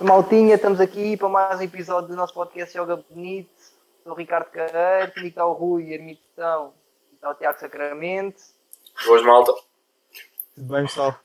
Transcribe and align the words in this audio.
Maltinha, 0.00 0.54
estamos 0.54 0.80
aqui 0.80 1.16
para 1.16 1.28
mais 1.28 1.58
um 1.58 1.62
episódio 1.62 2.10
do 2.10 2.14
nosso 2.14 2.32
podcast 2.32 2.72
Joga 2.72 2.96
Bonito. 2.96 3.50
Sou 4.04 4.12
o 4.12 4.14
Ricardo 4.14 4.48
Carreiro, 4.48 5.12
comigo 5.12 5.28
está 5.28 5.44
o 5.44 5.52
Rui 5.52 5.92
Ermitão, 5.92 6.72
está 7.14 7.30
o 7.30 7.34
Tiago 7.34 7.58
Sacramento. 7.58 8.40
Boas, 9.04 9.22
malta. 9.24 9.52
Tudo 10.54 10.72
bem, 10.72 10.82
pessoal? 10.82 11.18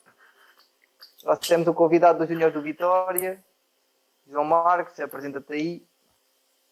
Nós 1.23 1.37
temos 1.39 1.67
o 1.67 1.73
convidado 1.73 2.19
do 2.19 2.27
Júnior 2.27 2.51
do 2.51 2.63
Vitória, 2.63 3.43
João 4.27 4.45
Marcos, 4.45 4.99
apresenta-te 4.99 5.53
aí. 5.53 5.85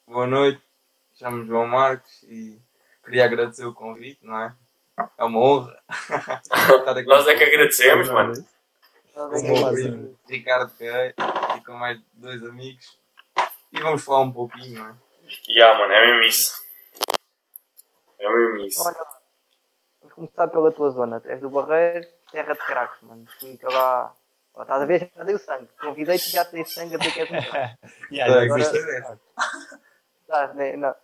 Boa 0.07 0.25
noite, 0.25 0.61
chamo-me 1.13 1.45
João 1.45 1.67
Marcos 1.67 2.23
e 2.23 2.59
queria 3.05 3.25
agradecer 3.25 3.65
o 3.65 3.75
convite, 3.75 4.25
não 4.25 4.39
é? 4.39 4.55
É 5.19 5.23
uma 5.23 5.39
honra. 5.39 5.77
Nós 7.05 7.27
é 7.27 7.35
que 7.35 7.43
agradecemos, 7.43 8.09
mano. 8.09 8.33
Nós 9.15 9.43
é 9.43 9.75
que 9.75 10.15
Ricardo 10.27 10.71
Carreiro 10.77 11.13
e 11.17 11.50
com 11.71 11.77
mais 11.77 12.01
dois 12.13 12.43
amigos. 12.43 12.99
E 13.71 13.79
vamos 13.79 14.03
falar 14.03 14.21
um 14.21 14.33
pouquinho, 14.33 14.79
não 14.79 14.89
é? 14.89 14.95
Ya, 15.47 15.73
mano, 15.77 15.93
é 15.93 16.07
mesmo 16.07 16.23
isso. 16.23 16.61
É 18.19 18.29
mesmo 18.29 18.57
isso. 18.65 18.83
Olha, 18.85 19.05
vamos 20.01 20.15
começar 20.15 20.47
pela 20.49 20.71
tua 20.71 20.89
zona. 20.89 21.21
Tu 21.21 21.29
és 21.29 21.39
do 21.39 21.49
Barreiro, 21.49 22.05
terra 22.29 22.53
de 22.53 22.59
craques, 22.59 23.01
mano. 23.03 23.25
Fica 23.39 23.71
lá. 23.71 24.13
Ó, 24.53 24.63
estás 24.63 24.81
a 24.81 24.85
ver? 24.85 25.09
Já 25.15 25.23
dei 25.23 25.35
o 25.35 25.39
sangue. 25.39 25.69
Convidei-te 25.79 26.29
já 26.29 26.43
te 26.43 26.51
dei 26.51 26.65
sangue 26.65 26.95
a 26.95 26.97
dizer 26.97 27.13
que 27.13 27.21
és 27.21 27.31
um 27.31 27.49
craque. 27.49 27.77
Yeah, 28.11 28.41
É, 28.41 28.45
agora-. 28.45 29.19
Tá, 30.27 30.53
né, 30.53 30.75
não. 30.75 30.95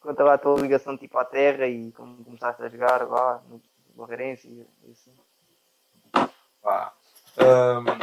Conta 0.00 0.22
lá 0.22 0.34
a 0.34 0.38
tua 0.38 0.60
ligação 0.60 0.96
tipo 0.98 1.16
à 1.16 1.24
terra 1.24 1.66
e 1.66 1.90
como 1.92 2.22
começaste 2.22 2.62
a 2.62 2.68
jogar 2.68 3.08
lá 3.08 3.42
no 3.48 3.60
Barreirense 3.94 4.46
e 4.48 4.90
assim. 4.92 5.16
Pá. 6.62 6.94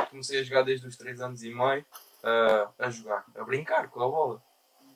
Comecei 0.09 0.39
a 0.39 0.43
jogar 0.43 0.63
desde 0.63 0.87
os 0.87 0.95
3 0.97 1.21
anos 1.21 1.43
e 1.43 1.53
meio 1.53 1.85
ah, 2.23 2.69
a 2.79 2.89
jogar, 2.89 3.25
a 3.35 3.43
brincar 3.43 3.89
com 3.89 4.01
a 4.01 4.07
bola. 4.07 4.41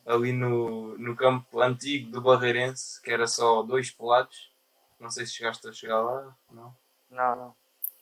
Ali 0.05 0.31
no, 0.31 0.97
no 0.97 1.15
campo 1.15 1.61
antigo 1.61 2.11
do 2.11 2.21
Barreirense, 2.21 3.01
que 3.01 3.11
era 3.11 3.27
só 3.27 3.61
dois 3.61 3.91
pelados. 3.91 4.51
Não 4.99 5.09
sei 5.09 5.25
se 5.25 5.33
chegaste 5.33 5.67
a 5.67 5.73
chegar 5.73 6.01
lá. 6.01 6.35
Não. 6.49 6.75
Não, 7.09 7.35
não. 7.35 7.55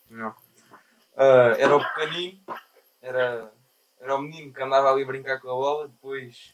Não. 0.10 0.36
Ah, 1.18 1.56
era 1.58 1.76
o 1.76 1.84
pequenino, 1.84 2.40
era, 3.02 3.52
era 4.00 4.16
o 4.16 4.22
menino 4.22 4.54
que 4.54 4.62
andava 4.62 4.92
ali 4.92 5.04
a 5.04 5.08
brincar 5.08 5.40
com 5.40 5.50
a 5.50 5.54
bola. 5.54 5.88
Depois, 5.88 6.54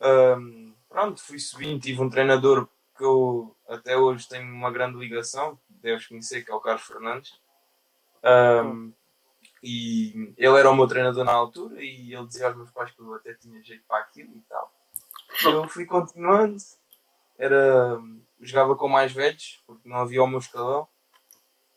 ahm, 0.00 0.72
pronto, 0.88 1.20
fui 1.20 1.38
subindo. 1.38 1.80
Tive 1.80 2.00
um 2.00 2.10
treinador 2.10 2.68
que 2.96 3.04
eu 3.04 3.56
até 3.68 3.96
hoje 3.96 4.28
tenho 4.28 4.44
uma 4.52 4.70
grande 4.70 4.98
ligação, 4.98 5.58
deves 5.68 6.06
conhecer, 6.06 6.44
que 6.44 6.52
é 6.52 6.54
o 6.54 6.60
Carlos 6.60 6.86
Fernandes. 6.86 7.40
Ahm, 8.24 8.92
e 9.62 10.34
ele 10.36 10.58
era 10.58 10.70
o 10.70 10.76
meu 10.76 10.86
treinador 10.86 11.24
na 11.24 11.32
altura 11.32 11.82
e 11.82 12.14
ele 12.14 12.26
dizia 12.26 12.46
aos 12.46 12.56
meus 12.56 12.70
pais 12.70 12.90
que 12.90 13.00
eu 13.00 13.14
até 13.14 13.34
tinha 13.34 13.62
jeito 13.62 13.84
para 13.86 13.98
aquilo 14.00 14.32
e 14.36 14.42
tal. 14.48 14.72
Eu 15.44 15.68
fui 15.68 15.86
continuando, 15.86 16.56
era, 17.38 18.00
jogava 18.40 18.76
com 18.76 18.88
mais 18.88 19.12
velhos, 19.12 19.62
porque 19.66 19.88
não 19.88 19.96
havia 19.96 20.22
o 20.22 20.26
meu 20.26 20.38
escalão 20.38 20.88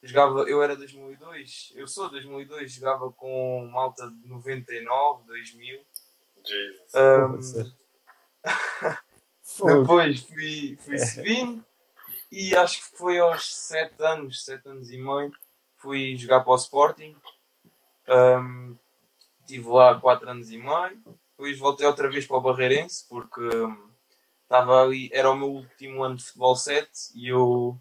jogava, 0.07 0.41
eu 0.43 0.61
era 0.63 0.75
2002, 0.75 1.73
eu 1.75 1.87
sou 1.87 2.09
2002, 2.09 2.71
jogava 2.71 3.11
com 3.11 3.69
malta 3.71 4.09
de 4.09 4.27
99, 4.27 5.23
2000. 5.25 5.81
Jesus. 6.45 7.73
Fogo. 9.43 9.81
depois 9.81 10.21
fui, 10.21 10.77
fui 10.81 10.99
subindo 10.99 11.65
e 12.31 12.55
acho 12.55 12.79
que 12.79 12.97
foi 12.97 13.17
aos 13.17 13.53
7 13.53 13.93
anos, 13.99 14.43
7 14.45 14.67
anos 14.67 14.91
e 14.91 14.97
meio, 14.97 15.31
fui 15.87 16.17
jogar 16.17 16.41
para 16.41 16.51
o 16.51 16.55
Sporting. 16.57 17.15
Ahm, 18.09 18.75
Estive 19.39 19.69
lá 19.69 19.97
4 19.97 20.29
anos 20.29 20.51
e 20.51 20.57
meio, 20.57 21.01
depois 21.31 21.57
voltei 21.57 21.87
outra 21.87 22.09
vez 22.09 22.27
para 22.27 22.35
o 22.35 22.41
Barreirense 22.41 23.05
porque 23.07 23.41
estava 24.43 24.83
ali, 24.83 25.09
era 25.13 25.31
o 25.31 25.37
meu 25.37 25.47
último 25.47 26.03
ano 26.03 26.17
de 26.17 26.25
futebol 26.25 26.53
7 26.53 26.89
e 27.15 27.29
eu 27.29 27.79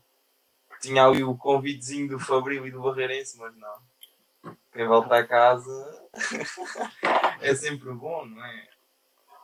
tinha 0.81 1.05
ali 1.05 1.25
o 1.25 1.37
convitezinho 1.37 2.09
do 2.09 2.21
Fabril 2.21 2.65
e 2.69 2.71
do 2.71 2.81
Barreirense, 2.81 3.37
mas 3.39 3.53
não. 3.57 4.55
Quem 4.73 4.87
volta 4.87 5.17
a 5.17 5.27
casa 5.27 6.09
é 7.43 7.53
sempre 7.57 7.93
bom, 7.93 8.25
não 8.25 8.45
é? 8.45 8.69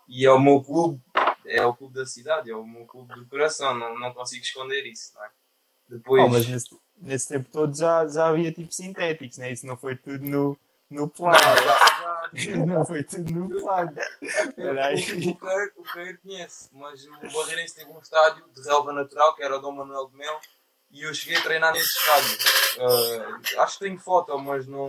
E 0.07 0.25
é 0.25 0.31
o 0.31 0.39
meu 0.39 0.63
clube, 0.63 1.03
é 1.45 1.67
o 1.67 1.75
clube 1.75 1.95
da 1.95 2.07
cidade, 2.07 2.53
é 2.53 2.55
o 2.55 2.65
meu 2.65 2.87
clube 2.87 3.13
do 3.15 3.27
coração, 3.27 3.75
não, 3.75 3.99
não 3.99 4.15
consigo 4.15 4.45
esconder 4.45 4.87
isso, 4.87 5.13
não 5.17 5.25
é? 5.25 5.31
Depois, 5.97 6.23
Oh, 6.25 6.29
mas 6.29 6.47
nesse, 6.49 6.81
nesse 6.97 7.29
tempo 7.29 7.49
todo 7.51 7.77
já, 7.77 8.07
já 8.07 8.29
havia 8.29 8.53
tipo 8.53 8.73
sintéticos, 8.73 9.39
né? 9.39 9.53
Isso 9.53 9.67
não 9.67 9.77
foi 9.77 9.95
tudo 9.97 10.25
no, 10.25 10.59
no 10.91 11.09
plano. 11.09 11.39
não 12.67 12.85
foi 12.87 13.03
tudo 13.05 13.31
no 13.33 13.49
plano. 13.61 13.93
O 13.93 15.35
Cair, 15.37 15.73
o 15.77 15.83
Cair 15.83 16.21
conhece, 16.23 16.69
mas 16.73 17.05
o 17.07 17.11
Barreirense 17.33 17.75
teve 17.75 17.91
um 17.91 17.99
estádio 18.01 18.45
de 18.55 18.63
relva 18.63 18.93
natural, 18.93 19.35
que 19.35 19.43
era 19.43 19.57
o 19.57 19.61
Dom 19.61 19.73
Manuel 19.73 20.09
de 20.09 20.17
Mel, 20.17 20.41
e 20.91 21.03
eu 21.03 21.13
cheguei 21.15 21.39
a 21.39 21.43
treinar 21.43 21.73
nesse 21.73 21.89
estádio. 21.99 22.39
Ah, 23.57 23.63
acho 23.65 23.79
que 23.79 23.85
tenho 23.85 23.99
foto, 23.99 24.39
mas 24.39 24.67
não, 24.67 24.89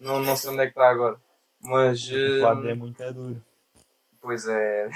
não, 0.00 0.20
não 0.20 0.36
sei 0.36 0.50
onde 0.50 0.60
é 0.62 0.64
que 0.66 0.70
está 0.72 0.88
agora. 0.90 1.20
Mas, 1.60 2.08
O 2.10 2.14
ah, 2.14 2.38
plano 2.40 2.68
é 2.68 2.74
muito 2.74 3.12
duro. 3.12 3.42
pois 4.20 4.46
é, 4.48 4.90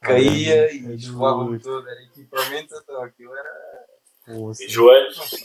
caía 0.00 0.66
É 0.68 0.74
e 0.74 0.80
duro. 0.80 0.94
esfolava-me 0.94 1.58
todo, 1.58 1.88
era 1.88 2.02
equipamento, 2.02 2.74
então 2.76 3.02
aquilo 3.02 3.34
era 3.36 3.86
E 4.60 4.68
joelhos? 4.68 5.44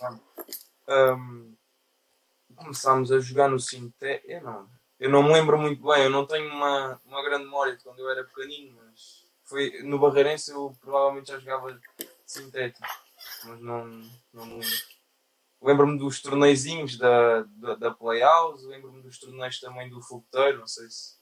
Ahm, 0.88 1.54
começámos 2.56 3.12
a 3.12 3.20
jogar 3.20 3.50
no 3.50 3.60
Sinté. 3.60 4.22
Eu 4.26 4.42
não, 4.42 4.70
eu 5.00 5.10
não 5.10 5.24
me 5.24 5.34
lembro 5.34 5.58
muito 5.58 5.82
bem, 5.84 6.04
eu 6.04 6.10
não 6.10 6.26
tenho 6.26 6.48
uma, 6.52 7.00
uma 7.06 7.24
grande 7.24 7.46
memória 7.46 7.76
de 7.76 7.84
quando 7.84 8.00
eu 8.00 8.10
era 8.10 8.24
pequenino, 8.24 8.78
mas 8.84 9.26
foi 9.44 9.82
no 9.84 10.00
Barreirense 10.00 10.52
eu 10.52 10.76
provavelmente 10.80 11.32
já 11.32 11.40
jogava 11.40 11.80
sintético, 12.26 12.88
mas 13.46 13.60
não, 13.60 13.86
não 14.34 14.46
me 14.46 14.54
lembro. 14.54 14.92
Lembro-me 15.62 16.00
dos 16.00 16.22
torneizinhos 16.22 16.98
da, 16.98 17.44
da, 17.44 17.76
da 17.76 17.92
Playhouse, 17.92 18.66
lembro-me 18.66 19.04
dos 19.04 19.20
torneios 19.20 19.60
também 19.60 19.90
do 19.90 20.02
Fogoteiro, 20.02 20.60
não 20.60 20.68
sei 20.68 20.90
se, 20.90 21.18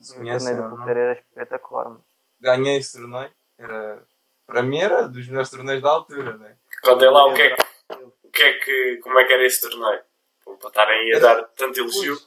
se 0.00 0.12
O 0.12 0.16
conhecem 0.16 0.56
torneio 0.56 0.72
ou 0.72 0.84
do 0.84 0.90
era 0.90 1.12
espetacular. 1.12 2.00
Ganhei 2.40 2.78
esse 2.78 2.98
torneio, 2.98 3.30
era, 3.56 4.04
para 4.46 4.62
mim 4.62 4.78
era 4.78 5.08
dos 5.08 5.28
melhores 5.28 5.50
torneios 5.50 5.82
da 5.82 5.90
altura, 5.90 6.36
né? 6.38 6.56
Contem 6.82 7.10
lá 7.10 7.26
o 7.26 7.34
que 7.34 7.42
é 7.42 7.56
que, 7.56 7.62
o 7.94 8.30
que 8.30 8.42
é 8.42 8.52
que, 8.58 8.96
como 9.02 9.18
é 9.18 9.24
que 9.24 9.32
era 9.32 9.44
esse 9.46 9.60
torneio. 9.68 10.02
Para 10.44 10.68
estarem 10.68 10.98
aí 11.00 11.12
a 11.14 11.18
dar 11.20 11.44
tanto 11.56 11.78
elogio. 11.80 12.18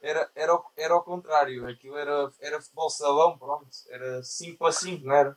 Era, 0.00 0.30
era, 0.34 0.54
o- 0.54 0.64
era 0.76 0.94
ao 0.94 1.02
contrário, 1.02 1.66
aquilo 1.68 1.96
era, 1.98 2.30
era 2.40 2.60
futebol 2.60 2.88
salão, 2.88 3.36
pronto, 3.36 3.68
era 3.90 4.22
5 4.22 4.58
para 4.58 4.72
5, 4.72 5.04
não 5.06 5.14
era? 5.14 5.36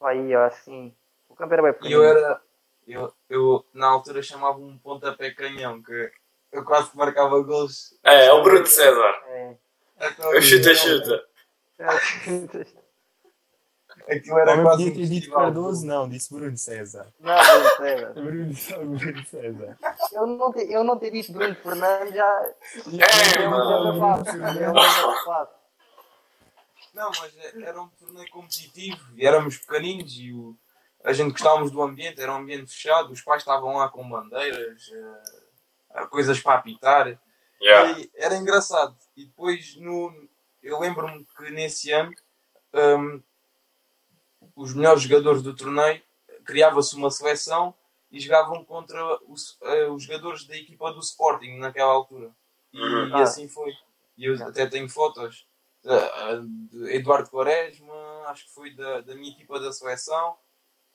Aí, 0.00 0.36
ó, 0.36 0.44
assim. 0.44 0.94
O 1.28 1.34
campo 1.34 1.54
era 1.54 1.62
bem 1.62 1.70
E 1.72 1.74
pequenino. 1.74 2.02
eu 2.02 2.08
era, 2.08 2.42
eu, 2.86 3.12
eu 3.28 3.66
na 3.72 3.88
altura 3.88 4.22
chamava 4.22 4.58
um 4.58 4.78
pontapé 4.78 5.32
canhão, 5.32 5.82
que 5.82 6.12
eu 6.52 6.64
quase 6.64 6.90
que 6.90 6.96
marcava 6.96 7.40
gols. 7.42 7.98
É, 8.04 8.26
é 8.26 8.32
o 8.32 8.42
Bruno 8.42 8.64
César. 8.66 9.22
É. 9.26 9.56
Aquilo 9.98 10.34
Eu 10.34 10.40
chuta, 10.42 10.74
chuta. 10.76 11.28
Aquilo 14.08 14.38
era 14.38 14.56
Não 14.56 14.62
quase 14.64 14.84
podia 14.84 14.92
um 14.92 14.96
ter 14.96 15.02
dito 15.02 15.14
festival. 15.14 15.40
Cardoso, 15.40 15.86
não, 15.86 16.08
disse 16.08 16.32
Bruno 16.32 16.56
César. 16.56 17.12
Não, 17.20 17.36
Bruno 17.36 17.76
César. 17.76 18.12
Bruno, 18.14 18.98
Bruno 18.98 19.26
César. 19.26 19.78
Eu 20.12 20.26
não, 20.26 20.52
te, 20.52 20.72
eu 20.72 20.84
não 20.84 20.98
ter 20.98 21.10
dito 21.10 21.32
Bruno 21.32 21.54
Fernandes 21.54 22.14
já. 22.14 22.50
É, 23.38 23.42
é 23.42 23.48
um 23.48 23.98
mano. 23.98 24.24
É 24.26 24.70
um. 24.70 25.58
Não, 26.94 27.10
mas 27.20 27.36
é- 27.36 27.62
era 27.62 27.80
um 27.80 27.88
torneio 27.88 28.28
competitivo 28.30 28.98
e 29.14 29.26
éramos 29.26 29.58
pequeninos 29.58 30.14
e 30.18 30.32
o, 30.32 30.56
a 31.04 31.12
gente 31.12 31.32
gostávamos 31.32 31.70
do 31.70 31.80
ambiente, 31.82 32.20
era 32.20 32.32
um 32.32 32.36
ambiente 32.38 32.72
fechado, 32.72 33.12
os 33.12 33.20
pais 33.20 33.42
estavam 33.42 33.76
lá 33.76 33.88
com 33.88 34.08
bandeiras, 34.08 34.90
eh, 35.94 36.06
coisas 36.06 36.40
para 36.40 36.58
apitar. 36.58 37.20
Yeah. 37.60 37.98
E 38.00 38.10
era 38.16 38.36
engraçado. 38.36 38.96
E 39.16 39.26
depois, 39.26 39.76
no, 39.76 40.12
eu 40.62 40.78
lembro-me 40.80 41.24
que 41.36 41.50
nesse 41.50 41.92
ano, 41.92 42.12
hum, 42.74 43.22
os 44.58 44.74
melhores 44.74 45.02
jogadores 45.02 45.42
do 45.42 45.54
torneio 45.54 46.02
criava-se 46.44 46.96
uma 46.96 47.10
seleção 47.10 47.74
e 48.10 48.18
jogavam 48.20 48.64
contra 48.64 48.98
os, 49.28 49.56
eh, 49.62 49.86
os 49.88 50.02
jogadores 50.02 50.44
da 50.46 50.56
equipa 50.56 50.90
do 50.92 51.00
Sporting 51.00 51.58
naquela 51.58 51.92
altura. 51.92 52.30
E, 52.72 52.80
Uhum. 52.80 53.08
e 53.08 53.12
Ah. 53.14 53.22
assim 53.22 53.48
foi. 53.48 53.72
E 54.16 54.24
eu 54.24 54.34
até 54.46 54.66
tenho 54.66 54.88
fotos 54.88 55.46
eh, 55.84 56.40
de 56.70 56.96
Eduardo 56.96 57.30
Quaresma, 57.30 57.94
acho 58.26 58.46
que 58.46 58.52
foi 58.54 58.74
da, 58.74 59.00
da 59.02 59.14
minha 59.14 59.30
equipa 59.32 59.60
da 59.60 59.72
seleção. 59.72 60.36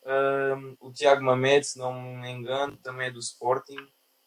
Hum, 0.05 0.75
o 0.81 0.91
Tiago 0.91 1.23
Mamed, 1.23 1.65
se 1.65 1.79
não 1.79 1.93
me 1.93 2.29
engano, 2.29 2.75
também 2.77 3.07
é 3.07 3.11
do 3.11 3.19
Sporting. 3.19 3.77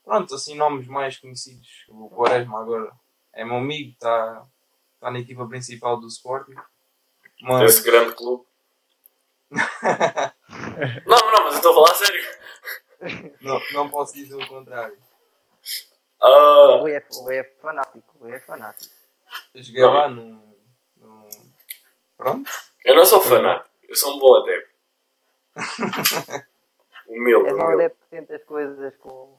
Pronto, 0.03 0.35
assim, 0.35 0.55
nomes 0.57 0.87
mais 0.87 1.19
conhecidos. 1.19 1.85
O 1.89 2.09
Quaresma 2.09 2.61
agora 2.61 2.91
é 3.35 3.45
meu 3.45 3.57
amigo, 3.57 3.91
está 3.93 4.47
tá 4.99 5.11
na 5.11 5.19
equipa 5.19 5.47
principal 5.47 6.01
do 6.01 6.07
Sporting. 6.07 6.55
Mas, 7.43 7.61
Desse 7.61 7.83
grande 7.85 8.15
clube. 8.15 8.45
Não, 11.07 11.19
não, 11.33 11.45
mas 11.45 11.53
eu 11.55 11.59
estou 11.59 11.73
a 11.73 11.75
falar 11.75 11.91
a 11.93 11.95
sério. 11.95 13.37
não, 13.41 13.61
não 13.73 13.91
posso 13.91 14.15
dizer 14.15 14.35
o 14.35 14.49
contrário. 14.49 14.97
O 16.21 16.27
Ah, 16.27 16.77
Rui 16.81 16.93
é, 16.93 17.05
o 17.21 17.31
é 17.31 17.45
fanático. 17.61 18.05
O 18.15 18.25
Rui 18.25 18.33
é 18.35 18.41
fanático. 18.41 18.95
Eu 19.55 19.63
joguei 19.63 19.85
lá 19.85 20.09
no, 20.09 20.57
no. 20.97 21.29
Pronto. 22.17 22.51
eu 22.85 22.95
não 22.97 23.05
sou 23.05 23.21
fanático, 23.21 23.69
eu 23.89 23.95
sou 23.97 24.17
um 24.17 24.19
bom 24.19 24.37
adepto. 24.43 24.71
Humilde, 27.09 27.49
És 27.49 27.57
um 27.57 27.69
adepto 27.69 27.99
que 28.03 28.09
tenta 28.11 28.35
as 28.37 28.45
coisas 28.45 28.97
com, 28.97 29.39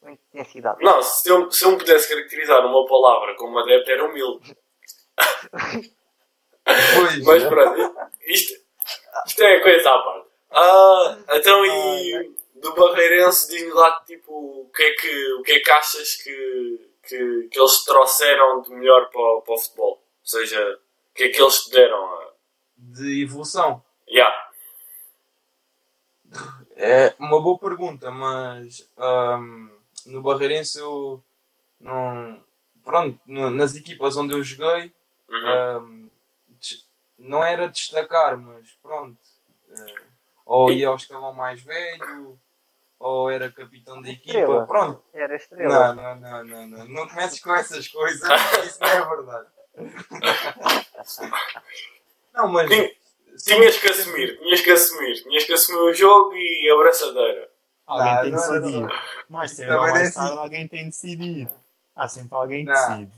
com 0.00 0.08
intensidade. 0.10 0.82
Não, 0.82 1.02
se 1.02 1.28
eu, 1.28 1.50
se 1.50 1.64
eu 1.64 1.72
me 1.72 1.78
pudesse 1.78 2.08
caracterizar 2.08 2.62
numa 2.62 2.86
palavra 2.88 3.36
como 3.36 3.58
adepto, 3.58 3.90
era 3.90 4.04
humilde. 4.04 4.56
Depois, 6.66 7.24
Mas 7.24 7.44
pronto, 7.44 8.10
isto, 8.26 8.67
isto 9.26 9.42
é 9.42 9.60
coisa 9.60 9.90
à 9.90 9.98
parte. 10.02 10.28
Ah, 10.50 11.18
então 11.34 11.64
e 11.66 12.34
do 12.56 12.74
Barreirense, 12.74 13.48
diz-me 13.50 13.72
lá 13.72 14.00
tipo, 14.06 14.32
o 14.32 14.70
que 14.74 14.82
é 14.82 14.92
que, 14.94 15.32
o 15.34 15.42
que, 15.42 15.52
é 15.52 15.60
que 15.60 15.70
achas 15.70 16.14
que, 16.16 16.90
que, 17.06 17.48
que 17.50 17.58
eles 17.60 17.84
trouxeram 17.84 18.62
de 18.62 18.70
melhor 18.70 19.08
para, 19.10 19.20
o- 19.20 19.42
para 19.42 19.54
o 19.54 19.58
futebol? 19.58 19.90
Ou 19.92 20.02
seja, 20.22 20.78
o 21.10 21.14
que 21.14 21.24
é 21.24 21.28
que 21.28 21.40
eles 21.40 21.64
te 21.64 21.70
deram? 21.70 22.28
De 22.76 23.22
evolução. 23.22 23.82
Yeah. 24.08 24.34
É 26.76 27.14
uma 27.18 27.40
boa 27.40 27.58
pergunta, 27.58 28.10
mas 28.10 28.88
ahm, 28.96 29.68
no 30.06 30.22
Barreirense 30.22 30.78
eu 30.78 31.22
não. 31.80 32.42
Pronto, 32.84 33.18
nas 33.26 33.74
equipas 33.76 34.16
onde 34.16 34.32
eu 34.34 34.42
joguei 34.42 34.92
Uhum. 35.28 35.46
des- 35.46 36.07
não 37.18 37.42
era 37.44 37.68
destacar, 37.68 38.36
mas 38.38 38.70
pronto. 38.82 39.18
eh, 39.70 39.94
ou 40.46 40.70
ia 40.72 40.88
ao 40.88 40.96
escalão 40.96 41.32
mais 41.34 41.60
velho, 41.62 42.38
ou 42.98 43.30
era 43.30 43.50
capitão 43.52 44.00
da 44.00 44.08
equipa. 44.08 44.38
Estrela. 44.38 44.66
Pronto. 44.66 45.02
Era 45.12 45.36
estrela. 45.36 45.94
Não, 45.94 46.16
não, 46.16 46.16
não, 46.16 46.44
não, 46.44 46.66
não. 46.66 46.84
Não 46.88 47.08
comeces 47.08 47.40
com 47.40 47.54
essas 47.54 47.86
coisas, 47.88 48.22
isso 48.64 48.80
não 48.80 48.88
é 48.88 49.04
verdade. 49.04 49.48
Não, 52.34 52.48
mas. 52.48 52.68
Tinha- 52.68 52.90
Tinhas 53.44 53.78
que 53.78 53.88
assumir, 53.88 54.38
tinhas 54.40 54.60
que 54.60 54.70
assumir, 54.70 55.22
tinhas 55.22 55.44
que 55.44 55.52
assumir 55.52 55.78
o 55.78 55.94
jogo 55.94 56.34
e 56.36 56.68
a 56.70 56.74
abraçadeira. 56.74 57.48
Alguém 57.86 58.14
Não, 58.14 58.20
tem 58.22 58.32
era 58.32 58.60
decidir. 58.60 59.02
Mais 59.28 59.50
cedo 59.52 59.70
ou 59.72 59.76
não 59.76 59.86
é 59.86 59.90
mais 59.92 60.14
tarde 60.14 60.30
assim. 60.30 60.38
alguém 60.40 60.68
tem 60.68 60.78
de 60.80 60.90
decidir. 60.90 61.48
Há 61.94 62.08
sempre 62.08 62.34
alguém 62.36 62.64
que 62.66 62.72
decide. 62.72 63.12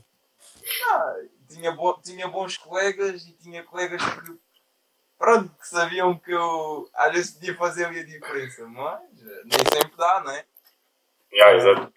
Tinha, 1.51 1.71
bo- 1.71 1.99
tinha 2.01 2.27
bons 2.27 2.57
colegas 2.57 3.25
e 3.27 3.33
tinha 3.33 3.63
colegas 3.63 4.01
que, 4.03 4.39
pronto, 5.17 5.53
que 5.57 5.67
sabiam 5.67 6.17
que 6.17 6.31
eu 6.31 6.89
às 6.93 7.11
vezes 7.13 7.31
podia 7.33 7.55
fazer 7.57 7.85
ali 7.85 7.99
a 7.99 8.05
diferença, 8.05 8.65
mas 8.67 9.01
eh, 9.21 9.41
nem 9.45 9.59
sempre 9.81 9.97
dá, 9.97 10.21
não 10.23 10.31
é? 10.31 10.45
Yeah, 11.33 11.57
exato. 11.57 11.93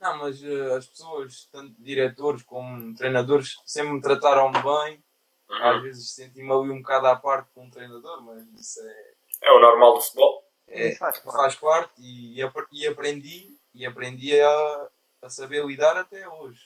Não, 0.00 0.18
mas 0.18 0.42
eh, 0.42 0.74
as 0.76 0.86
pessoas, 0.86 1.44
tanto 1.52 1.74
diretores 1.82 2.42
como 2.42 2.94
treinadores, 2.94 3.56
sempre 3.66 3.92
me 3.92 4.00
trataram 4.00 4.50
bem. 4.52 5.02
Às 5.50 5.76
Uhum. 5.76 5.82
vezes 5.82 6.14
senti-me 6.14 6.52
ali 6.52 6.70
um 6.70 6.80
bocado 6.80 7.08
à 7.08 7.16
parte 7.16 7.50
com 7.52 7.64
um 7.64 7.70
treinador, 7.70 8.22
mas 8.22 8.44
isso 8.54 8.80
é, 8.80 9.14
É 9.42 9.50
o 9.52 9.58
normal 9.60 9.94
do 9.94 10.00
futebol. 10.00 10.44
é- 10.68 10.88
Isso 10.90 10.98
faz 10.98 11.18
parte. 11.18 11.36
faz 11.36 11.54
parte 11.56 11.92
e, 12.00 12.40
e 12.40 12.86
aprendi 12.86 13.58
e 13.74 13.84
aprendi 13.84 14.40
a, 14.40 14.88
a 15.22 15.28
saber 15.28 15.64
lidar 15.66 15.96
até 15.96 16.26
hoje. 16.28 16.60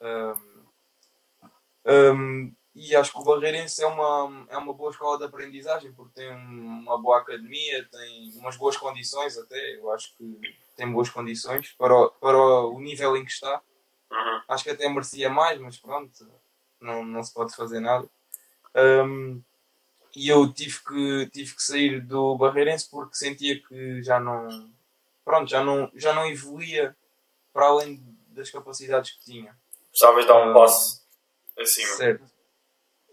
Ahm, 0.00 0.47
ahm, 1.88 2.52
e 2.74 2.94
acho 2.94 3.12
que 3.12 3.18
o 3.18 3.24
Barreirense 3.24 3.82
é 3.82 3.86
uma, 3.86 4.46
é 4.48 4.56
uma 4.56 4.72
boa 4.72 4.90
escola 4.90 5.18
de 5.18 5.24
aprendizagem 5.24 5.92
porque 5.92 6.20
tem 6.20 6.30
uma 6.30 6.96
boa 6.96 7.18
academia, 7.18 7.84
tem 7.90 8.32
umas 8.36 8.56
boas 8.56 8.76
condições 8.76 9.36
até, 9.36 9.76
eu 9.76 9.90
acho 9.90 10.14
que 10.16 10.40
tem 10.76 10.90
boas 10.90 11.10
condições 11.10 11.72
para 11.72 11.92
o, 11.92 12.10
para 12.10 12.38
o 12.38 12.78
nível 12.80 13.16
em 13.16 13.24
que 13.24 13.32
está. 13.32 13.60
Uhum. 14.12 14.42
Acho 14.46 14.62
que 14.62 14.70
até 14.70 14.88
merecia 14.88 15.28
mais, 15.28 15.60
mas 15.60 15.76
pronto, 15.76 16.30
não, 16.80 17.04
não 17.04 17.22
se 17.22 17.34
pode 17.34 17.54
fazer 17.56 17.80
nada. 17.80 18.08
Ahm, 18.74 19.40
e 20.14 20.28
eu 20.28 20.52
tive 20.52 20.78
que, 20.84 21.30
tive 21.30 21.56
que 21.56 21.62
sair 21.62 22.00
do 22.00 22.36
Barreirense 22.36 22.88
porque 22.88 23.16
sentia 23.16 23.60
que 23.60 24.02
já 24.04 24.20
não, 24.20 24.70
pronto, 25.24 25.50
já 25.50 25.64
não, 25.64 25.90
já 25.94 26.12
não 26.12 26.26
evoluía 26.26 26.96
para 27.52 27.66
além 27.66 28.00
das 28.28 28.50
capacidades 28.50 29.10
que 29.12 29.24
tinha. 29.24 29.58
Precisavas 29.90 30.26
dar 30.26 30.48
um 30.48 30.54
passo 30.54 30.97
acima. 31.58 31.88
Certo. 31.96 32.24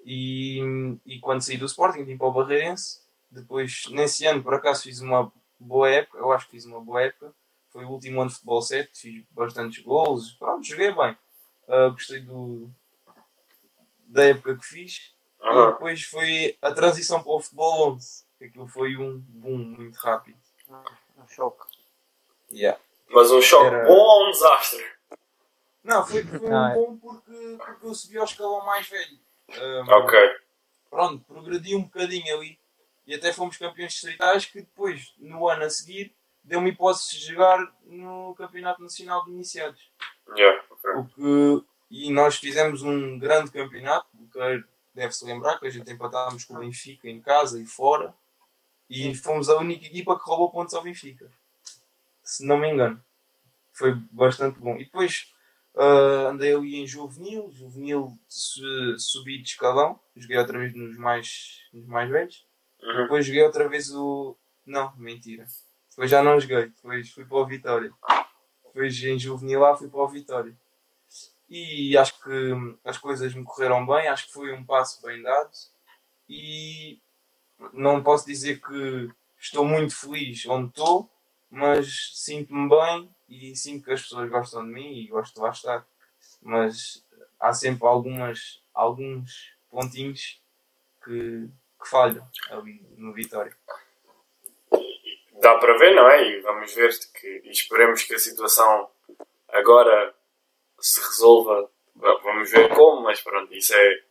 E, 0.06 0.60
e 1.06 1.20
quando 1.20 1.42
saí 1.42 1.58
do 1.58 1.66
Sporting, 1.66 2.04
vim 2.04 2.18
para 2.18 2.28
o 2.28 2.32
Barreirense. 2.32 3.00
Depois, 3.30 3.84
nesse 3.90 4.26
ano, 4.26 4.44
por 4.44 4.54
acaso, 4.54 4.84
fiz 4.84 5.00
uma 5.02 5.32
boa 5.60 5.90
época. 5.90 6.18
Eu 6.20 6.32
acho 6.32 6.46
que 6.46 6.52
fiz 6.52 6.66
uma 6.66 6.80
boa 6.80 7.02
época. 7.02 7.34
Foi 7.72 7.84
o 7.84 7.90
último 7.90 8.22
ano 8.22 8.30
de 8.30 8.36
futebol 8.36 8.62
7. 8.62 8.90
Fiz 8.94 9.24
bastantes 9.32 9.84
gols. 9.84 10.34
Pronto, 10.34 10.66
joguei 10.66 10.92
bem. 10.94 11.18
Ah, 11.68 11.90
gostei 11.90 12.20
do, 12.22 12.70
da 14.08 14.26
época 14.26 14.56
que 14.58 14.66
fiz. 14.66 15.14
E 15.42 15.48
Uhum. 15.48 15.72
depois 15.72 16.02
foi 16.04 16.58
a 16.62 16.72
transição 16.72 17.22
para 17.22 17.32
o 17.32 17.40
futebol 17.40 17.94
11. 17.94 18.26
que 18.38 18.46
Aquilo 18.46 18.68
foi 18.68 18.96
um 18.98 19.20
boom 19.20 19.58
muito 19.58 19.96
rápido. 19.98 20.38
Um 21.18 21.28
choque. 21.28 21.66
Yeah. 22.52 22.80
Mas 23.10 23.32
um 23.32 23.42
choque 23.42 23.66
Era- 23.68 23.86
bom 23.86 23.94
ou 23.94 24.28
um 24.28 24.32
desastre? 24.32 24.84
Não, 25.86 26.04
foi, 26.06 26.24
foi 26.24 26.40
um 26.50 26.66
é- 26.68 26.74
bom 26.74 26.98
porque, 26.98 27.58
porque 27.64 27.86
eu 27.86 27.94
subi 27.94 28.18
ao 28.18 28.26
escalão 28.26 28.66
mais 28.66 28.88
velho. 28.90 29.20
Ah, 29.88 29.98
Ok. 29.98 30.18
pronto, 30.90 31.24
progredi 31.26 31.76
um 31.76 31.84
bocadinho 31.84 32.36
ali 32.36 32.58
e 33.06 33.14
até 33.14 33.32
fomos 33.32 33.56
campeões 33.56 33.94
distritais 33.94 34.46
que 34.46 34.62
depois, 34.62 35.14
no 35.20 35.48
ano 35.48 35.64
a 35.64 35.70
seguir, 35.70 36.12
deu-me 36.44 36.72
hipótese 36.72 37.12
de 37.12 37.28
jogar 37.28 37.72
no 37.84 38.34
Campeonato 38.36 38.82
Nacional 38.82 39.24
de 39.26 39.32
Iniciados. 39.32 39.92
Yeah. 40.36 40.64
ok. 40.72 40.92
O 40.96 41.06
que, 41.06 41.66
e 41.92 42.12
nós 42.12 42.38
fizemos 42.38 42.82
um 42.82 43.20
grande 43.20 43.52
campeonato, 43.52 44.08
o 44.20 44.28
que 44.28 44.64
deve-se 44.94 45.24
lembrar 45.24 45.60
que 45.60 45.68
a 45.68 45.70
gente 45.70 45.92
empatámos 45.92 46.46
com 46.46 46.56
o 46.56 46.60
Benfica 46.60 47.08
em 47.08 47.22
casa 47.22 47.62
e 47.62 47.66
fora 47.66 48.12
e 48.90 49.14
fomos 49.14 49.50
a 49.50 49.58
única 49.58 49.86
equipa 49.86 50.18
que 50.18 50.26
roubou 50.26 50.50
pontos 50.50 50.74
ao 50.74 50.82
Benfica. 50.82 51.30
Se 52.24 52.44
não 52.44 52.58
me 52.58 52.72
engano. 52.72 53.00
Foi 53.72 53.94
bastante 54.12 54.58
bom. 54.58 54.78
E 54.78 54.86
depois 54.86 55.32
ah, 55.76 56.30
andei 56.30 56.54
ali 56.54 56.76
em 56.78 56.88
juvenil, 56.88 57.52
juvenil 57.52 58.18
su- 58.28 58.98
subi 59.00 59.42
de 59.42 59.50
escalão, 59.50 60.00
joguei 60.16 60.38
outra 60.38 60.58
vez 60.58 60.74
nos 60.74 60.98
mais, 60.98 61.62
nos 61.74 61.86
mais 61.86 62.10
velhos. 62.10 62.46
Uhum. 62.82 63.04
Depois 63.04 63.26
joguei 63.26 63.44
outra 63.44 63.68
vez 63.68 63.92
o. 63.94 64.36
Não, 64.66 64.96
mentira. 64.98 65.46
Depois 65.90 66.10
já 66.10 66.22
não 66.24 66.40
joguei. 66.40 66.68
Depois 66.68 67.10
fui 67.12 67.26
para 67.26 67.38
o 67.38 67.46
Vitória. 67.46 67.92
Depois 68.66 69.02
em 69.04 69.18
juvenil 69.18 69.62
lá 69.62 69.76
fui 69.76 69.88
para 69.90 70.00
o 70.02 70.08
Vitória. 70.08 70.56
E 71.50 71.96
acho 71.98 72.22
que 72.24 72.52
as 72.84 72.98
coisas 72.98 73.34
me 73.34 73.44
correram 73.44 73.86
bem. 73.86 74.08
Acho 74.08 74.28
que 74.28 74.34
foi 74.34 74.52
um 74.52 74.66
passo 74.66 75.02
bem 75.06 75.22
dado. 75.22 75.52
E 76.28 77.00
não 77.72 78.04
posso 78.04 78.26
dizer 78.26 78.60
que 78.60 79.10
estou 79.40 79.64
muito 79.64 79.96
feliz 79.96 80.46
onde 80.48 80.70
estou, 80.70 81.10
mas 81.56 82.12
sinto-me 82.14 82.70
bem 82.70 83.10
e 83.30 83.56
sinto 83.56 83.86
que 83.86 83.94
as 83.94 84.02
pessoas 84.02 84.30
gostam 84.30 84.66
de 84.66 84.74
mim 84.74 85.00
e 85.00 85.08
gosto 85.08 85.36
de 85.36 85.40
lá 85.40 85.50
estar. 85.52 85.88
Mas 86.42 87.06
há 87.40 87.54
sempre 87.54 87.88
algumas, 87.88 88.62
alguns 88.74 89.56
pontinhos 89.70 90.42
que, 91.04 91.48
que 91.82 91.90
falham 91.90 92.28
ali 92.50 92.86
no 92.98 93.14
Vitória. 93.14 93.56
Dá 95.42 95.58
para 95.58 95.78
ver, 95.78 95.96
não 95.96 96.10
é? 96.10 96.28
E 96.28 96.42
vamos 96.42 96.74
ver 96.74 96.92
que 97.14 97.42
e 97.46 97.52
esperemos 97.52 98.04
que 98.04 98.16
a 98.16 98.20
situação 98.20 98.90
agora 99.48 100.14
se 100.80 101.00
resolva. 101.00 101.72
Vamos 101.96 102.52
ver 102.52 102.68
como, 102.76 103.02
mas 103.02 103.22
pronto, 103.22 103.54
isso 103.54 103.74
é, 103.74 104.04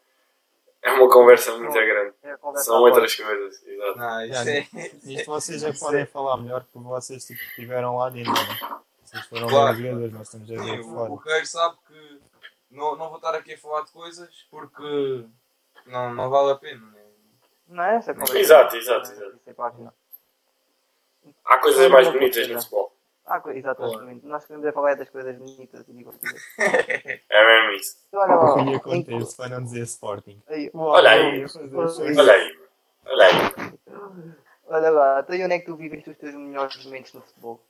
é 0.84 0.92
uma 0.92 1.08
conversa 1.10 1.56
muito 1.56 1.72
grande. 1.72 2.14
É 2.22 2.36
conversa 2.36 2.66
São 2.66 2.80
outras 2.80 3.14
coisas. 3.14 3.66
Exato. 3.66 3.98
Não, 3.98 4.20
é, 4.20 4.68
Isto 5.04 5.26
vocês 5.26 5.60
já 5.62 5.72
podem 5.72 6.06
falar 6.06 6.36
melhor 6.36 6.62
porque 6.64 6.78
vocês 6.78 7.24
tipo, 7.26 7.40
estiveram 7.42 7.96
lá 7.96 8.10
dentro. 8.10 8.32
Né? 8.32 8.80
Vocês 9.02 9.26
foram 9.26 9.48
Claro. 9.48 9.76
jogadores, 9.76 10.12
nós 10.12 10.22
estamos 10.22 10.50
a 10.50 10.54
ver 10.62 10.72
de 10.76 10.80
o, 10.80 10.92
fora. 10.94 11.22
Queiro 11.22 11.46
sabe 11.46 11.76
que 11.88 12.20
não, 12.70 12.96
não 12.96 13.08
vou 13.08 13.16
estar 13.16 13.34
aqui 13.34 13.54
a 13.54 13.58
falar 13.58 13.82
de 13.82 13.92
coisas 13.92 14.46
porque 14.50 15.24
não, 15.86 16.14
não 16.14 16.28
vale 16.30 16.52
a 16.52 16.56
pena. 16.56 16.84
né? 16.90 17.00
Não 17.66 17.82
é 17.82 17.96
essa 17.96 18.10
a 18.12 18.14
conversa? 18.14 18.38
Exato, 18.38 18.76
exato, 18.76 19.10
exato. 19.10 19.40
É 19.46 19.50
aqui. 19.50 19.88
Há 21.44 21.58
coisas 21.58 21.90
mais 21.90 22.08
bonitas 22.08 22.46
no 22.48 22.58
futebol. 22.58 22.93
Ah, 23.26 23.42
exatamente. 23.54 24.26
Nós 24.26 24.44
queremos 24.44 24.66
é 24.66 24.72
falar 24.72 24.94
das 24.96 25.08
coisas 25.08 25.36
bonitas 25.36 25.88
e 25.88 25.92
divertidas. 25.92 26.42
É 26.58 27.44
mesmo 27.46 27.70
isso. 27.80 27.96
Olha 28.12 28.34
lá. 28.34 28.52
O 28.52 28.54
que 28.54 28.60
em- 28.60 28.76
acontece 28.76 29.36
para 29.36 29.48
não 29.48 29.64
dizer 29.64 29.80
Sporting? 29.82 30.42
aí, 30.46 30.70
Olha 30.74 31.10
aí. 31.10 31.44
Olha 31.74 32.32
aí, 32.32 32.56
olha 33.06 33.26
aí. 33.26 34.34
Olha 34.66 34.90
lá, 34.90 35.20
então 35.20 35.34
onde 35.36 35.54
é 35.54 35.58
que 35.58 35.66
tu 35.66 35.76
viveste 35.76 36.10
os 36.10 36.16
teus 36.16 36.34
melhores 36.34 36.84
momentos 36.84 37.12
no 37.12 37.22
futebol? 37.22 37.60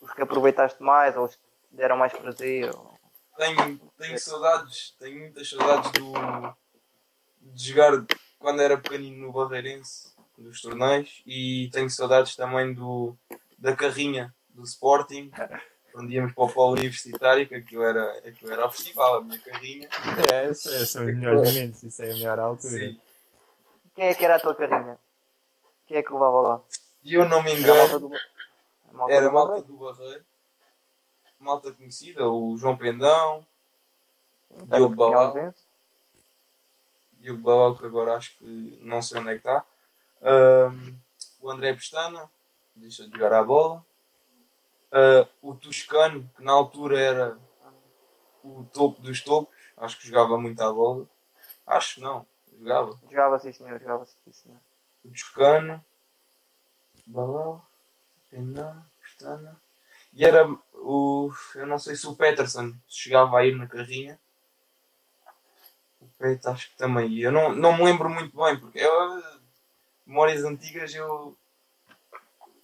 Os 0.00 0.12
que 0.12 0.22
aproveitaste 0.22 0.82
mais 0.82 1.16
ou 1.16 1.24
os 1.24 1.34
que 1.36 1.42
deram 1.70 1.96
mais 1.96 2.12
prazer? 2.12 2.70
ou- 2.74 2.92
Tenho, 3.36 3.78
tenho 3.96 4.18
saudades, 4.18 4.94
tenho 4.98 5.20
muitas 5.20 5.48
saudades 5.48 5.90
do, 5.92 6.12
de 7.40 7.68
jogar 7.70 8.04
quando 8.38 8.60
era 8.60 8.76
pequenino 8.76 9.26
no 9.26 9.32
Barreirense, 9.32 10.14
dos 10.36 10.60
torneios, 10.60 11.22
e 11.26 11.70
tenho 11.72 11.88
saudades 11.88 12.36
também 12.36 12.74
do, 12.74 13.16
da 13.58 13.74
carrinha 13.74 14.34
do 14.52 14.62
Sporting, 14.64 15.30
quando 15.92 16.10
íamos 16.10 16.32
para 16.32 16.44
o 16.44 16.52
polo 16.52 16.72
universitário, 16.72 17.46
que 17.48 17.54
aquilo 17.54 17.82
era, 17.82 18.18
aquilo 18.28 18.52
era 18.52 18.66
o 18.66 18.70
festival, 18.70 19.16
a 19.16 19.22
minha 19.22 19.38
carrinha. 19.38 19.88
É, 20.32 20.48
esses 20.48 20.90
são 20.90 21.04
os 21.06 21.14
melhores 21.14 21.52
momentos, 21.52 21.82
isso 21.82 22.02
é 22.02 22.10
a 22.10 22.14
melhor 22.14 22.38
altura. 22.38 22.72
Sim. 22.72 23.00
Quem 23.94 24.06
é 24.06 24.14
que 24.14 24.24
era 24.24 24.36
a 24.36 24.40
tua 24.40 24.54
carrinha? 24.54 24.98
Quem 25.86 25.96
é 25.98 26.02
que 26.02 26.12
levava 26.12 26.40
lá? 26.40 26.60
E 27.02 27.14
eu 27.14 27.28
não 27.28 27.42
me 27.42 27.52
Era 27.52 27.62
a 27.62 27.76
malta 27.76 27.94
engano, 27.96 28.08
do. 28.08 28.14
a 28.16 28.92
malta 28.92 29.12
era 29.14 29.26
do 29.28 29.32
malta 29.32 29.48
Barreiro? 29.48 29.66
do 29.68 29.76
Barreiro, 29.78 30.24
malta 31.38 31.72
conhecida, 31.72 32.28
o 32.28 32.56
João 32.56 32.76
Pendão, 32.76 33.46
Era 34.50 34.76
Diogo. 34.76 34.94
Pinhal 34.94 35.54
Diogo 37.20 37.42
Balau, 37.42 37.76
que 37.76 37.84
agora 37.86 38.16
acho 38.16 38.36
que 38.38 38.78
não 38.82 39.00
sei 39.02 39.20
onde 39.20 39.30
é 39.30 39.32
que 39.32 39.38
está. 39.38 39.64
Ahm, 40.22 40.94
o 41.40 41.50
André 41.50 41.72
Pestana, 41.74 42.30
deixa 42.74 43.04
de 43.06 43.12
jogar 43.12 43.32
a 43.34 43.44
bola. 43.44 43.84
Ah, 44.92 45.26
o 45.40 45.54
Toscano, 45.54 46.30
que 46.36 46.44
na 46.44 46.52
altura 46.52 47.00
era 47.00 47.38
o 48.44 48.64
topo 48.64 49.00
dos 49.00 49.22
topos, 49.22 49.54
acho 49.76 49.98
que 49.98 50.08
jogava 50.08 50.36
muito 50.38 50.60
à 50.60 50.70
bola. 50.70 51.08
Acho 51.66 51.94
que 51.94 52.00
não, 52.02 52.26
jogava. 52.58 52.98
Jogava 53.08 53.38
sim 53.38 53.52
senhor, 53.52 53.80
jogava 53.80 54.04
sim 54.04 54.32
senhor. 54.32 54.58
O 55.04 55.08
Toscano, 55.08 55.82
Balau, 57.06 57.66
Pendão, 58.30 58.84
Pestana. 59.00 59.60
E 60.12 60.24
era 60.24 60.46
o. 60.74 61.32
Eu 61.54 61.66
não 61.66 61.78
sei 61.78 61.96
se 61.96 62.06
o 62.06 62.14
Peterson 62.14 62.74
chegava 62.86 63.38
a 63.38 63.46
ir 63.46 63.56
na 63.56 63.66
carrinha. 63.66 64.20
O 66.00 66.06
Pet 66.18 66.46
acho 66.46 66.70
que 66.70 66.76
também 66.76 67.08
ia. 67.08 67.28
Eu 67.28 67.32
não, 67.32 67.54
não 67.54 67.76
me 67.76 67.84
lembro 67.84 68.10
muito 68.10 68.36
bem, 68.36 68.58
porque 68.58 68.78
eu, 68.78 69.22
memórias 70.04 70.44
antigas 70.44 70.94
eu. 70.94 71.36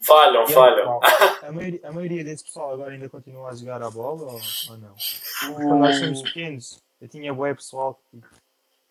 Falham, 0.08 0.48
falham. 0.48 1.00
A 1.44 1.52
maioria, 1.52 1.80
a 1.84 1.92
maioria 1.92 2.24
desse 2.24 2.44
pessoal 2.44 2.72
agora 2.72 2.92
ainda 2.92 3.08
continua 3.08 3.50
a 3.50 3.54
jogar 3.54 3.82
a 3.82 3.90
bola 3.90 4.22
ou, 4.32 4.40
ou 4.70 4.78
não? 4.78 4.94
Quando 5.54 5.78
nós 5.78 5.98
fomos 5.98 6.22
pequenos, 6.22 6.82
eu 7.00 7.08
tinha 7.08 7.32
bué 7.32 7.54
pessoal 7.54 7.94
que, 7.94 8.16
tipo, 8.18 8.28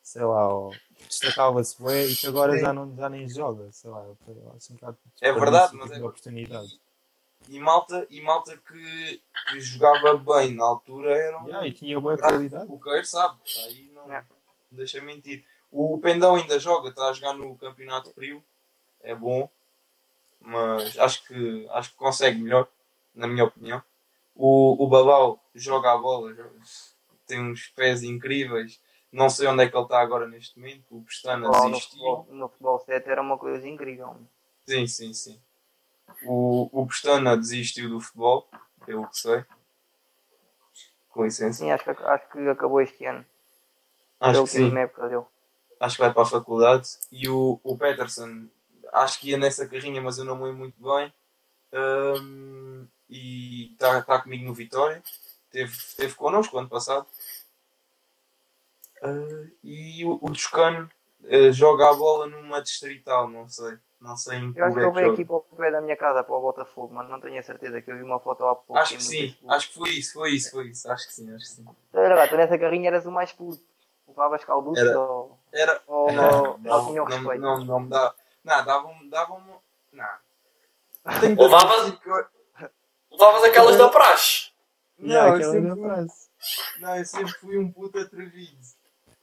sei 0.01 0.23
lá, 0.23 0.47
ou 0.47 0.75
destacava-se 1.07 1.79
bué 1.81 2.05
e 2.05 2.15
que 2.15 2.27
agora 2.27 2.53
Sim. 2.53 2.59
já, 2.61 2.73
não, 2.73 2.95
já 2.95 3.09
nem 3.09 3.27
joga, 3.27 3.71
sei 3.71 3.89
lá. 3.91 3.99
Eu, 4.03 4.17
eu 4.27 4.53
acho 4.55 4.71
um 4.71 4.75
bocado 4.75 4.97
É 5.21 5.31
verdade, 5.31 5.75
mas 5.75 5.89
de 5.89 5.97
é- 5.97 5.99
oportunidade. 5.99 6.79
E 7.49 7.59
malta, 7.59 8.05
e 8.09 8.21
malta 8.21 8.57
que, 8.57 9.21
que 9.49 9.59
jogava 9.59 10.17
bem 10.17 10.53
na 10.55 10.65
altura 10.65 11.15
eram. 11.15 11.47
Yeah, 11.47 11.67
e 11.67 11.71
tinha 11.71 11.99
boa 11.99 12.17
qualidade. 12.17 12.71
O 12.71 12.79
Queiro 12.79 13.05
sabe, 13.05 13.37
tá 13.53 13.61
aí 13.65 13.89
não, 13.93 14.07
não 14.07 14.23
deixa 14.71 15.01
mentir. 15.01 15.45
O 15.71 15.97
Pendão 15.99 16.35
ainda 16.35 16.59
joga, 16.59 16.89
está 16.89 17.09
a 17.09 17.13
jogar 17.13 17.33
no 17.33 17.55
Campeonato 17.57 18.11
Frio, 18.13 18.43
é 19.01 19.15
bom, 19.15 19.49
mas 20.39 20.97
acho 20.97 21.25
que, 21.25 21.67
acho 21.71 21.91
que 21.91 21.97
consegue 21.97 22.39
melhor, 22.39 22.67
na 23.13 23.27
minha 23.27 23.45
opinião. 23.45 23.81
O, 24.35 24.83
o 24.83 24.87
Babau 24.87 25.43
joga 25.55 25.91
a 25.93 25.97
bola, 25.97 26.33
tem 27.25 27.41
uns 27.41 27.67
pés 27.69 28.03
incríveis, 28.03 28.79
não 29.11 29.29
sei 29.29 29.47
onde 29.47 29.63
é 29.63 29.69
que 29.69 29.75
ele 29.75 29.83
está 29.83 29.99
agora 29.99 30.27
neste 30.27 30.59
momento. 30.59 30.85
O 30.91 31.03
Pestana 31.03 31.47
no 31.47 31.51
desistiu. 31.51 31.89
futebol, 31.89 32.27
no 32.29 32.49
futebol 32.49 32.79
7 32.79 33.09
era 33.09 33.21
uma 33.21 33.37
coisa 33.37 33.67
incrível. 33.67 34.15
Sim, 34.67 34.85
sim, 34.87 35.13
sim. 35.13 35.41
O, 36.25 36.69
o 36.71 36.87
Pestana 36.87 37.35
desistiu 37.37 37.89
do 37.89 37.99
futebol, 37.99 38.47
pelo 38.85 39.07
que 39.07 39.17
sei. 39.17 39.43
Com 41.09 41.23
licença. 41.23 41.59
Sim, 41.59 41.71
acho 41.71 41.83
que, 41.83 41.89
acho 41.89 42.29
que 42.29 42.39
acabou 42.49 42.81
este 42.81 43.05
ano. 43.05 43.25
Acho 44.19 44.41
a 44.41 44.43
que 44.43 44.49
sim. 44.49 44.77
época 44.77 45.09
dele. 45.09 45.25
acho 45.79 45.95
que 45.95 46.01
vai 46.01 46.13
para 46.13 46.23
a 46.23 46.25
faculdade. 46.25 46.87
E 47.11 47.27
o, 47.29 47.59
o 47.63 47.77
Peterson, 47.77 48.47
acho 49.01 49.19
que 49.19 49.29
ia 49.29 49.37
nessa 49.37 49.67
carrinha, 49.67 50.01
mas 50.01 50.17
eu 50.17 50.25
não 50.25 50.35
me 50.37 50.43
lembro 50.43 50.59
muito 50.59 50.81
bem. 50.81 51.13
Ahm, 51.73 52.87
e 53.09 53.71
está 53.73 54.01
tá 54.01 54.19
comigo 54.21 54.45
no 54.45 54.53
Vitória. 54.53 55.01
Teve, 55.51 55.75
teve 55.95 56.13
connosco 56.15 56.57
ano 56.57 56.69
passado. 56.69 57.07
Ah, 59.01 59.47
e 59.63 60.03
o, 60.05 60.19
o 60.21 60.31
Toscano 60.31 60.89
ah, 61.25 61.51
joga 61.51 61.89
a 61.89 61.93
bola 61.93 62.27
numa 62.27 62.61
distrital, 62.61 63.27
não 63.29 63.47
sei. 63.47 63.77
Não 63.99 64.15
sei 64.15 64.37
em 64.37 64.53
que 64.53 64.59
Eu 64.59 64.65
acho 64.65 64.75
que 64.75 64.81
ele 64.81 64.91
veio 64.91 65.13
aqui 65.13 65.25
para 65.25 65.35
o 65.37 65.41
pé 65.41 65.71
da 65.71 65.81
minha 65.81 65.97
casa, 65.97 66.23
para 66.23 66.35
o 66.35 66.41
Botafogo, 66.41 66.93
mas 66.93 67.09
não 67.09 67.19
tenho 67.19 67.39
a 67.39 67.43
certeza 67.43 67.81
que 67.81 67.91
eu 67.91 67.97
vi 67.97 68.03
uma 68.03 68.19
foto 68.19 68.45
há 68.45 68.55
pouco. 68.55 68.77
Acho 68.77 68.95
que 68.95 69.03
sim, 69.03 69.29
Facebook. 69.29 69.53
acho 69.53 69.67
que 69.69 69.73
foi 69.73 69.89
isso, 69.89 70.13
foi 70.13 70.31
isso, 70.31 70.51
foi 70.51 70.67
isso. 70.67 70.91
Acho 70.91 71.07
que 71.07 71.13
sim, 71.13 71.33
acho 71.33 71.45
que 71.45 71.51
sim. 71.51 71.65
Olha 71.93 72.15
lá, 72.15 72.27
tu 72.27 72.37
nessa 72.37 72.59
carrinha 72.59 72.89
eras 72.89 73.05
o 73.07 73.11
mais 73.11 73.31
puto. 73.31 73.59
Levavas 74.07 74.45
calduços 74.45 74.87
Era. 74.87 74.99
ou, 74.99 75.39
Era, 75.51 75.81
ou 75.87 76.11
não, 76.11 76.57
não, 76.61 76.83
não 76.83 76.93
não, 76.93 77.05
respeito? 77.05 77.41
não, 77.41 77.65
não 77.65 77.79
me 77.79 77.89
dá. 77.89 78.13
Não, 78.43 78.65
davam-me. 78.65 79.09
Davam 79.09 79.61
não. 79.91 80.05
Tenho 81.19 81.41
Levavas- 81.41 81.85
dizer 81.85 81.99
que 81.99 82.09
eu- 82.09 82.25
Levavas 83.11 83.43
aquelas 83.45 83.77
da 83.77 83.89
praxe. 83.89 84.51
Não, 84.99 85.09
Yeah, 85.13 85.37
eu 85.45 85.51
sempre 85.51 85.69
da 85.69 85.75
fui- 85.75 85.83
frase. 85.83 86.13
Não, 86.79 86.97
eu 86.97 87.05
sempre 87.05 87.33
fui 87.33 87.57
um 87.57 87.71
puto 87.71 87.99
atrevido. 87.99 88.57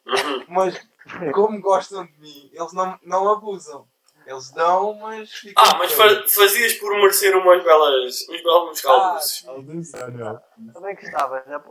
Uhum. 0.07 0.45
Mas 0.49 0.89
como 1.33 1.61
gostam 1.61 2.05
de 2.07 2.13
mim, 2.21 2.51
eles 2.53 2.73
não, 2.73 2.99
não 3.03 3.31
abusam. 3.31 3.87
Eles 4.27 4.51
dão, 4.53 4.95
mas 4.95 5.31
ficam. 5.33 5.63
Ah, 5.63 5.77
mas 5.79 5.93
fa- 5.93 6.27
fazias 6.29 6.75
por 6.75 6.95
merecer 6.97 7.37
umas 7.37 7.63
belas, 7.63 8.27
uns 8.29 8.43
belos 8.43 8.81
caldos. 8.81 9.43
Calduço 9.43 9.97
ou 9.99 10.11
não? 10.11 10.43
Também 10.73 10.95
gostavas, 10.95 11.43
já- 11.47 11.63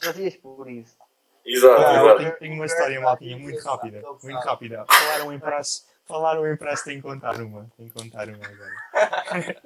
fazias 0.00 0.36
por 0.36 0.70
isso. 0.70 0.96
Exato, 1.44 1.80
Ah, 1.82 1.94
eu 1.96 2.04
exato. 2.06 2.18
tenho, 2.18 2.38
tenho 2.38 2.54
uma 2.54 2.66
história 2.66 3.00
maltinha 3.00 3.36
muito 3.38 3.62
rápida. 3.62 4.02
Muito 4.22 4.38
rápida. 4.40 4.86
Falaram 4.88 5.32
em 5.32 5.38
praxe. 5.38 5.84
Falaram 6.06 6.46
em 6.46 6.56
praxe, 6.56 6.84
tenho 6.84 7.02
que 7.02 7.08
contar 7.08 7.40
uma. 7.40 7.66
Tenho 7.76 7.90
que 7.90 7.94
contar 8.02 8.28
uma 8.28 8.46
agora. 8.46 9.62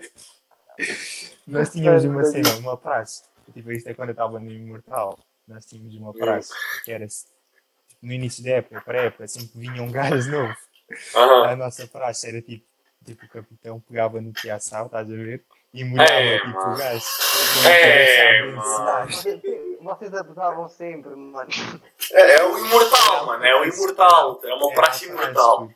Nós 1.46 1.70
tínhamos 1.70 2.04
uma 2.04 2.24
cena, 2.24 2.56
uma 2.58 2.76
praxe. 2.76 3.24
Tipo, 3.52 3.72
isto 3.72 3.88
é 3.88 3.94
quando 3.94 4.10
eu 4.10 4.12
estava 4.12 4.38
no 4.38 4.50
Imortal. 4.50 5.18
Nós 5.46 5.66
tínhamos 5.66 5.94
uma 5.96 6.12
praxe 6.14 6.52
que 6.84 6.92
era 6.92 7.06
tipo, 7.06 7.30
no 8.02 8.12
início 8.12 8.42
da 8.42 8.50
época, 8.52 8.80
pré-época, 8.80 9.24
assim 9.24 9.46
que 9.46 9.58
vinha 9.58 9.82
um 9.82 9.90
gajo 9.90 10.30
novo. 10.30 10.56
Aham. 11.14 11.50
A 11.50 11.56
nossa 11.56 11.86
praxe 11.86 12.28
era 12.28 12.40
tipo, 12.40 12.64
tipo 13.04 13.26
o 13.26 13.28
capitão 13.28 13.80
pegava 13.80 14.20
no 14.20 14.32
piaçal, 14.32 14.86
estás 14.86 15.10
a 15.10 15.14
ver? 15.14 15.44
E 15.74 15.84
molhava 15.84 16.10
É, 16.10 16.38
tipo 16.38 16.52
mano. 16.54 16.74
o 16.74 16.78
gajo. 16.78 17.06
É, 17.68 18.42
mano. 18.52 19.10
Vocês, 19.82 20.14
abusavam 20.14 20.68
sempre, 20.68 21.14
mano. 21.14 21.48
É, 22.12 22.36
é 22.36 22.44
o 22.44 22.58
imortal, 22.58 23.26
mano. 23.26 23.44
É 23.44 23.60
o 23.60 23.64
imortal. 23.64 24.40
É 24.44 24.54
uma 24.54 24.66
Era 24.66 24.74
praxe 24.74 25.04
a 25.04 25.08
imortal. 25.08 25.70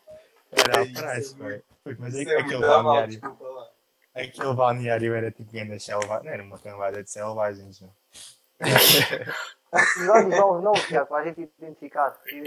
Era 0.56 0.78
a 0.78 0.82
é 0.82 0.92
praxe, 0.92 1.37
muito- 1.37 1.58
pô. 1.61 1.75
Puto, 1.84 1.96
Mas 2.00 2.14
é 2.14 2.18
Isso 2.23 2.26
que 2.30 2.34
é 2.34 2.40
aquele 2.40 2.61
balneário, 2.61 3.08
desculpa 3.11 3.44
lá. 3.44 3.68
aquele 4.14 4.54
balneário 4.54 5.14
era 5.14 5.30
tipo 5.30 5.52
grande 5.52 5.80
selvagem, 5.80 6.25
não 6.25 6.32
era 6.32 6.42
uma 6.42 6.58
cambada 6.58 7.02
de 7.02 7.11
selvagens, 7.11 7.80
não. 7.80 7.92
Os 9.75 10.08
olhos 10.08 10.38
novos 10.38 10.62
não, 10.62 10.73
Tiago, 10.73 11.06
para 11.08 11.18
a 11.23 11.25
gente 11.25 11.50
identificar. 11.58 12.16
Não 12.32 12.42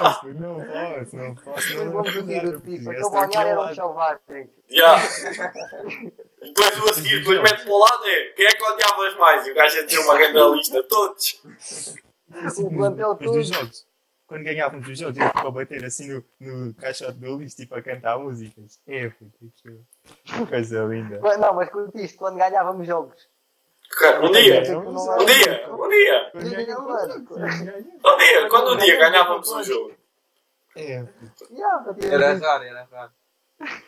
posso, 0.00 0.28
não 0.28 0.54
posso, 0.60 1.16
não. 1.16 1.24
Não 1.24 1.84
Não 1.86 1.92
vamos 1.92 2.08
esse 2.14 2.88
Aquele 2.88 3.10
balneário 3.10 3.50
era 3.50 3.60
um 3.62 3.74
selvagem. 3.74 4.50
Yeah. 4.70 5.02
Depois 6.42 6.78
o 6.78 6.90
a 6.90 6.94
seguir, 6.94 7.18
depois 7.20 7.42
mete 7.42 7.62
para 7.64 7.72
o 7.72 7.78
lado 7.78 8.04
é 8.06 8.24
quem 8.36 8.46
é 8.46 8.50
que 8.50 8.62
odiavas 8.62 9.16
mais? 9.16 9.46
E 9.46 9.50
o 9.50 9.54
gajo 9.54 9.78
a 9.78 9.82
dizer 9.82 9.98
uma 10.00 10.14
grande 10.18 10.56
lista, 10.56 10.82
todos. 10.84 11.42
O 12.58 12.70
plantel 12.70 13.14
Depois 13.14 13.48
dos 13.48 13.50
todo. 13.50 13.60
jogos, 13.60 13.86
quando 14.26 14.44
ganhávamos 14.44 14.88
os 14.88 14.98
jogos, 14.98 15.16
eu 15.18 15.26
ficava 15.26 15.48
a 15.48 15.50
bater 15.50 15.84
assim 15.84 16.08
no, 16.08 16.24
no 16.40 16.74
caixote 16.74 17.18
do 17.18 17.38
lixo, 17.38 17.56
tipo 17.56 17.74
a 17.74 17.82
cantar 17.82 18.18
músicas. 18.18 18.80
É, 18.86 19.08
puto, 19.10 19.50
que 20.24 20.46
coisa 20.46 20.84
linda. 20.84 21.20
Não, 21.38 21.54
mas 21.54 21.70
curti 21.70 22.04
isto, 22.04 22.18
quando 22.18 22.36
ganhávamos 22.38 22.86
jogos. 22.86 23.28
Um 24.22 24.32
dia, 24.32 24.60
um 24.78 25.24
dia, 25.24 25.70
um 25.70 25.88
dia, 25.88 26.32
um 26.34 28.16
dia, 28.18 28.48
quando 28.48 28.72
um 28.72 28.76
dia 28.78 28.96
ganhávamos 28.98 29.48
um 29.52 29.62
jogo. 29.62 29.92
É, 30.76 31.04
Era 32.02 32.34
raro, 32.34 32.64
era 32.64 32.88
raro. 32.90 33.12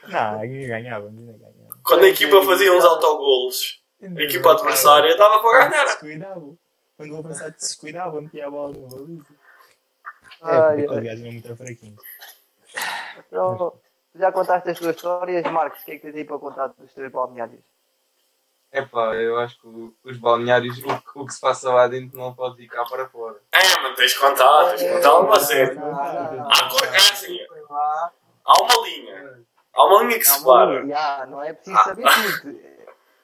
Não, 0.07 0.41
ganhávamos, 0.69 1.19
ainda 1.19 1.33
ganhávamos. 1.33 1.77
Quando 1.83 2.05
a 2.05 2.09
equipa 2.09 2.43
fazia 2.45 2.73
uns 2.73 2.85
autogolos, 2.85 3.83
a 4.03 4.23
equipa 4.23 4.53
adversária 4.53 5.17
dava 5.17 5.41
para 5.41 5.69
ganhar. 5.69 5.97
Quando 6.97 7.15
o 7.15 7.19
avançado 7.19 7.55
se 7.59 7.69
descuidava, 7.69 8.21
metia 8.23 8.47
a 8.47 8.51
bola 8.51 8.73
na 8.79 8.89
baliza. 8.89 9.27
É, 10.49 10.57
Ai, 10.59 10.83
porque 10.83 10.95
ai. 10.99 11.01
gajo 11.05 11.27
é 11.27 11.31
muito 11.31 11.57
fraquinho. 11.57 11.97
Então, 13.19 13.73
tu 14.13 14.19
já 14.19 14.31
contaste 14.33 14.71
as 14.71 14.79
tuas 14.79 14.97
histórias, 14.97 15.43
Marcos, 15.51 15.83
o 15.83 15.85
que 15.85 15.93
é 15.93 15.95
que 15.97 16.03
tens 16.03 16.15
aí 16.17 16.25
para 16.25 16.39
contar 16.39 16.69
dos 16.69 16.93
teus 16.93 17.11
balneários? 17.11 17.61
Epá, 18.73 19.15
eu 19.15 19.39
acho 19.39 19.59
que 19.61 19.69
os 20.05 20.19
balneários, 20.19 20.79
o, 20.79 20.83
que- 20.83 21.19
o 21.19 21.27
que 21.27 21.33
se 21.33 21.41
passa 21.41 21.73
lá 21.73 21.89
dentro 21.89 22.19
não 22.19 22.35
pode 22.35 22.57
ficar 22.57 22.85
para 22.85 23.09
fora. 23.09 23.41
É, 23.53 23.81
mas 23.83 23.97
tens 23.97 24.13
de 24.13 24.19
contar, 24.19 24.69
tens 24.71 24.81
de 24.81 24.93
contar 24.93 25.19
uma 25.21 25.41
série. 25.41 25.75
Não, 25.77 25.91
não, 25.93 26.51
Há 26.51 26.69
cor- 26.69 26.85
é 26.85 26.97
assim, 26.97 27.39
há 28.45 28.63
uma 28.63 28.87
linha. 28.87 29.41
Há 29.73 29.85
uma 29.87 30.03
linha 30.03 30.19
que 30.19 30.29
Não, 30.29 30.35
separa. 30.39 31.27
não 31.27 31.43
é 31.43 31.53
preciso 31.55 31.83
saber 31.85 32.05
tudo. 32.43 32.61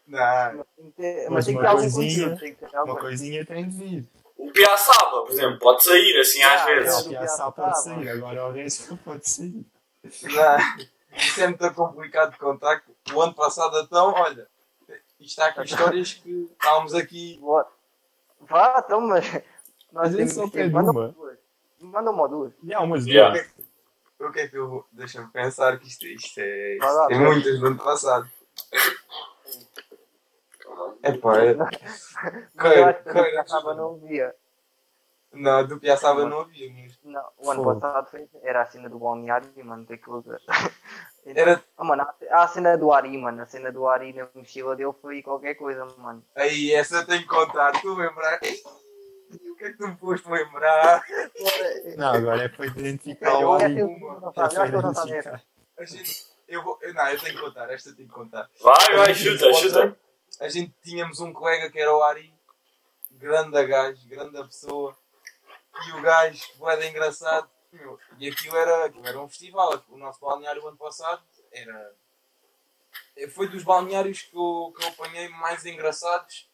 Não, 0.06 0.18
Mas 0.18 0.66
tem 0.76 0.84
que 0.86 0.92
ter, 0.92 1.24
Mas 1.24 1.30
mas 1.30 1.44
tem 1.46 1.54
que 1.54 1.60
uma 1.60 1.62
ter 1.62 1.68
algum 1.76 1.90
coisinha- 1.92 2.30
conteúdo. 2.30 2.58
Uma 2.72 2.78
alguma 2.80 3.00
coisinha 3.00 3.46
tem 3.46 3.68
de 3.68 3.76
vir. 3.76 4.08
O 4.49 4.52
Piaçaba, 4.52 5.22
por 5.22 5.30
exemplo, 5.30 5.58
pode 5.61 5.84
sair 5.84 6.18
assim 6.20 6.42
às 6.42 6.62
Ah, 6.62 6.66
vezes. 6.66 7.06
O 7.06 7.08
Piaçá 7.08 7.52
pode 7.52 7.82
sair, 7.82 8.08
agora 8.08 8.49
o 8.49 8.52
resto 8.52 8.96
pode 9.04 9.28
sair. 9.28 9.64
não. 10.02 10.87
Isso 11.16 11.40
é 11.42 11.46
muito 11.46 11.75
complicado 11.75 12.32
de 12.32 12.38
contar. 12.38 12.82
O 13.14 13.20
ano 13.22 13.34
passado, 13.34 13.78
então, 13.80 14.12
olha, 14.14 14.49
Isto 15.20 15.40
há 15.42 15.46
aqui 15.46 15.62
histórias 15.64 16.14
que 16.14 16.49
estávamos 16.52 16.94
aqui. 16.94 17.40
Vá, 18.40 18.82
então, 18.84 19.00
mas. 19.02 19.25
Nós 19.92 20.14
temos 20.14 20.32
só 20.32 20.49
tem 20.49 20.70
Manda 20.70 20.90
uma. 20.90 21.14
Manda 21.80 22.11
uma 22.11 22.22
ou 22.22 22.28
duas. 22.28 22.52
E 22.64 22.72
há 22.75 22.80
umas 22.80 23.06
Yeah. 23.06 23.38
duas. 23.38 24.28
O 24.28 24.32
que 24.32 24.40
é 24.40 24.49
que 24.49 24.56
eu 24.56 24.68
vou. 24.68 24.87
Deixa-me 24.90 25.28
pensar 25.30 25.78
que 25.78 25.87
isto, 25.87 26.06
isto 26.06 26.38
é. 26.40 26.76
Isto 26.76 27.06
tem 27.08 27.18
vai. 27.18 27.26
muitas 27.26 27.61
do 27.61 27.66
ano 27.66 27.78
passado. 27.78 28.28
É. 31.02 31.12
Mas 31.12 31.38
eu 31.56 31.62
acho 31.64 31.78
que 31.78 32.58
Queira, 32.58 32.90
a 32.90 33.44
Piaçaba 33.44 33.74
não 33.74 33.96
via. 33.98 34.34
Não, 35.32 35.66
do 35.66 35.78
Piaçaba 35.78 36.26
não 36.26 36.40
havia, 36.40 36.70
mas. 36.72 36.98
Não, 37.02 37.24
o 37.38 37.50
ano 37.50 37.64
Fogo. 37.64 37.80
passado 37.80 38.10
foi, 38.10 38.28
era 38.42 38.62
a 38.62 38.66
cena 38.66 38.88
do 38.90 38.98
balneário, 38.98 39.48
mano, 39.64 39.86
tem 39.86 39.96
que 39.96 40.10
usar. 40.10 40.38
Era. 41.24 41.62
Ah, 41.78 41.84
mano, 41.84 42.02
a, 42.02 42.42
a 42.42 42.48
cena 42.48 42.76
do 42.76 42.92
Ari, 42.92 43.16
mano, 43.16 43.42
a 43.42 43.46
cena 43.46 43.70
do 43.70 43.86
Ari 43.88 44.12
na 44.12 44.28
mochila 44.34 44.74
dele 44.74 44.92
foi 45.00 45.22
qualquer 45.22 45.54
coisa, 45.54 45.86
mano. 45.96 46.22
Aí, 46.34 46.72
essa 46.72 46.96
eu 46.96 47.06
tenho 47.06 47.22
que 47.22 47.28
contar. 47.28 47.70
Tu 47.80 47.94
lembrar. 47.94 48.38
O 48.38 49.56
que 49.56 49.64
é 49.64 49.70
que 49.70 49.78
tu 49.78 49.86
me 49.88 49.96
foste 49.96 50.28
lembrar? 50.28 51.00
Não, 51.96 52.12
agora 52.12 52.42
é 52.42 52.48
para 52.48 52.66
identificar 52.66 53.40
Eu 53.40 53.48
o 53.50 53.52
Ari. 53.52 53.78
eu 53.78 53.86
É 53.86 53.88
eu 53.88 53.88
eu 53.88 54.82
não. 54.82 54.92
Eu 56.48 56.62
vou. 56.62 56.78
eu- 56.82 56.92
Não, 56.92 57.08
eu 57.08 57.20
tenho 57.20 57.34
que 57.36 57.40
contar. 57.40 57.70
Esta 57.70 57.90
eu 57.90 57.96
tenho 57.96 58.08
que 58.08 58.14
contar. 58.14 58.50
Vai, 58.60 58.96
vai, 58.96 59.14
chuta, 59.14 59.52
chuta. 59.54 59.96
A 60.40 60.48
gente 60.48 60.72
tínhamos 60.82 61.20
um 61.20 61.32
colega 61.32 61.70
que 61.70 61.78
era 61.78 61.94
o 61.94 62.02
Ari, 62.02 62.32
grande 63.12 63.64
gajo, 63.66 64.08
grande 64.08 64.42
pessoa, 64.44 64.96
e 65.86 65.92
o 65.92 66.02
gajo, 66.02 66.42
boeda 66.56 66.86
engraçado, 66.86 67.48
meu, 67.72 67.98
e 68.18 68.28
aquilo 68.28 68.56
era, 68.56 68.86
aquilo 68.86 69.06
era 69.06 69.20
um 69.20 69.28
festival, 69.28 69.82
o 69.88 69.96
nosso 69.96 70.20
balneário 70.20 70.66
ano 70.66 70.76
passado 70.76 71.22
era. 71.50 71.94
Foi 73.34 73.48
dos 73.48 73.62
balneários 73.62 74.22
que 74.22 74.36
eu, 74.36 74.74
que 74.76 74.84
eu 74.84 74.88
apanhei 74.88 75.28
mais 75.28 75.64
engraçados 75.64 76.48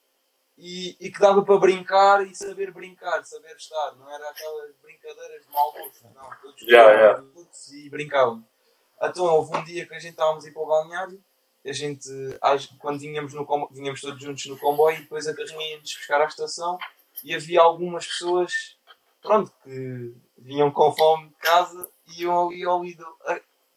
e, 0.56 0.96
e 1.00 1.10
que 1.10 1.20
dava 1.20 1.42
para 1.44 1.58
brincar 1.58 2.26
e 2.26 2.34
saber 2.34 2.72
brincar, 2.72 3.24
saber 3.24 3.54
estar, 3.56 3.92
não 3.96 4.12
era 4.12 4.28
aquelas 4.28 4.74
brincadeiras 4.76 5.44
de 5.44 5.52
mau 5.52 5.72
gosto, 5.72 6.04
não, 6.14 6.30
todos 6.42 6.62
Yeah, 6.62 6.92
yeah. 6.92 7.22
todos 7.22 7.72
e 7.72 7.88
brincavam. 7.88 8.44
Então 9.00 9.24
houve 9.26 9.56
um 9.56 9.64
dia 9.64 9.86
que 9.86 9.94
a 9.94 9.98
gente 9.98 10.12
estávamos 10.12 10.44
a 10.44 10.48
ir 10.48 10.52
para 10.52 10.62
o 10.62 10.66
balneário 10.66 11.24
a 11.68 11.72
gente, 11.72 12.08
quando 12.78 12.98
vinhamos, 13.00 13.34
no 13.34 13.44
combo- 13.44 13.68
vinhamos 13.70 14.00
todos 14.00 14.22
juntos 14.22 14.44
no 14.46 14.58
comboio 14.58 14.96
e 14.98 15.02
depois 15.02 15.26
a 15.26 15.34
carrinha 15.34 15.72
ia-nos 15.72 15.94
buscar 15.94 16.20
à 16.20 16.24
estação 16.26 16.78
e 17.24 17.34
havia 17.34 17.60
algumas 17.60 18.06
pessoas, 18.06 18.76
pronto, 19.20 19.52
que 19.64 20.14
vinham 20.38 20.70
com 20.70 20.92
fome 20.94 21.28
de 21.28 21.34
casa 21.36 21.90
e 22.06 22.22
iam 22.22 22.48
ali 22.48 22.64
ao, 22.64 22.82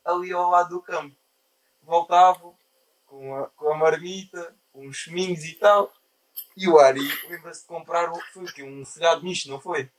ali 0.05 0.31
ao 0.31 0.49
lado 0.49 0.69
do 0.69 0.81
campo. 0.81 1.15
Voltavam 1.83 2.55
com 3.07 3.35
a, 3.35 3.47
com 3.49 3.73
a 3.73 3.77
marmita, 3.77 4.55
com 4.71 4.87
uns 4.87 4.97
cheminhos 4.97 5.43
e 5.43 5.53
tal. 5.55 5.91
E 6.55 6.67
o 6.69 6.77
Ari 6.79 7.01
lembra-se 7.29 7.61
de 7.61 7.67
comprar 7.67 8.11
o- 8.11 8.21
foi 8.33 8.43
o 8.43 8.53
quê? 8.53 8.63
um 8.63 8.85
folhado 8.85 9.23
misto, 9.23 9.49
não 9.49 9.59
foi? 9.59 9.89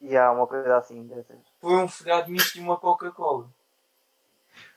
E 0.00 0.16
há 0.16 0.30
uma 0.30 0.46
coisa 0.46 0.76
assim 0.76 1.06
dessas. 1.06 1.38
foi 1.60 1.72
um 1.76 1.88
folhado 1.88 2.30
misto 2.30 2.56
e 2.58 2.60
uma 2.60 2.76
Coca-Cola. 2.76 3.48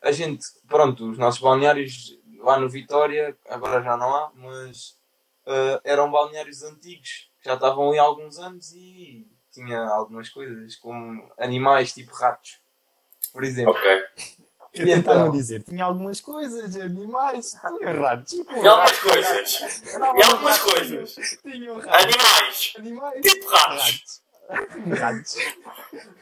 A 0.01 0.11
gente, 0.11 0.45
pronto, 0.67 1.11
os 1.11 1.17
nossos 1.17 1.41
balneários 1.41 2.17
lá 2.47 2.57
no 2.57 2.69
Vitória, 2.69 3.37
agora 3.49 3.83
já 3.83 3.97
não 3.97 4.15
há, 4.15 4.31
mas 4.33 4.97
eh, 5.45 5.81
eram 5.83 6.09
balneários 6.09 6.63
antigos, 6.63 7.29
que 7.41 7.49
já 7.49 7.55
estavam 7.55 7.89
ali 7.89 7.99
há 7.99 8.03
alguns 8.03 8.39
anos 8.39 8.71
e 8.73 9.27
tinha 9.51 9.81
algumas 9.81 10.29
coisas, 10.29 10.75
como 10.77 11.29
animais 11.37 11.93
tipo 11.93 12.15
ratos, 12.15 12.59
por 13.33 13.43
exemplo. 13.43 13.73
Ok. 13.73 14.03
Eu 14.73 14.87
E 14.87 14.91
então? 14.93 15.31
dizer, 15.31 15.63
tinha 15.63 15.83
algumas 15.83 16.21
coisas, 16.21 16.75
animais, 16.77 17.51
tinha 17.77 17.93
ratos. 17.93 18.33
E 18.33 18.67
algumas 18.67 18.99
coisas. 18.99 19.83
E 19.93 20.23
algumas 20.23 20.59
coisas. 20.59 21.15
Tinham 21.41 21.79
ratos. 21.79 22.03
Animais. 22.05 22.73
Animais. 22.77 23.21
Tipo 23.21 23.49
ratos. 23.49 24.21
Ratos. 24.49 24.97
Ratos. 24.99 25.35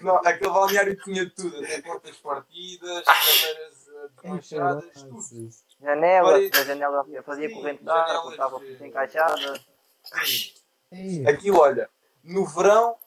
Não, 0.01 0.15
aquele 0.17 0.49
balneário 0.49 0.95
tinha 1.03 1.29
tudo, 1.29 1.57
até 1.63 1.81
portas 1.81 2.15
partidas, 2.17 3.03
cadeiras 3.03 3.87
eh, 3.87 4.09
desmanchadas, 4.21 5.03
tudo. 5.03 5.49
Janela, 5.81 6.29
Olha, 6.33 6.49
a 6.53 6.63
janela 6.63 7.05
fazia 7.23 7.49
sim, 7.49 7.55
corrente 7.55 7.83
de 7.83 7.89
ar, 7.89 8.29
estava 8.29 8.61
encaixada. 8.81 9.59
Aquilo, 11.27 11.59
olha, 11.59 11.89
no 12.23 12.45
verão 12.45 12.97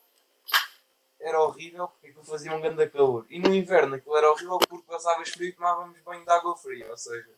era 1.20 1.40
horrível 1.42 1.88
porque 1.88 2.08
aquilo 2.08 2.24
fazia 2.24 2.52
um 2.54 2.60
grande 2.60 2.88
calor. 2.90 3.26
E 3.28 3.38
no 3.38 3.54
inverno 3.54 3.96
aquilo 3.96 4.16
era 4.16 4.30
horrível 4.30 4.58
porque 4.58 4.86
passavas 4.86 5.28
frio 5.30 5.48
e 5.48 5.52
tomávamos 5.52 5.98
banho 6.00 6.24
de 6.24 6.30
água 6.30 6.56
fria, 6.56 6.88
ou 6.90 6.96
seja, 6.96 7.28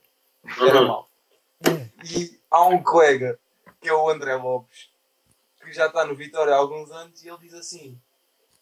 era 0.66 0.80
Uhum. 0.80 0.86
mau. 0.88 1.10
E 2.04 2.40
há 2.50 2.64
um 2.66 2.82
colega, 2.82 3.38
que 3.80 3.88
é 3.88 3.92
o 3.92 4.08
André 4.08 4.34
Lopes, 4.36 4.90
que 5.62 5.72
já 5.72 5.86
está 5.86 6.04
no 6.04 6.14
Vitória 6.14 6.54
há 6.54 6.56
alguns 6.56 6.90
anos, 6.90 7.22
e 7.22 7.28
ele 7.28 7.38
diz 7.38 7.54
assim: 7.54 8.00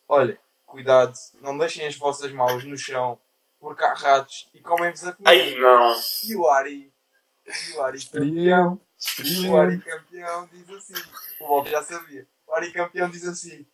Olha, 0.08 0.38
cuidado, 0.66 1.16
não 1.40 1.56
deixem 1.56 1.86
as 1.86 1.96
vossas 1.96 2.30
malas 2.32 2.64
no 2.64 2.76
chão, 2.76 3.18
porque 3.58 3.84
há 3.84 3.94
ratos 3.94 4.48
e 4.54 4.60
comem-vos 4.60 5.04
a 5.04 5.12
comida. 5.12 5.30
Ai, 5.30 5.54
não. 5.56 5.94
E 6.24 6.36
o 6.36 6.48
Ari, 6.48 6.92
e 7.46 7.72
o 7.76 7.82
Ari 7.82 7.98
Experião. 7.98 8.80
o 9.50 9.56
Ari 9.56 9.78
campeão 9.80 10.48
diz 10.52 10.70
assim. 10.70 11.02
O 11.40 11.46
Bob 11.48 11.70
já 11.70 11.82
sabia. 11.82 12.26
O 12.46 12.54
Ari 12.54 12.72
campeão 12.72 13.08
diz 13.08 13.26
assim. 13.26 13.66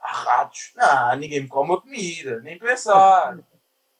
Há 0.00 0.12
ratos. 0.12 0.72
Não, 0.74 1.16
ninguém 1.16 1.42
me 1.42 1.48
come 1.48 1.74
a 1.74 1.80
comida. 1.80 2.40
Nem 2.40 2.58
pensar. 2.58 3.38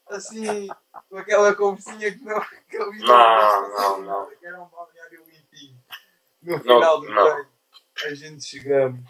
Assim, 0.08 0.68
com 1.08 1.16
aquela 1.16 1.54
conversinha 1.54 2.10
que 2.12 2.22
não... 2.24 2.40
Que 2.68 2.76
eu 2.76 2.90
vi 2.92 2.98
Não, 3.00 3.68
não, 3.70 4.02
não. 4.02 4.30
Que 4.36 4.46
era 4.46 4.60
um 4.60 4.66
balneário 4.66 5.24
limpinho. 5.26 5.80
No 6.42 6.52
Não, 6.56 6.60
final 6.60 7.00
do 7.00 7.08
não. 7.08 7.24
treino, 7.24 7.48
a 8.04 8.14
gente 8.14 8.44
chegamos. 8.44 9.00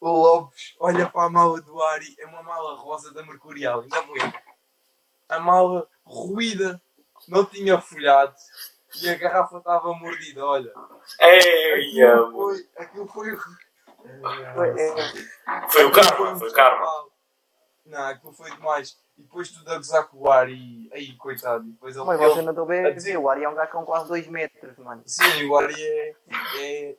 O 0.00 0.08
Lopes 0.10 0.74
olha 0.78 1.08
para 1.08 1.24
a 1.26 1.30
mala 1.30 1.60
do 1.62 1.82
Ari. 1.82 2.14
É 2.18 2.26
uma 2.26 2.42
mala 2.42 2.76
rosa 2.76 3.12
da 3.12 3.22
Mercurial. 3.24 3.80
Ainda 3.80 4.00
lembro. 4.00 4.38
A 5.36 5.40
mala 5.40 5.88
ruída. 6.04 6.80
Não 7.28 7.44
tinha 7.44 7.80
folhado. 7.80 8.34
E 9.00 9.08
a 9.08 9.14
garrafa 9.14 9.58
estava 9.58 9.92
mordida, 9.94 10.44
olha. 10.44 10.70
Ei, 11.20 12.02
Aquilo 12.02 12.26
amor. 12.26 12.54
foi, 12.54 12.68
aquilo 12.76 13.06
foi, 13.08 13.36
Foi, 14.54 14.80
é, 14.80 15.68
Foi 15.70 15.84
o 15.84 15.92
karma, 15.92 16.36
foi 16.36 16.48
o 16.48 16.52
karma. 16.52 16.86
Não, 17.86 18.02
aquilo 18.08 18.32
foi 18.32 18.50
demais. 18.50 18.98
E 19.16 19.22
depois 19.22 19.50
tudo 19.50 19.70
a 19.70 19.76
gozar 19.76 20.08
com 20.08 20.18
o 20.18 20.30
ar 20.30 20.48
e. 20.50 20.90
Aí, 20.92 21.16
coitado. 21.16 21.64
E 21.66 21.70
depois 21.72 21.96
ele. 21.96 22.04
mas 22.04 22.20
ele- 22.20 22.30
você 22.30 22.42
não 22.42 22.50
estou 22.50 22.66
bem 22.66 22.84
a 22.86 22.90
ver, 22.90 23.16
o 23.16 23.28
Ari 23.30 23.44
é 23.44 23.48
um 23.48 23.54
gajo 23.54 23.72
com 23.72 23.84
quase 23.84 24.08
2 24.08 24.26
metros, 24.28 24.76
mano. 24.78 25.02
Sim, 25.06 25.46
o 25.48 25.56
Ari 25.56 25.82
é. 25.82 26.14
é 26.58 26.96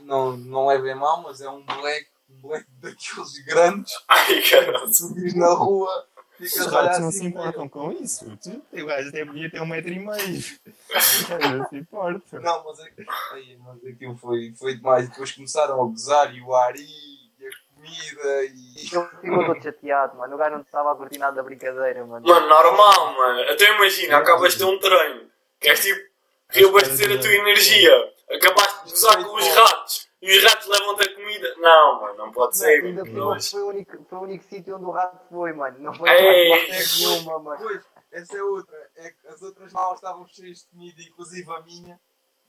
não, 0.00 0.36
não 0.36 0.70
é 0.70 0.78
bem 0.78 0.94
mau, 0.94 1.22
mas 1.22 1.40
é 1.40 1.48
um 1.48 1.64
moleque, 1.64 2.08
um 2.28 2.40
moleque 2.40 2.66
daqueles 2.80 3.38
grandes. 3.46 3.92
Ai, 4.08 4.42
caramba. 4.42 4.92
Subir 4.92 5.34
na 5.34 5.52
rua, 5.54 6.06
Os 6.40 6.66
ratos 6.66 6.98
não 7.00 7.08
assim. 7.08 7.18
se 7.18 7.26
importam 7.26 7.68
com 7.68 7.92
isso. 7.92 8.38
Tu, 8.42 8.62
o 8.82 8.86
gajo 8.86 9.08
até 9.08 9.24
podia 9.24 9.50
ter 9.50 9.60
um 9.60 9.66
metro 9.66 9.90
e 9.92 9.98
meio. 9.98 10.08
Não 11.58 11.68
se 11.68 11.76
importa. 11.76 12.40
Não, 12.40 12.64
mas, 12.64 12.80
aqu- 12.80 13.04
aí, 13.34 13.58
mas 13.58 13.84
aquilo 13.86 14.16
foi, 14.16 14.52
foi 14.58 14.74
demais. 14.76 15.08
Depois 15.08 15.32
começaram 15.32 15.74
a 15.82 15.84
gozar 15.86 16.34
e 16.34 16.40
o 16.40 16.54
Ari 16.54 16.80
e 16.82 17.46
a 17.46 17.50
comida 17.74 18.44
e. 18.44 18.74
Ele 18.78 18.88
ficou 19.20 19.46
todo 19.46 19.62
chateado, 19.62 20.16
mano. 20.18 20.34
O 20.34 20.38
gajo 20.38 20.54
não 20.56 20.62
estava 20.62 20.92
a 20.92 20.96
curtir 20.96 21.18
nada 21.18 21.36
da 21.36 21.42
brincadeira, 21.42 22.04
mano. 22.06 22.26
Mano, 22.26 22.48
normal, 22.48 23.14
mano. 23.14 23.50
Até 23.50 23.74
imagina, 23.74 24.16
acabas 24.18 24.52
de 24.52 24.58
ter 24.58 24.64
um 24.64 24.78
treino. 24.78 25.28
Queres 25.60 25.82
tipo 25.82 26.10
reabastecer 26.48 27.12
a 27.16 27.20
tua 27.20 27.32
energia. 27.32 28.12
Acabaste 28.30 28.84
de 28.84 28.90
gozar 28.90 29.24
com 29.24 29.34
os 29.36 29.48
ratos. 29.48 30.08
E 30.22 30.38
os 30.38 30.44
ratos 30.44 30.66
levam-te 30.68 31.02
a 31.08 31.14
comida. 31.14 31.54
Não, 31.58 32.00
mano, 32.00 32.14
não 32.16 32.32
pode 32.32 32.56
ser. 32.56 32.84
Ainda 32.84 33.04
Não. 33.04 33.40
foi 33.40 33.62
o 33.62 33.68
único, 33.68 34.04
foi 34.08 34.18
o 34.18 34.22
único 34.22 34.44
sítio 34.44 34.76
onde 34.76 34.84
o 34.84 34.90
rato 34.90 35.18
foi, 35.30 35.52
mano. 35.52 35.78
Não 35.78 35.94
foi 35.94 36.08
parte 36.08 36.98
nenhuma, 37.00 37.38
mano. 37.38 37.62
Pois, 37.62 37.82
essa 38.12 38.36
é 38.36 38.42
outra. 38.42 38.90
É 38.96 39.10
que 39.10 39.26
as 39.28 39.42
outras 39.42 39.72
malas 39.72 39.96
estavam 39.96 40.26
cheias 40.28 40.58
de 40.58 40.66
comida, 40.66 41.02
inclusive 41.02 41.50
a 41.50 41.60
minha. 41.60 42.00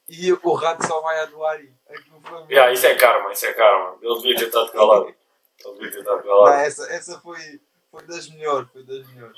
E 0.09 0.33
o 0.33 0.53
rato 0.53 0.85
só 0.85 0.99
vai 1.01 1.21
a 1.21 1.25
do 1.25 1.43
Ari. 1.45 1.73
Aquilo 1.89 2.21
foi 2.21 2.43
Yeah, 2.49 2.73
isso 2.73 2.85
é 2.85 2.95
karma, 2.95 3.31
isso 3.31 3.45
é 3.45 3.53
karma. 3.53 3.97
Ele 4.01 4.15
devia 4.15 4.35
ter 4.35 4.45
estado 4.47 4.71
calado. 4.71 5.05
Ele 5.05 5.73
devia 5.75 5.91
ter 5.91 5.99
estado 5.99 6.17
Não, 6.17 6.23
calado. 6.23 6.61
essa, 6.61 6.91
essa 6.91 7.19
foi, 7.21 7.61
foi 7.89 8.03
das 8.03 8.29
melhores, 8.29 8.69
foi 8.71 8.83
das 8.83 9.07
melhores. 9.13 9.37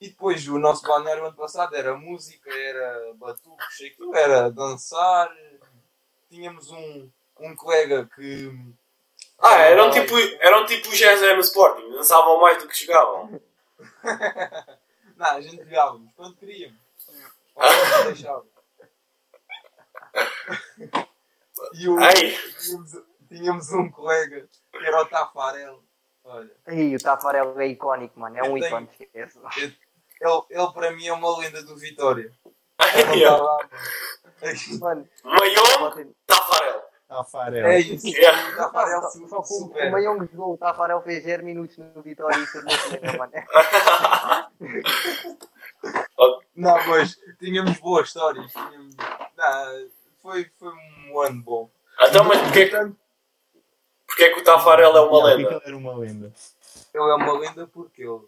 E 0.00 0.08
depois 0.08 0.46
o 0.48 0.58
nosso 0.58 0.82
balneário 0.86 1.24
ano 1.24 1.34
passado 1.36 1.74
era 1.74 1.96
música, 1.96 2.50
era 2.52 3.14
batucos, 3.14 3.80
aquilo 3.84 4.14
era 4.14 4.50
dançar. 4.50 5.28
Tínhamos 6.32 6.70
um, 6.70 7.10
um 7.40 7.54
colega 7.54 8.08
que. 8.14 8.50
Ah, 9.38 9.56
eram 9.58 9.90
tipo, 9.90 10.14
eram 10.40 10.64
tipo 10.64 10.88
os 10.88 10.96
Jazz 10.96 11.20
no 11.20 11.40
Sporting. 11.40 11.90
Dançavam 11.90 12.40
mais 12.40 12.56
do 12.56 12.66
que 12.66 12.74
chegavam. 12.74 13.38
Não, 15.14 15.26
a 15.26 15.40
gente 15.42 15.62
jogávamos 15.62 16.10
quando 16.16 16.34
queríamos. 16.36 16.78
Ou 17.54 18.14
quando. 18.14 18.46
E 21.74 21.88
o, 21.88 21.96
tínhamos, 22.58 22.92
tínhamos 23.28 23.72
um 23.72 23.90
colega 23.90 24.48
que 24.72 24.86
era 24.86 25.02
o 25.02 25.06
Tafarel. 25.06 25.82
Olha, 26.24 26.50
Ih, 26.68 26.96
o 26.96 26.98
Tafarel 26.98 27.60
é 27.60 27.66
icónico, 27.68 28.18
mano. 28.18 28.36
É 28.38 28.42
um 28.42 28.46
Eu 28.56 28.64
tenho- 28.64 28.66
ícone, 28.66 28.88
esquece. 28.98 29.38
ele, 29.60 29.76
ele 30.50 30.72
para 30.72 30.90
mim 30.92 31.06
é 31.06 31.12
uma 31.12 31.38
lenda 31.38 31.62
do 31.62 31.76
Vitória. 31.76 32.32
Ó. 33.28 33.58
Mano, 34.80 35.08
Maiong, 35.24 35.78
você- 35.78 36.08
Tafarel. 36.26 36.82
Tafarel. 37.08 37.66
É 37.66 37.78
isso. 37.80 38.06
Yeah. 38.08 38.56
Tafarel 38.56 39.00
o- 39.00 39.44
super. 39.44 39.88
o 39.88 39.90
Mayong 39.92 40.26
jogou, 40.32 40.54
o 40.54 40.58
Tafarel 40.58 41.00
fez 41.02 41.22
0 41.24 41.44
minutos 41.44 41.76
no 41.78 42.02
Vitória 42.02 42.36
e 42.38 42.46
tornou 42.46 42.72
plena, 42.88 43.18
mano. 43.18 43.32
Não, 46.54 46.86
mas 46.86 47.18
tínhamos 47.38 47.78
boas 47.78 48.08
histórias. 48.08 48.52
Tínhamos... 48.52 48.94
Não, 49.36 49.88
foi, 50.20 50.50
foi 50.58 50.72
um 51.10 51.20
ano 51.20 51.42
bom. 51.42 51.70
Então, 52.08 52.24
mas 52.24 52.40
porquê, 52.42 52.66
que- 52.66 52.92
porquê 54.06 54.30
que 54.30 54.40
o 54.40 54.44
Tafarel 54.44 54.96
é 54.96 55.00
uma 55.00 55.24
lenda? 55.24 55.50
ele 55.50 55.60
era 55.66 55.76
uma 55.76 55.94
lenda. 55.96 56.32
Ele 56.94 57.02
é 57.10 57.14
uma 57.14 57.38
lenda 57.38 57.66
porque 57.66 58.02
ele 58.02 58.20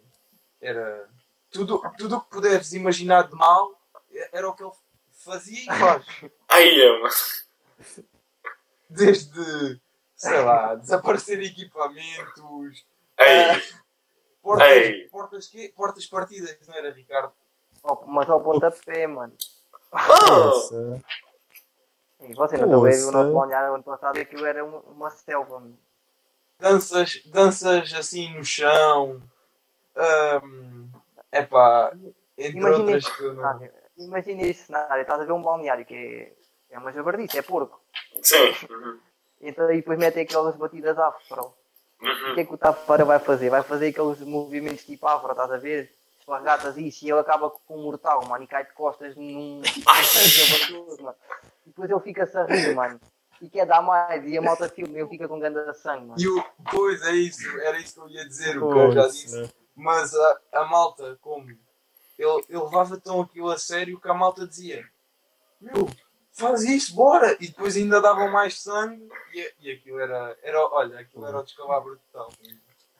era. 0.61 1.07
Tudo 1.51 1.81
tudo 1.97 2.17
o 2.17 2.21
que 2.21 2.29
puderes 2.29 2.73
imaginar 2.73 3.27
de 3.29 3.35
mal 3.35 3.71
era 4.31 4.47
o 4.49 4.53
que 4.53 4.63
ele 4.63 4.71
fazia 5.11 5.61
e 5.63 5.65
faz. 5.79 6.05
Ai, 6.49 6.77
mano. 6.77 7.09
Desde, 8.89 9.81
sei 10.15 10.41
lá, 10.41 10.75
desaparecer 10.75 11.41
equipamentos, 11.41 12.85
Ai, 13.17 13.61
portas, 14.41 14.67
Ei. 14.69 15.09
portas, 15.09 15.47
quê? 15.47 15.73
portas 15.75 16.05
partidas, 16.05 16.55
não 16.67 16.75
era, 16.75 16.91
Ricardo? 16.91 17.33
Ó, 17.83 18.05
Mas 18.05 18.29
ao 18.29 18.41
pontapé, 18.41 19.07
mano. 19.07 19.33
Ah, 19.91 20.07
Nossa. 20.07 21.03
E 22.21 22.33
você 22.33 22.57
não 22.57 22.85
a 22.85 22.89
ver 22.89 23.03
o 23.05 23.11
nosso 23.11 23.33
balneário 23.33 23.73
ano 23.75 23.83
passado, 23.83 24.17
aquilo 24.19 24.45
era 24.45 24.63
uma, 24.63 24.79
uma 24.79 25.09
selva, 25.11 25.59
mano. 25.59 25.77
Danças, 26.59 27.21
danças 27.25 27.93
assim 27.93 28.33
no 28.35 28.43
chão. 28.43 29.21
Um, 30.43 30.89
epá, 31.31 31.93
entre 32.37 32.59
Imagina 32.59 32.83
outras 32.83 33.09
que 33.09 33.23
eu 33.23 33.33
não. 33.33 33.69
Imagina 33.97 34.41
este 34.43 34.63
cenário, 34.63 35.01
estás 35.01 35.21
a 35.21 35.25
ver 35.25 35.31
um 35.31 35.41
balneário 35.41 35.85
que 35.85 35.93
é, 35.95 36.33
é 36.75 36.79
uma 36.79 36.91
jabardice, 36.91 37.37
é 37.37 37.41
porco. 37.41 37.79
sim. 38.21 38.35
Uhum. 38.69 38.99
Então 39.41 39.67
aí 39.67 39.77
depois 39.77 39.99
metem 39.99 40.23
aquelas 40.23 40.55
batidas 40.55 40.97
afro. 40.97 41.53
O 42.01 42.05
Uhum. 42.05 42.33
que 42.35 42.41
é 42.41 42.45
que 42.45 42.53
o 42.53 42.57
Tafara 42.57 43.05
vai 43.05 43.19
fazer? 43.19 43.49
Vai 43.49 43.63
fazer 43.63 43.87
aqueles 43.87 44.19
movimentos 44.21 44.83
tipo 44.85 45.07
afro, 45.07 45.31
estás 45.31 45.51
a 45.51 45.57
ver? 45.57 45.93
Espargatas 46.19 46.75
isso 46.77 47.05
e 47.05 47.11
ele 47.11 47.19
acaba 47.19 47.49
com 47.49 47.77
um 47.77 47.83
mortal, 47.83 48.25
mano, 48.25 48.43
e 48.43 48.47
cai 48.47 48.65
de 48.65 48.73
costas 48.73 49.15
num. 49.15 49.61
Ai. 49.87 50.03
jabardoso, 50.03 51.03
mano. 51.03 51.15
E 51.65 51.69
depois 51.69 51.89
ele 51.89 51.99
fica-se 52.01 52.37
a 52.37 52.43
rir, 52.45 52.73
mano. 52.75 52.99
E 53.41 53.49
quer 53.49 53.65
dar 53.65 53.81
mais, 53.81 54.25
e 54.25 54.37
a 54.37 54.41
malta 54.41 54.67
filma, 54.69 54.97
ele 54.97 55.07
fica 55.09 55.27
com 55.27 55.39
ganda 55.39 55.71
de 55.71 55.77
sangue, 55.77 56.05
mano. 56.07 56.19
E 56.19 56.27
o, 56.27 56.43
pois 56.71 57.01
é 57.03 57.11
isso, 57.11 57.47
era 57.61 57.77
isso 57.77 57.93
que 57.95 57.99
eu 58.01 58.09
ia 58.09 58.25
dizer, 58.27 58.57
o 58.57 58.71
que 58.71 58.77
eu 58.79 58.91
já 58.93 59.07
disse. 59.07 59.53
Mas 59.75 60.13
a, 60.15 60.39
a 60.53 60.65
malta, 60.65 61.17
como 61.21 61.45
ele, 62.17 62.43
ele 62.49 62.59
levava 62.63 62.97
tão 62.97 63.21
aquilo 63.21 63.49
a 63.49 63.57
sério 63.57 63.99
que 63.99 64.09
a 64.09 64.13
malta 64.13 64.47
dizia: 64.47 64.87
Meu, 65.61 65.87
faz 66.33 66.63
isso, 66.63 66.95
bora! 66.95 67.33
E 67.39 67.47
depois 67.47 67.75
ainda 67.75 68.01
davam 68.01 68.29
mais 68.29 68.61
sangue 68.61 69.07
e, 69.33 69.53
e 69.61 69.71
aquilo 69.71 69.99
era, 69.99 70.37
era, 70.43 70.59
olha, 70.67 70.99
aquilo 70.99 71.25
era 71.27 71.37
o 71.39 71.43
descalabro 71.43 71.99
total. 72.11 72.31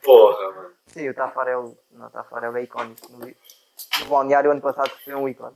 Porra, 0.04 0.52
mano. 0.52 0.72
Sim, 0.88 1.10
o 1.10 1.14
Tafarel, 1.14 1.78
não, 1.92 2.08
o 2.08 2.10
Tafarel 2.10 2.56
é 2.58 2.64
icónico. 2.64 3.12
No, 3.12 3.20
no 3.28 4.06
balneário 4.08 4.52
ano 4.52 4.62
passado 4.62 4.92
foi 5.04 5.16
um 5.16 5.28
ícone. 5.28 5.56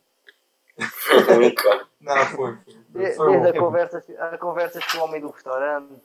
Um 0.79 1.41
ícone. 1.41 1.81
Não, 2.01 2.25
foi. 2.27 2.57
foi, 2.57 2.73
De- 2.89 3.13
foi 3.15 3.31
Desde 3.31 3.49
a 3.49 3.53
bom. 3.53 3.59
conversas, 3.59 4.03
a 4.19 4.37
conversas 4.37 4.85
com 4.85 4.97
o 4.97 5.01
homem 5.03 5.21
do 5.21 5.29
restaurante. 5.29 6.01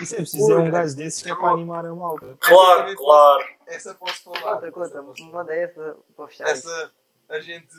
Isso 0.00 0.14
é 0.14 0.18
preciso 0.18 0.52
é 0.52 0.58
um 0.58 0.70
gajo 0.70 0.94
desses 0.96 1.22
que 1.22 1.30
é 1.30 1.34
para 1.34 1.50
animar 1.50 1.84
a 1.86 1.94
malta. 1.94 2.36
Claro, 2.40 2.94
claro. 2.94 3.48
Essa 3.66 3.94
posso 3.94 4.22
falar. 4.22 4.60
Conta, 4.70 4.72
conta, 4.72 5.02
manda 5.32 5.54
essa 5.54 5.96
para 6.14 6.28
fechar. 6.28 6.48
Essa, 6.48 6.92
a 7.28 7.40
gente 7.40 7.74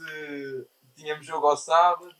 tínhamos 0.96 1.26
jogo 1.26 1.48
ao 1.48 1.58
sábado 1.58 2.14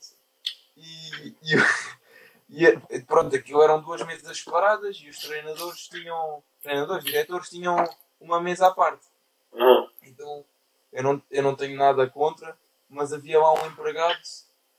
e, 0.78 1.36
e, 2.50 2.66
e 2.90 3.02
pronto, 3.02 3.36
aquilo 3.36 3.62
eram 3.62 3.82
duas 3.82 4.02
mesas 4.06 4.38
separadas 4.38 4.98
e 4.98 5.10
os 5.10 5.18
treinadores 5.20 5.88
tinham, 5.88 6.44
treinadores, 6.62 7.04
diretores 7.04 7.50
tinham 7.50 7.76
uma 8.20 8.40
mesa 8.40 8.68
à 8.68 8.72
parte. 8.72 9.08
Então 10.04 10.46
eu 10.92 11.04
não, 11.04 11.22
eu 11.32 11.44
não 11.44 11.56
tenho 11.56 11.78
nada 11.78 12.08
contra, 12.08 12.58
mas 12.88 13.12
havia 13.12 13.40
lá 13.40 13.54
um 13.54 13.68
empregado 13.68 14.22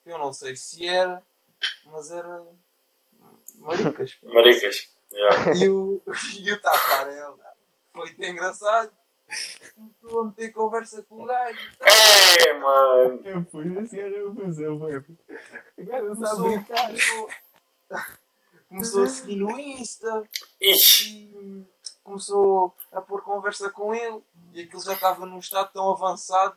que 0.02 0.11
eu 0.11 0.18
não 0.18 0.33
sei 0.33 0.54
se 0.54 0.87
era, 0.87 1.22
mas 1.87 2.11
era 2.11 2.42
maricas. 3.59 4.19
Maricas. 4.23 4.88
Yeah. 5.12 5.57
E 5.57 5.69
o, 5.69 6.03
e 6.40 6.53
o 6.53 6.61
Tafarel 6.61 7.38
foi 7.93 8.11
até 8.11 8.29
engraçado. 8.31 8.93
Começou 9.75 10.21
a 10.21 10.25
meter 10.27 10.53
conversa 10.53 11.03
com 11.03 11.23
o 11.23 11.27
gajo. 11.27 11.59
É, 11.81 12.53
mano. 12.55 13.21
Eu 13.25 13.45
fui, 13.47 13.79
esse 13.79 13.97
gajo 13.97 14.31
a 14.31 14.35
fazer, 14.35 14.79
foi. 14.79 14.97
O 14.99 16.14
Começou, 16.14 16.51
brincar. 16.51 16.87
começou, 16.87 17.31
começou 18.69 19.03
a 19.05 19.07
seguir 19.07 19.37
no 19.37 19.59
Insta 19.59 20.29
Ixi. 20.61 21.31
e 21.35 21.64
começou 22.03 22.77
a 22.93 23.01
pôr 23.01 23.23
conversa 23.23 23.71
com 23.71 23.95
ele 23.95 24.23
e 24.53 24.62
aquilo 24.62 24.83
já 24.83 24.93
estava 24.93 25.25
num 25.27 25.38
estado 25.38 25.73
tão 25.73 25.90
avançado 25.90 26.57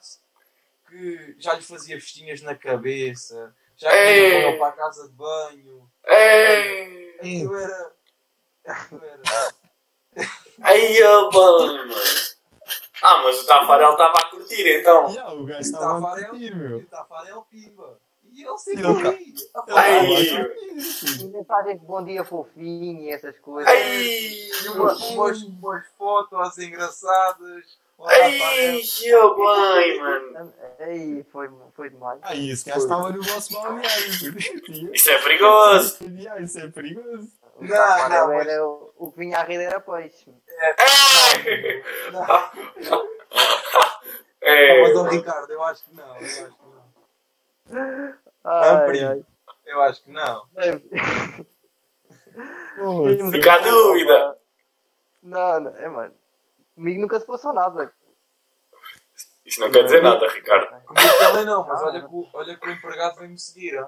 que 0.90 1.36
já 1.40 1.54
lhe 1.54 1.62
fazia 1.62 2.00
festinhas 2.00 2.42
na 2.42 2.56
cabeça, 2.56 3.56
já 3.78 3.96
Ei. 3.96 4.06
queria 4.32 4.48
ele 4.50 4.58
para 4.58 4.68
a 4.68 4.72
casa 4.74 5.08
de 5.08 5.14
banho. 5.14 5.90
É. 6.06 7.16
Aquilo 7.20 7.56
era. 7.58 7.92
Aquilo 8.68 9.02
era. 9.06 9.54
Ai, 10.62 11.04
ó, 11.04 11.32
mano. 11.32 11.94
Ah, 13.02 13.22
mas 13.24 13.40
o 13.44 13.46
Tafarel 13.46 13.92
estava 13.92 14.14
a 14.18 14.30
curtir, 14.32 14.80
então. 14.80 15.10
Já, 15.10 15.32
o 15.32 15.46
gajo 15.46 15.52
E 15.52 15.58
o 15.58 15.62
estava 15.62 15.86
a 15.98 16.02
Tafarel- 16.02 16.30
curtir, 16.30 16.46
e 16.46 16.56
meu. 16.56 16.78
o 16.80 16.84
Tafarel 16.86 17.48
pimba. 17.50 18.00
E 18.34 18.44
ele 18.44 18.58
sempre 18.58 18.86
Ele- 18.86 19.10
ri. 19.10 19.36
E 21.22 21.26
mensagens 21.26 21.80
de 21.80 21.86
bom 21.86 22.04
dia 22.04 22.24
fofinho 22.24 23.02
e 23.04 23.10
essas 23.12 23.38
coisas. 23.40 23.72
Ai. 23.72 23.80
E 24.04 24.70
uma, 24.70 24.94
umas, 24.94 25.42
umas 25.44 25.86
fotos 25.98 26.58
engraçadas. 26.58 27.78
Que 27.98 29.12
bem, 29.36 30.00
mano. 30.00 30.54
Aí 30.80 31.24
foi, 31.32 31.50
foi 31.74 31.90
demais. 31.90 32.20
Ah, 32.22 32.36
esse 32.36 32.70
gajo 32.70 32.82
estava 32.82 33.10
no 33.10 33.24
vosso 33.24 33.52
balneário. 33.54 34.08
Isso 34.94 35.10
é 35.10 35.22
perigoso. 35.24 35.98
Isso 36.44 36.60
é 36.60 36.68
perigoso. 36.70 37.28
O 37.56 37.64
Não, 37.66 38.10
não, 38.10 38.28
mas- 38.28 38.48
era 38.48 38.64
o, 38.68 38.94
o 38.98 39.12
que 39.12 39.20
vinha 39.20 39.40
à 39.40 39.44
rede 39.44 39.64
era 39.64 39.80
peixe. 39.80 40.32
É. 40.48 40.76
Não, 42.12 42.22
É. 44.42 44.82
mas 44.84 44.96
o 44.96 45.04
Ricardo, 45.04 45.52
eu 45.52 45.64
acho 45.64 45.84
que 45.86 45.96
não. 45.96 46.08
Eu 46.08 46.14
acho 46.16 46.46
que 46.46 46.52
não. 47.72 48.14
Ai, 48.46 49.04
ai. 49.04 49.26
Eu 49.66 49.82
acho 49.82 50.04
que 50.04 50.12
não. 50.12 50.44
Poxa. 52.78 53.32
Fica 53.32 53.54
a 53.54 53.58
dúvida. 53.58 54.38
Não, 55.24 55.60
não, 55.60 55.76
é 55.76 55.90
mano. 55.90 56.14
Comigo 56.78 57.02
nunca 57.02 57.20
se 57.20 57.26
passou 57.26 57.52
nada. 57.54 57.92
Isso 59.44 59.60
não 59.62 59.72
quer 59.72 59.84
dizer 59.86 60.04
nada, 60.04 60.28
Ricardo. 60.30 60.68
Comigo 60.86 61.18
também 61.18 61.44
não, 61.46 61.66
mas 61.68 61.82
olha 61.82 62.02
que, 62.02 62.08
o- 62.14 62.30
olha 62.34 62.56
que 62.56 62.68
o 62.68 62.72
empregado 62.72 63.18
veio-me 63.18 63.40
seguir. 63.40 63.80
ó. 63.80 63.88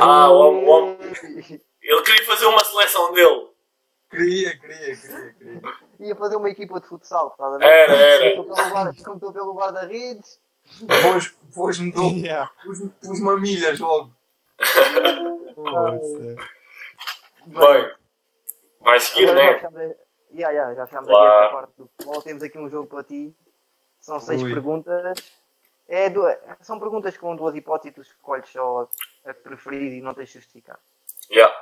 Ah, 0.00 0.28
o 0.28 0.38
homem, 0.40 0.64
o 0.64 0.68
homem. 0.68 0.98
Ele 1.80 2.02
queria 2.02 2.26
fazer 2.26 2.46
uma 2.46 2.64
seleção 2.64 3.12
dele. 3.12 3.48
Queria, 4.10 4.58
queria, 4.58 4.96
queria, 4.96 5.32
queria. 5.34 5.60
Ia 6.00 6.16
fazer 6.16 6.34
uma 6.36 6.50
equipa 6.50 6.80
de 6.80 6.88
futsal, 6.88 7.28
estás 7.28 7.54
a 7.54 7.58
ver? 7.58 7.64
Era, 7.64 7.94
era. 7.94 8.36
Começou 9.04 9.32
pelo 9.32 9.54
guarda-redes. 9.54 10.40
Pôs- 11.02 11.28
Pôs-me 11.54 11.92
do- 11.92 12.02
Yeah. 12.02 12.50
pôs-me- 12.64 12.90
pôs-me 13.04 13.30
a 13.30 13.36
milhas 13.36 13.78
logo. 13.78 14.10
Bem, 17.46 17.92
vai 18.80 19.00
seguir, 19.00 19.30
Agora 19.30 19.70
né? 19.70 19.94
A- 20.30 20.34
Yeah, 20.36 20.50
yeah, 20.52 20.74
já 20.74 20.86
fechamos 20.86 21.08
aqui 21.08 21.18
esta 21.26 21.48
parte 21.52 21.72
do 21.78 21.86
futebol. 21.88 22.22
Temos 22.22 22.42
aqui 22.42 22.58
um 22.58 22.68
jogo 22.68 22.86
para 22.88 23.02
ti. 23.04 23.34
São 24.00 24.20
seis 24.20 24.42
Ui. 24.42 24.52
perguntas. 24.52 25.18
É 25.88 26.10
du- 26.10 26.22
São 26.60 26.78
perguntas 26.78 27.16
com 27.16 27.34
duas 27.34 27.54
hipóteses. 27.54 27.94
Tu 27.94 28.02
escolhes 28.02 28.48
só 28.50 28.88
a 29.24 29.34
que 29.34 29.40
preferir 29.40 29.94
e 29.94 30.00
não 30.00 30.14
tens 30.14 30.28
de 30.28 30.34
justificar. 30.34 30.78
Yeah. 31.30 31.54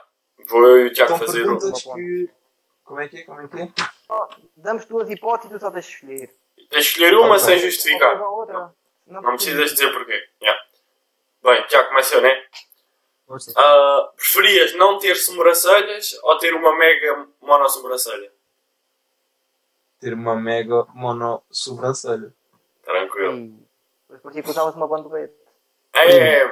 Vou 0.48 0.62
eu 0.64 0.86
e 0.86 0.86
o 0.88 0.92
Tiago 0.92 1.10
São 1.10 1.18
fazer 1.18 1.42
perguntas 1.44 1.82
que. 1.82 2.30
Como 2.84 3.00
é 3.00 3.08
que 3.08 3.18
é? 3.18 3.22
Como 3.24 3.40
é 3.40 3.48
que 3.48 3.60
é? 3.62 3.68
Damos 4.56 4.84
duas 4.84 5.10
hipóteses, 5.10 5.60
só 5.60 5.70
tens 5.70 5.86
de 5.86 5.92
escolher. 5.94 6.34
Tens 6.70 6.84
de 6.84 6.90
escolher 6.90 7.14
uma 7.16 7.38
sem 7.38 7.58
justificar. 7.58 8.20
ou 8.22 8.40
outra. 8.40 8.72
Não 9.06 9.22
precisas 9.22 9.70
dizer 9.72 9.92
porquê. 9.92 10.20
Yeah. 10.42 10.62
Bem, 11.42 11.64
já 11.68 11.84
começou, 11.84 12.20
né? 12.20 12.44
Ah, 13.56 14.10
preferias 14.16 14.74
não 14.76 14.98
ter 14.98 15.14
sobrancelhas 15.16 16.12
ou 16.22 16.38
ter 16.38 16.54
uma 16.54 16.76
mega 16.76 17.26
monossobrancelha? 17.40 18.32
Ter 20.00 20.14
uma 20.14 20.36
mega 20.36 20.86
mono 20.94 21.42
sobrancelha. 21.50 22.32
Tranquilo. 22.84 23.36
Sim. 23.36 23.66
Depois 24.02 24.22
parecia 24.22 24.42
que 24.42 24.50
usavas 24.50 24.74
uma 24.74 24.86
bandolete. 24.86 25.34
É, 25.94 26.42
É, 26.42 26.50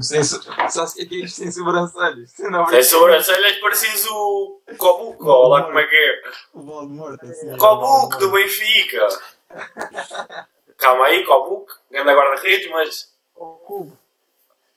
Sem, 0.00 0.22
sabes 0.22 0.94
que 0.94 1.02
é 1.02 1.06
que 1.06 1.14
é 1.16 1.24
isto 1.24 1.36
sem 1.36 1.50
sobrancelhas? 1.50 2.30
Sem 2.30 2.46
sem 2.70 2.82
sobrancelhas 2.82 3.58
parecias 3.58 4.06
o 4.06 4.60
Cobuco, 4.78 5.26
ou 5.26 5.48
lá 5.48 5.64
como 5.64 5.78
é 5.78 5.86
que 5.86 5.96
é? 5.96 6.22
O 6.54 6.60
Voldemort, 6.62 7.22
assim. 7.24 7.56
Cobuco 7.56 8.16
do 8.18 8.30
Benfica. 8.30 9.08
Calma 10.78 11.06
aí, 11.06 11.24
Cobuco, 11.24 11.72
grande 11.90 12.12
guarda-redes, 12.12 12.70
mas 12.70 13.12
cubo. 13.34 13.98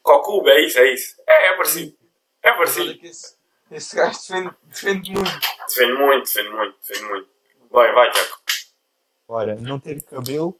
Cocube, 0.01 0.49
é 0.49 0.65
isso, 0.65 0.79
é 0.79 0.93
isso. 0.93 1.15
É, 1.27 1.47
é 1.47 1.53
parecido. 1.57 1.95
É 2.41 2.57
Mas 2.57 2.77
olha 2.77 2.97
parecido. 2.97 3.37
Esse 3.71 3.95
gajo 3.95 4.17
defende, 4.19 4.51
defende 4.65 5.11
muito. 5.11 5.39
Defende 5.67 5.93
muito, 5.93 6.23
defende 6.25 6.49
muito, 6.49 6.77
defende 6.81 7.05
muito. 7.09 7.29
Vai, 7.71 7.91
vai, 7.93 8.11
Tiago. 8.11 8.37
Ora, 9.27 9.55
não 9.55 9.79
ter 9.79 10.01
cabelo 10.03 10.57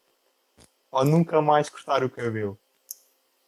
ou 0.92 1.06
nunca 1.06 1.42
mais 1.42 1.70
cortar 1.70 2.04
o 2.04 2.10
cabelo? 2.10 2.58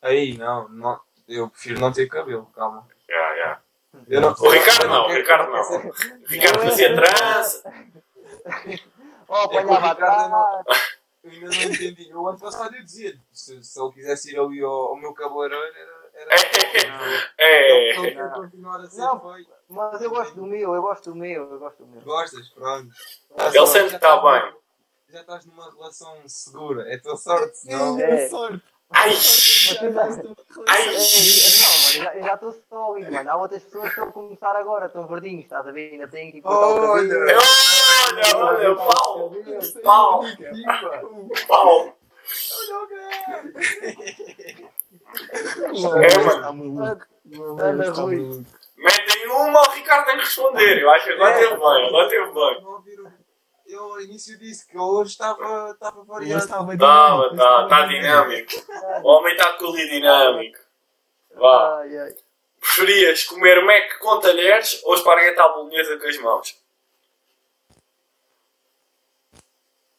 Aí, 0.02 0.38
não, 0.38 0.69
não, 0.69 1.00
eu 1.28 1.50
prefiro 1.50 1.80
não 1.80 1.91
ter 1.91 2.08
cabelo, 2.08 2.45
calma. 2.56 2.88
Já, 3.08 3.36
já. 3.38 3.62
Eu 4.08 4.22
não, 4.22 4.32
O 4.38 4.50
Ricardo 4.50 4.88
não, 4.88 5.06
o 5.08 5.12
Ricardo 5.12 5.52
não. 5.52 5.62
O 5.62 6.28
Ricardo 6.28 6.60
fazia 6.62 6.95
trança. 6.95 7.74
Oh, 9.28 9.36
É 9.36 9.48
que 9.48 9.56
o 9.56 9.60
apanhava 9.74 9.89
Ricardo 9.93 10.30
não- 10.30 10.60
atrás. 10.60 10.98
Eu 11.24 11.32
ainda 11.32 11.48
não 11.48 11.54
entendi. 11.63 12.10
Eu 12.10 12.28
ano 12.28 12.39
passado 12.39 12.76
eu 12.76 12.84
dizia, 12.84 13.19
se, 13.34 13.62
se 13.63 13.80
ele 13.82 13.91
quisesse 13.91 14.32
ir 14.34 14.39
ali 14.39 14.62
ao, 14.62 14.72
ao 14.72 14.95
meu 14.98 15.13
cabeleireiro, 15.13 15.76
era. 15.76 15.99
É. 17.38 17.94
Ser 18.90 18.98
Não. 19.00 19.20
feio. 19.20 19.48
Mas 19.70 20.02
eu 20.02 20.10
gosto 20.10 20.36
do 20.36 20.46
meu, 20.46 20.74
eu 20.76 20.82
gosto 20.82 21.12
do 21.12 21.16
meu, 21.16 21.52
eu 21.52 21.60
gosto 21.60 21.84
do 21.86 21.88
meu. 21.92 22.02
Gostas? 22.02 22.50
Pronto. 22.50 22.90
Ele 23.54 23.68
sempre 23.68 23.96
está 23.96 24.18
bem. 24.18 24.54
Já 25.10 25.22
estás 25.22 25.46
numa 25.46 25.72
relação 25.72 26.16
segura. 26.28 26.92
É 26.94 26.98
tua 26.98 27.16
sorte, 27.18 27.58
senão. 27.58 28.00
É. 28.00 28.28
sorte. 28.30 28.64
Ai! 28.92 29.10
Mas 29.12 29.78
tu 29.80 29.92
já- 29.94 30.04
Ai! 30.68 30.82
É, 30.82 30.92
não, 30.92 30.98
mas 30.98 31.94
já- 31.94 32.16
eu 32.16 32.24
já 32.24 32.34
estou 32.34 32.52
sólido, 32.68 33.12
mano. 33.12 33.30
Há 33.30 33.36
outras 33.38 33.64
pessoas 33.64 33.84
que 33.84 33.90
estão 33.90 34.10
a 34.10 34.12
começar 34.12 34.56
agora, 34.56 34.88
estão 34.88 35.06
verdinhos, 35.08 35.44
estás 35.44 35.68
a 35.68 35.72
ver? 35.72 35.92
Ainda 35.94 36.08
têm 36.08 36.32
que 36.32 36.42
cortar 36.42 36.68
o 36.68 36.90
Olha! 36.94 37.16
Olha, 38.12 38.38
olha, 38.38 38.76
pau! 38.76 39.32
Pau! 39.84 40.24
Pau! 41.48 41.96
É, 45.13 46.19
mano. 46.19 46.84
Está 46.84 47.84
Está 47.86 48.02
Rui. 48.02 48.45
Metem 48.78 49.28
uma, 49.28 49.62
o 49.62 49.72
Ricardo 49.72 50.06
tem 50.06 50.15
que 50.17 50.24
responder. 50.24 50.82
Eu 50.82 50.89
acho 50.91 51.06
que 51.06 51.12
teve 51.12 51.56
bem, 51.56 51.88
agora 51.88 52.10
teve 52.10 52.32
bem. 52.32 52.65
Ouviram? 52.65 53.12
Eu 53.67 53.84
ao 53.84 54.02
início 54.02 54.38
disse 54.39 54.67
que 54.67 54.78
hoje 54.78 55.12
estava, 55.12 55.78
variado. 56.06 56.43
estava 56.43 56.78
Tá, 56.78 57.08
dinâmico, 57.08 57.38
tá, 57.38 57.45
tá 57.45 57.63
estava 57.63 57.88
dinâmico. 57.88 58.52
O 59.04 59.08
homem 59.10 59.34
está 59.34 59.58
dinâmico. 59.58 60.60
Vá. 61.36 61.80
Ai, 61.80 61.98
ai. 61.98 62.15
Preferias 62.60 63.24
comer 63.26 63.63
Mac 63.63 64.00
com 64.00 64.19
talheres 64.19 64.82
ou 64.84 64.95
esparguete 64.95 65.39
à 65.39 65.48
bolonhesa 65.50 65.98
com 65.98 66.08
as 66.08 66.17
mãos? 66.17 66.60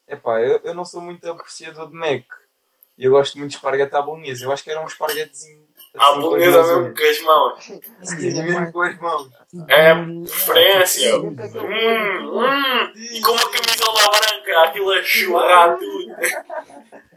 Epá, 0.07 0.41
eu, 0.41 0.59
eu 0.63 0.73
não 0.73 0.83
sou 0.83 1.01
muito 1.01 1.29
apreciador 1.29 1.87
de 1.87 1.95
Mac. 1.95 2.25
E 2.97 3.05
eu 3.05 3.11
gosto 3.11 3.37
muito 3.37 3.51
de 3.51 3.57
esparguete 3.57 3.95
à 3.95 4.01
bolonhesa. 4.01 4.45
Eu 4.45 4.51
acho 4.51 4.63
que 4.63 4.71
era 4.71 4.81
um 4.81 4.85
esparguetezinho. 4.85 5.61
Assim, 5.93 6.13
com 6.13 6.21
bolonhesa 6.21 6.63
mesmo 6.63 6.95
com 6.95 7.03
as 7.03 7.21
mãos. 7.21 7.63
Sim, 8.03 8.43
mesmo 8.43 8.71
com 8.71 8.81
as 8.81 8.97
mãos. 8.99 9.29
É 9.67 9.93
preferência. 9.93 11.19
O 11.19 11.27
é 11.27 11.29
Hum, 11.29 12.39
hum. 12.39 12.91
E 12.95 13.21
com 13.21 13.31
uma 13.31 13.49
camisola 13.49 14.11
branca, 14.11 14.63
aquilo 14.63 14.91
a 14.91 15.03
churrar 15.03 15.77
tudo. 15.77 16.15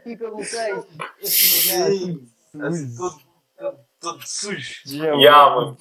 Fica 0.03 0.29
no 0.29 0.37
queijo. 0.37 0.87
Sim. 1.21 2.27
Assim, 2.61 2.95
todo, 2.95 3.15
todo, 3.57 3.77
todo 3.99 4.27
sujo. 4.27 4.81
Ya, 5.21 5.49
mano. 5.49 5.77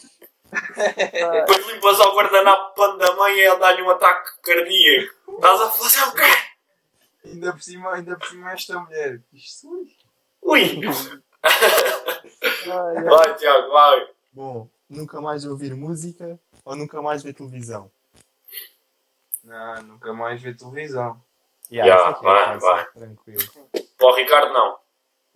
Depois 0.53 1.67
limpas 1.67 2.01
ao 2.01 2.15
guardanapo 2.15 2.75
pano 2.75 2.99
da 2.99 3.13
mãe 3.17 3.35
e 3.35 3.41
ele 3.41 3.57
dá-lhe 3.57 3.83
um 3.83 3.91
ataque 3.91 4.31
cardíaco. 4.43 5.15
Estás 5.35 5.61
a 5.61 5.71
fazer 5.71 6.03
o 6.09 6.13
quê? 6.13 6.54
Ainda 7.25 7.53
por 7.53 7.63
cima, 7.63 7.95
ainda 7.95 8.17
por 8.17 8.27
cima 8.29 8.53
esta 8.53 8.79
mulher. 8.79 9.21
Isto 9.33 9.69
ui. 9.71 9.97
Ui! 10.43 10.81
Ai, 11.45 12.97
ai. 12.97 13.05
Vai, 13.05 13.35
Tiago, 13.37 13.69
vai. 13.71 14.09
Bom, 14.33 14.69
nunca 14.89 15.21
mais 15.21 15.45
ouvir 15.45 15.75
música 15.75 16.39
ou 16.65 16.75
nunca 16.75 17.01
mais 17.03 17.23
ver 17.23 17.35
televisão? 17.35 17.91
Não, 19.43 19.83
nunca 19.83 20.13
mais 20.15 20.41
ver 20.41 20.57
televisão. 20.57 21.21
Ya, 21.71 21.85
isso 21.87 22.05
aqui 22.07 22.27
é 22.27 22.29
vai, 22.29 22.45
fácil, 22.45 22.61
vai. 22.61 22.87
Tranquilo. 22.93 23.43
Para 23.99 24.07
o 24.07 24.15
Ricardo, 24.17 24.53
não. 24.53 24.79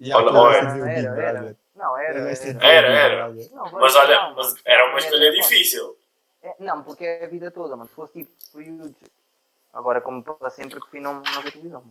Ya, 0.01 0.16
Olha, 0.16 0.62
Big 0.72 0.83
Era, 0.88 1.22
era. 1.22 1.33
Brother. 1.40 1.57
Não, 1.74 1.96
era. 1.98 2.18
Era. 2.18 2.64
Era, 2.66 2.88
era. 2.88 3.29
Brother. 3.29 3.51
Não, 3.53 3.72
Mas 3.72 3.94
olha, 3.94 4.20
não, 4.22 4.35
mas 4.35 4.55
era 4.64 4.88
uma 4.90 4.98
escolha 4.98 5.24
Era- 5.27 5.37
difícil. 5.37 5.96
É, 6.42 6.55
não, 6.61 6.83
porque 6.83 7.05
é 7.05 7.24
a 7.24 7.29
vida 7.29 7.51
toda, 7.51 7.77
mano. 7.77 7.88
Se 7.88 7.94
fosse 7.94 8.12
tipo 8.14 8.31
períodos. 8.53 8.94
Agora, 9.72 10.00
como 10.00 10.22
para 10.22 10.50
sempre, 10.50 10.81
prefiro 10.81 11.02
não, 11.04 11.14
não 11.20 11.42
ver 11.42 11.52
televisão. 11.52 11.85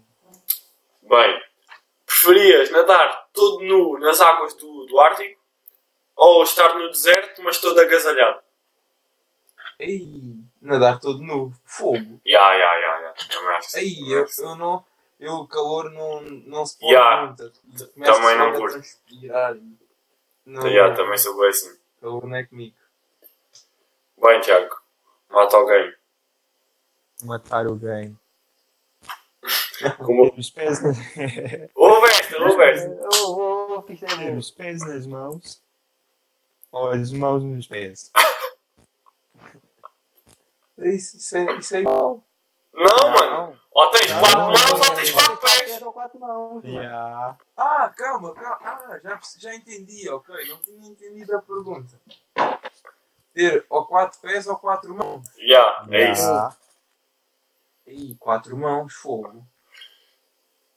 Bem, 1.04 1.42
preferias 2.06 2.72
nadar 2.72 3.28
todo 3.34 3.63
nu 3.63 3.98
nas 4.00 4.20
águas 4.22 4.54
do, 4.56 4.86
do 4.86 5.00
Ártico 5.00 5.40
ou 6.16 6.44
estar 6.44 6.76
no 6.76 6.90
deserto, 6.90 7.44
mas 7.44 7.60
todo 7.60 7.80
agasalhado? 7.80 8.42
Ei, 9.80 10.36
nadar 10.62 11.00
todo 11.00 11.22
nu. 11.22 11.54
Fogo. 11.66 12.20
Ya, 12.26 12.54
ya, 12.54 12.74
ya, 12.80 13.00
ya. 13.02 13.13
Ei, 13.76 13.96
eu, 14.13 14.26
eu 14.40 14.56
não. 14.56 14.84
Eu 15.20 15.34
o 15.34 15.48
calor 15.48 15.90
não, 15.92 16.22
não 16.22 16.66
se 16.66 16.78
pode 16.80 16.94
Ya, 16.94 17.26
muito. 17.26 17.52
Também 18.04 18.38
não 18.38 18.54
curto. 18.54 18.74
transpirar 18.74 19.56
e- 19.56 19.78
Não, 20.46 20.68
Ya, 20.68 20.94
também 20.96 21.18
sou 21.18 21.38
bem 21.40 21.50
assim. 21.50 21.78
Calor 22.02 22.28
não 22.28 22.36
é 22.38 22.44
comigo. 22.46 22.76
Bem, 24.18 24.42
Tiago, 24.42 24.76
mata 25.30 25.58
alguém. 25.58 25.94
Matar 27.23 27.67
o 27.67 27.75
game. 27.75 28.17
Como... 30.03 30.34
Os 30.38 30.49
pés, 30.49 30.82
na... 30.82 30.89
Ouve 31.75 32.08
esta, 32.10 32.38
ouve 32.43 32.63
esta. 32.63 32.88
Eu 32.88 33.36
vou, 33.36 33.86
os 34.38 34.51
pés 34.51 34.80
nas 34.86 35.06
mãos 35.06 35.62
ou 36.71 36.89
as 36.89 37.12
mãos 37.12 37.43
nos 37.43 37.67
pés. 37.67 38.12
Isso, 40.77 41.17
isso 41.17 41.38
é, 41.38 41.58
isso 41.58 41.75
é 41.75 41.80
igual. 41.82 42.23
Não, 42.73 43.10
mano. 43.10 43.60
Ou 43.71 43.91
tens 43.91 44.12
Não, 44.12 44.19
quatro 44.19 44.39
mãos 44.39 44.71
ou 44.71 44.95
tens 44.95 45.12
quatro 45.12 45.38
pés. 45.38 45.69
Quatro 45.71 45.88
ou 45.88 45.93
quatro 45.93 46.19
mãos. 46.19 46.63
Ya. 46.63 47.38
Ah, 47.56 47.93
calma, 47.95 48.34
calma. 48.34 48.58
Ah, 48.62 48.99
já, 49.03 49.19
já 49.39 49.56
entendi, 49.56 50.08
ok. 50.10 50.36
Não 50.49 50.58
tinha 50.58 50.88
entendido 50.88 51.36
a 51.36 51.41
pergunta. 51.41 51.99
Ter 53.34 53.65
ou 53.69 53.86
quatro 53.86 54.19
pés 54.19 54.45
ou 54.47 54.58
quatro 54.58 54.93
mãos. 54.95 55.23
Ya, 55.38 55.86
é 55.89 56.01
Ya. 56.01 56.12
isso. 56.12 56.66
Ih, 57.88 58.15
quatro 58.19 58.56
mãos, 58.58 58.93
fogo. 58.93 59.45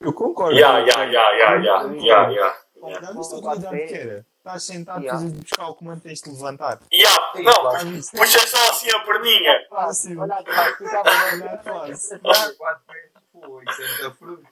Eu 0.01 0.13
concordo. 0.13 0.59
Ya, 0.59 0.79
ya, 0.79 1.05
ya, 1.05 1.33
ya, 1.33 1.55
ya, 1.57 1.83
ya, 1.95 2.31
ya. 2.31 2.57
Já 3.01 3.13
viste 3.13 3.35
a 3.35 3.37
Com 3.37 3.43
quatro 3.43 3.69
utilidade 3.69 3.71
pés. 3.77 3.91
que 3.91 3.97
era? 3.99 4.27
Estás 4.39 4.63
sentado, 4.63 5.05
Ya. 5.05 5.11
precisas 5.13 5.39
buscar 5.39 5.69
o 5.69 5.75
comando, 5.75 6.01
tens 6.01 6.23
de 6.23 6.31
levantar. 6.31 6.81
Ya, 6.91 7.33
Ei, 7.35 7.43
não, 7.43 7.53
claro. 7.53 7.87
Puxa 8.17 8.47
só 8.47 8.71
assim 8.71 8.91
a 8.91 9.01
perninha. 9.01 9.67
Fácil. 9.69 10.19
Olha 10.21 10.35
atrás, 10.37 10.77
ficava 10.79 11.11
Olha 11.35 11.51
atrás. 11.53 12.13
Ah, 12.13 12.53
quatro 12.57 12.83
pés, 12.87 13.11
pô, 13.33 13.63
isso 13.63 13.83
é 13.83 13.89
muita 13.89 14.11
fruta. 14.13 14.49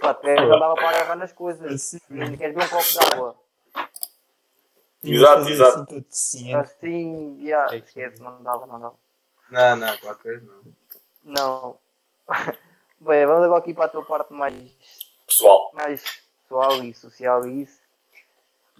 Quatro 0.00 0.22
pés 0.22 0.40
não 0.42 0.58
dava 0.60 0.74
para 0.74 0.88
agarrar 0.90 1.16
nas 1.16 1.32
coisas. 1.32 1.72
Assim, 1.72 1.98
queres 2.36 2.54
ver 2.54 2.64
um 2.64 2.68
copo 2.68 2.84
de 2.84 2.98
água. 3.14 3.36
Exato, 5.02 5.48
exato. 5.48 6.04
Assim. 6.10 6.54
Assim, 6.54 7.46
já, 7.46 7.64
É 7.66 7.68
que- 7.80 7.86
esquece, 7.88 8.20
não 8.20 8.42
dava, 8.42 8.66
não 8.66 8.78
dava. 8.80 8.94
Não, 9.50 9.76
não, 9.76 9.96
quatro 9.98 10.22
pés 10.24 10.42
não. 10.42 10.77
Não. 11.28 11.78
Bem, 13.00 13.26
vamos 13.26 13.44
agora 13.44 13.60
aqui 13.60 13.72
para 13.74 13.84
a 13.84 13.88
tua 13.88 14.04
parte 14.04 14.32
mais, 14.32 14.54
Pessoal, 15.26 15.70
mais 15.74 16.02
pessoal 16.42 16.82
e 16.82 16.94
social 16.94 17.46
e 17.46 17.62
isso. 17.62 17.78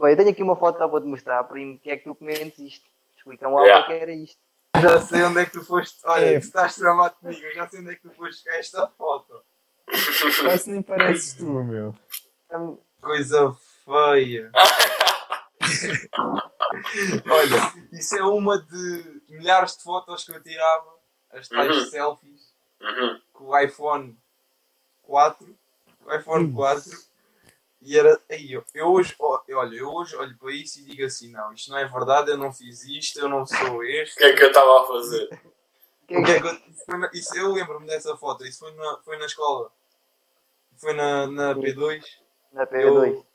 Bem, 0.01 0.11
eu 0.13 0.17
tenho 0.17 0.31
aqui 0.31 0.43
uma 0.43 0.57
foto 0.57 0.79
para 0.79 1.01
te 1.01 1.07
mostrar, 1.07 1.45
primo, 1.45 1.79
que 1.79 1.91
é 1.91 1.97
que 1.97 2.05
tu 2.05 2.15
comentes 2.15 2.59
isto. 2.59 2.89
Explica-me 3.17 3.55
lá 3.55 3.63
Yeah. 3.63 3.85
o 3.85 3.89
que 3.89 3.95
que 3.97 4.03
era 4.03 4.13
isto. 4.13 4.41
Já 4.81 5.01
sei 5.03 5.23
onde 5.25 5.41
é 5.41 5.45
que 5.45 5.53
tu 5.53 5.65
foste. 5.65 5.99
Olha, 6.05 6.25
É. 6.25 6.35
estás 6.35 6.77
tramado 6.77 7.17
comigo, 7.17 7.41
eu 7.45 7.55
já 7.55 7.69
sei 7.69 7.81
onde 7.81 7.93
é 7.93 7.97
que 7.97 8.03
tu 8.03 8.11
foste 8.13 8.43
buscar 8.45 8.59
esta 8.59 8.89
foto. 8.97 9.43
Quase 10.43 10.71
nem 10.71 10.83
pareces 10.83 11.35
tu, 11.35 11.47
meu. 11.65 11.95
Coisa 13.01 13.57
feia. 13.85 14.51
Olha, 17.31 17.73
isso 17.93 18.17
é 18.17 18.23
uma 18.23 18.59
de 18.61 19.23
milhares 19.29 19.77
de 19.77 19.83
fotos 19.83 20.25
que 20.25 20.33
eu 20.33 20.43
tirava, 20.43 20.98
as 21.31 21.49
tais 21.49 21.77
Uhum. 21.77 21.85
selfies, 21.87 22.55
Uhum. 22.81 23.21
com 23.33 23.45
o 23.47 23.59
iPhone 23.59 24.19
4. 25.03 25.57
O 26.05 26.15
iPhone 26.15 26.45
Hum. 26.47 26.55
4. 26.55 26.91
E 27.81 27.97
era. 27.99 28.21
Aí, 28.31 28.53
eu, 28.53 28.65
eu 28.75 28.87
hoje, 28.89 29.15
olha, 29.21 29.75
eu 29.77 29.89
hoje 29.89 30.17
olho 30.17 30.37
para 30.37 30.53
isso 30.53 30.81
e 30.81 30.85
digo 30.85 31.05
assim: 31.05 31.31
não, 31.31 31.53
isto 31.53 31.71
não 31.71 31.79
é 31.79 31.87
verdade, 31.87 32.31
eu 32.31 32.37
não 32.37 32.53
fiz 32.53 32.85
isto, 32.85 33.21
eu 33.21 33.29
não 33.29 33.47
sou 33.47 33.77
o 33.77 33.85
este. 33.85 34.17
que 34.17 34.25
é 34.25 34.35
que 34.37 34.43
eu 34.43 34.49
estava 34.49 34.83
a 34.83 34.87
fazer? 34.87 35.41
O 36.11 36.15
é 36.19 36.41
que 36.41 36.47
eu, 36.47 37.11
isso 37.13 37.37
eu 37.37 37.53
lembro-me 37.53 37.87
dessa 37.87 38.17
foto, 38.17 38.45
isso 38.45 38.61
foi 38.61 38.73
na, 38.75 38.97
foi 39.05 39.19
na 39.19 39.27
escola. 39.27 39.71
Foi 40.77 40.93
na, 40.93 41.27
na 41.27 41.55
P2. 41.55 42.03
Na 42.53 42.67
P2. 42.67 42.83
Eu, 42.83 43.27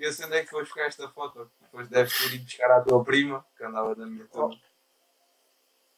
eu 0.00 0.12
sei 0.12 0.26
onde 0.26 0.36
é 0.36 0.44
que 0.44 0.50
foste 0.50 0.64
buscar 0.66 0.86
esta 0.86 1.08
foto. 1.10 1.50
Depois 1.60 1.88
deves 1.88 2.18
ter 2.18 2.34
ido 2.34 2.44
buscar 2.44 2.70
à 2.72 2.80
tua 2.80 3.04
prima, 3.04 3.44
que 3.56 3.64
andava 3.64 3.94
na 3.94 4.06
minha 4.06 4.26
turma. 4.26 4.58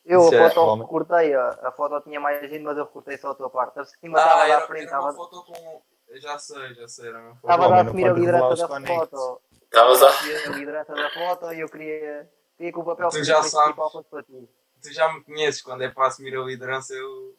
Eu 0.05 0.21
Isso 0.21 0.35
é 0.35 0.45
a 0.45 0.49
foto 0.51 0.61
homem. 0.61 0.85
recortei, 0.87 1.35
a, 1.35 1.49
a 1.63 1.73
foto 1.73 2.01
tinha 2.03 2.21
mais 2.21 2.41
gente, 2.43 2.63
mas 2.63 2.77
eu 2.77 2.85
recortei 2.85 3.17
só 3.17 3.31
a 3.31 3.35
tua 3.35 3.49
parte. 3.49 3.79
A 3.81 3.85
cima 3.87 4.19
estava 4.19 4.43
Ah, 4.43 4.47
lá 4.49 4.59
à 4.59 4.61
frente, 4.67 4.87
era 4.89 5.01
uma 5.01 5.11
estava. 5.11 5.31
foto 5.31 5.45
com. 5.45 5.83
já 6.21 6.39
sei, 6.39 6.75
já 6.75 6.87
sei. 6.89 7.09
Era 7.09 7.19
uma 7.21 7.35
foto. 7.37 7.51
Estava 7.51 7.75
a 7.75 7.81
assumir 7.81 8.07
a 8.09 8.13
liderança 8.13 8.57
da 8.57 8.69
conectos. 8.69 8.97
foto. 9.21 9.41
Estavas 9.63 10.03
a. 10.03 10.09
Assumir 10.09 10.37
a 10.37 10.51
liderança 10.51 10.95
da 10.95 11.11
foto 11.11 11.53
e 11.55 11.61
eu 11.61 11.69
queria, 11.71 12.31
queria 12.59 12.73
que 12.73 12.79
o 12.79 12.85
papel 12.85 13.09
Tu 13.09 13.25
já 13.25 13.43
sabes. 13.43 13.75
fosse 13.77 14.03
para 14.11 14.23
ti. 14.23 14.49
Tu 14.83 14.93
já 14.93 15.11
me 15.11 15.25
conheces, 15.25 15.63
quando 15.63 15.83
é 15.83 15.89
para 15.89 16.07
assumir 16.09 16.37
a 16.37 16.43
liderança, 16.43 16.93
eu. 16.93 17.35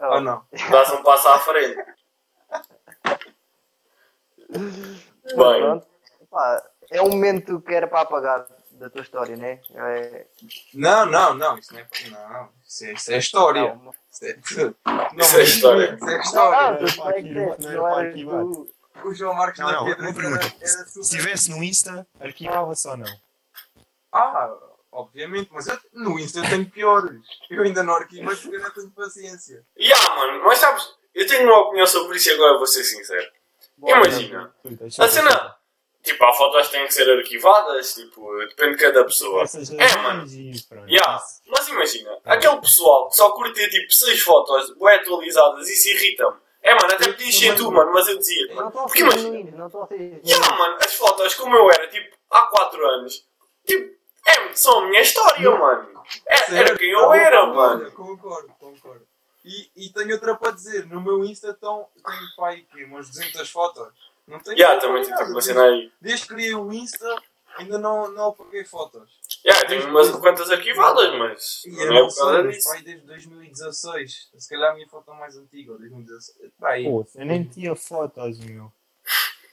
Oh. 0.00 0.06
Ou 0.14 0.20
não? 0.20 0.44
Dás 0.70 0.92
um 0.92 1.02
passo 1.02 1.26
à 1.28 1.38
frente. 1.40 1.84
Bem. 4.50 5.82
Pá, 6.30 6.62
é 6.90 7.02
um 7.02 7.08
momento 7.10 7.60
que 7.60 7.74
era 7.74 7.86
para 7.86 8.00
apagar 8.02 8.46
da 8.84 8.90
tua 8.90 9.00
história, 9.02 9.36
né? 9.36 9.60
É, 9.74 10.26
Não, 10.74 11.06
não, 11.06 11.34
não. 11.34 11.58
Isso 11.58 11.72
não 11.72 11.80
é. 11.80 11.86
Não, 12.10 12.48
isso 12.66 12.84
é, 12.84 12.92
isso 12.92 13.12
é 13.12 13.18
história. 13.18 13.74
não, 13.74 13.94
Isso 14.10 14.24
é, 14.24 14.36
Isso 14.36 15.36
é 15.38 15.42
história. 15.42 15.94
Isso 15.94 16.04
é 16.08 16.14
não, 16.14 16.20
história. 16.20 17.22
não, 17.22 17.56
Não 17.58 18.24
não 18.24 18.42
não 18.42 18.52
tu. 18.52 18.74
O 19.04 19.12
João 19.14 19.34
Marcos 19.34 19.58
Não, 19.58 19.66
da 19.66 19.72
não, 19.72 19.84
Pedra 19.86 20.02
uma 20.04 20.14
pergunta. 20.14 20.44
era, 20.44 20.54
era 20.54 20.86
Se 20.86 21.00
estivesse 21.00 21.50
no 21.50 21.62
Insta, 21.64 22.06
arquivava-se 22.20 22.86
ou 22.88 22.96
não? 22.96 23.16
Ah, 24.12 24.54
obviamente, 24.92 25.50
mas 25.52 25.66
eu, 25.66 25.78
no 25.92 26.18
Insta 26.18 26.38
eu 26.38 26.48
tenho 26.48 26.70
piores. 26.70 27.20
Eu 27.50 27.62
ainda 27.64 27.82
não 27.82 27.94
arquivo, 27.96 28.24
mas 28.24 28.40
porque 28.40 28.56
eu 28.56 28.60
não 28.60 28.70
tenho 28.70 28.90
paciência. 28.90 29.64
Ya, 29.78 29.96
mano, 30.16 30.44
mas 30.44 30.58
sabes, 30.58 30.94
eu 31.14 31.26
tenho 31.26 31.48
uma 31.48 31.58
opinião 31.62 31.86
sobre 31.86 32.16
isso 32.16 32.30
e 32.30 32.34
agora 32.34 32.56
vou 32.58 32.66
ser 32.66 32.84
sincero. 32.84 33.30
Imagina, 33.78 34.54
Ui, 34.64 34.76
deixa 34.76 35.04
a 35.04 35.08
cena. 35.08 35.56
Tipo, 36.04 36.22
há 36.24 36.32
fotos 36.32 36.66
que 36.66 36.72
têm 36.72 36.86
que 36.86 36.94
ser 36.94 37.10
arquivadas, 37.10 37.94
tipo, 37.94 38.38
depende 38.46 38.76
de 38.76 38.82
cada 38.82 39.04
pessoa. 39.04 39.44
É, 39.78 39.96
mano. 40.02 40.24
Isso. 40.24 40.68
mas 41.48 41.68
imagina, 41.68 42.18
aquele 42.24 42.60
pessoal 42.60 43.08
que 43.08 43.16
só 43.16 43.30
curte 43.30 43.68
tipo 43.70 43.90
6 43.90 44.22
fotos 44.22 44.76
bem 44.76 44.94
atualizadas, 44.94 45.68
isso 45.68 45.88
irrita-me. 45.88 46.36
É, 46.62 46.74
mano, 46.74 46.94
até 46.94 47.12
podias 47.12 47.36
ser 47.36 47.56
tu, 47.56 47.70
mano, 47.70 47.92
mas 47.92 48.06
eu 48.08 48.18
dizia, 48.18 48.54
mano. 48.54 48.70
Porque 48.70 49.00
imagina, 49.00 49.50
não 49.56 49.66
estou 49.66 49.82
a 49.82 49.86
ser 49.86 49.98
genuínos. 49.98 50.58
mano, 50.58 50.76
as 50.80 50.94
fotos 50.94 51.34
como 51.34 51.56
eu 51.56 51.70
era, 51.70 51.88
tipo, 51.88 52.16
há 52.30 52.42
4 52.42 52.86
anos, 52.86 53.26
tipo, 53.66 53.94
é, 54.26 54.54
são 54.54 54.80
a 54.80 54.86
minha 54.86 55.00
história, 55.02 55.50
mano. 55.50 56.04
É, 56.26 56.56
era 56.56 56.76
quem 56.76 56.90
eu 56.90 57.12
era, 57.12 57.46
mano. 57.46 57.90
Concordo, 57.92 58.48
concordo. 58.58 59.06
E, 59.44 59.70
e 59.76 59.88
tenho 59.90 60.12
outra 60.14 60.34
para 60.34 60.52
dizer. 60.52 60.86
No 60.86 61.02
meu 61.02 61.22
Insta 61.22 61.50
estão, 61.50 61.86
tenho 62.02 62.36
pai 62.36 62.64
aqui, 62.70 62.84
umas 62.84 63.08
200 63.10 63.50
fotos. 63.50 64.13
Não 64.26 64.38
tenho 64.40 64.56
foto 64.66 64.80
também 64.80 65.02
tipo 65.02 65.22
uma 65.22 65.40
cena 65.40 65.62
aí. 65.64 65.92
Desde 66.00 66.26
que 66.26 66.34
criei 66.34 66.54
o 66.54 66.72
Insta, 66.72 67.22
ainda 67.58 67.78
não, 67.78 68.10
não 68.10 68.28
apaguei 68.28 68.64
fotos. 68.64 69.02
Ya, 69.44 69.66
tenho 69.66 69.88
umas 69.88 70.10
quantas 70.10 70.50
arquivadas, 70.50 71.12
mas 71.18 71.62
E 71.66 71.70
não 71.70 71.82
eu 71.82 71.90
é 71.92 71.94
não 72.00 72.08
por 72.08 72.16
causa 72.16 72.42
sei, 72.42 72.50
disso. 72.50 72.68
pai 72.70 72.82
desde 72.82 73.06
2016. 73.06 74.28
Se 74.38 74.48
calhar 74.48 74.72
a 74.72 74.74
minha 74.74 74.88
foto 74.88 75.10
é 75.12 75.14
mais 75.18 75.36
antiga, 75.36 75.72
ou 75.72 75.78
2016. 75.78 76.50
Pá, 76.58 76.70
aí. 76.70 76.84
Pô, 76.84 77.06
eu 77.14 77.26
nem 77.26 77.44
tinha 77.44 77.74
fotos, 77.76 78.38
meu. 78.40 78.72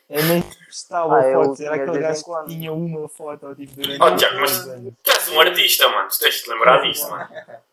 Eu 0.10 0.24
nem 0.26 0.42
postava 0.42 1.20
Ah, 1.20 1.28
eu 1.28 1.44
fotos. 1.44 1.60
Era 1.62 1.74
tinha 1.76 1.84
aquele 1.86 2.00
gajo 2.04 2.24
que 2.24 2.50
tinha 2.54 2.74
uma 2.74 3.08
foto 3.10 3.56
tipo, 3.56 3.74
durante 3.76 4.02
Oh, 4.02 4.16
Tiago, 4.16 4.40
mas- 4.42 4.68
anos. 4.68 4.94
Tu 5.04 5.12
és 5.12 5.28
um 5.30 5.40
artista, 5.42 5.90
mano, 5.90 6.10
tu 6.10 6.20
tens 6.20 6.36
de 6.36 6.44
te 6.44 6.50
lembrar 6.50 6.82
disso, 6.82 7.10
mano. 7.10 7.30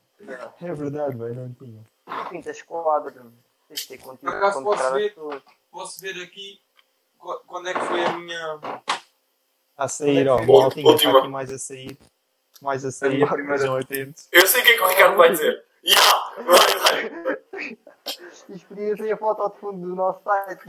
É 0.61 0.75
verdade, 0.75 1.17
velho, 1.17 1.35
não 1.37 1.53
tinha. 1.55 1.81
Pintas 2.29 2.61
quadros, 2.63 3.15
tens 3.69 3.81
de 3.83 3.87
ter 3.89 3.99
conteúdo 3.99 4.33
Por 4.33 4.37
acaso 4.37 4.65
posso 4.65 4.93
ver? 4.95 5.15
Posso 5.71 6.01
ver 6.01 6.23
aqui 6.23 6.61
qu- 6.61 6.68
quando 7.19 7.69
é 7.69 7.75
que 7.75 7.81
foi 7.81 8.05
a 8.05 8.13
minha. 8.13 8.59
A 9.77 9.87
sair, 9.89 10.29
ó, 10.29 10.37
Última. 10.37 10.61
maltinha 10.61 10.95
está 10.95 11.19
aqui 11.19 11.29
mais 11.29 11.53
a 11.53 11.59
sair. 11.59 11.99
Mais 12.61 12.85
a 12.85 12.91
sair, 12.91 13.25
primeira- 13.29 13.55
estejam 13.55 13.77
atentos. 13.77 14.29
Eu 14.33 14.47
sei 14.47 14.61
o 14.61 14.65
que 14.65 14.71
é 14.71 14.75
que 14.77 14.83
o 14.83 14.87
Ricardo 14.89 15.17
vai 15.17 15.31
dizer. 15.31 15.65
Ya, 15.85 16.35
vai, 16.39 16.79
vai. 16.79 17.79
Experiência 18.49 19.15
a 19.15 19.17
foto 19.17 19.49
de 19.51 19.61
fundo 19.61 19.87
do 19.89 19.95
nosso 19.95 20.23
site. 20.25 20.63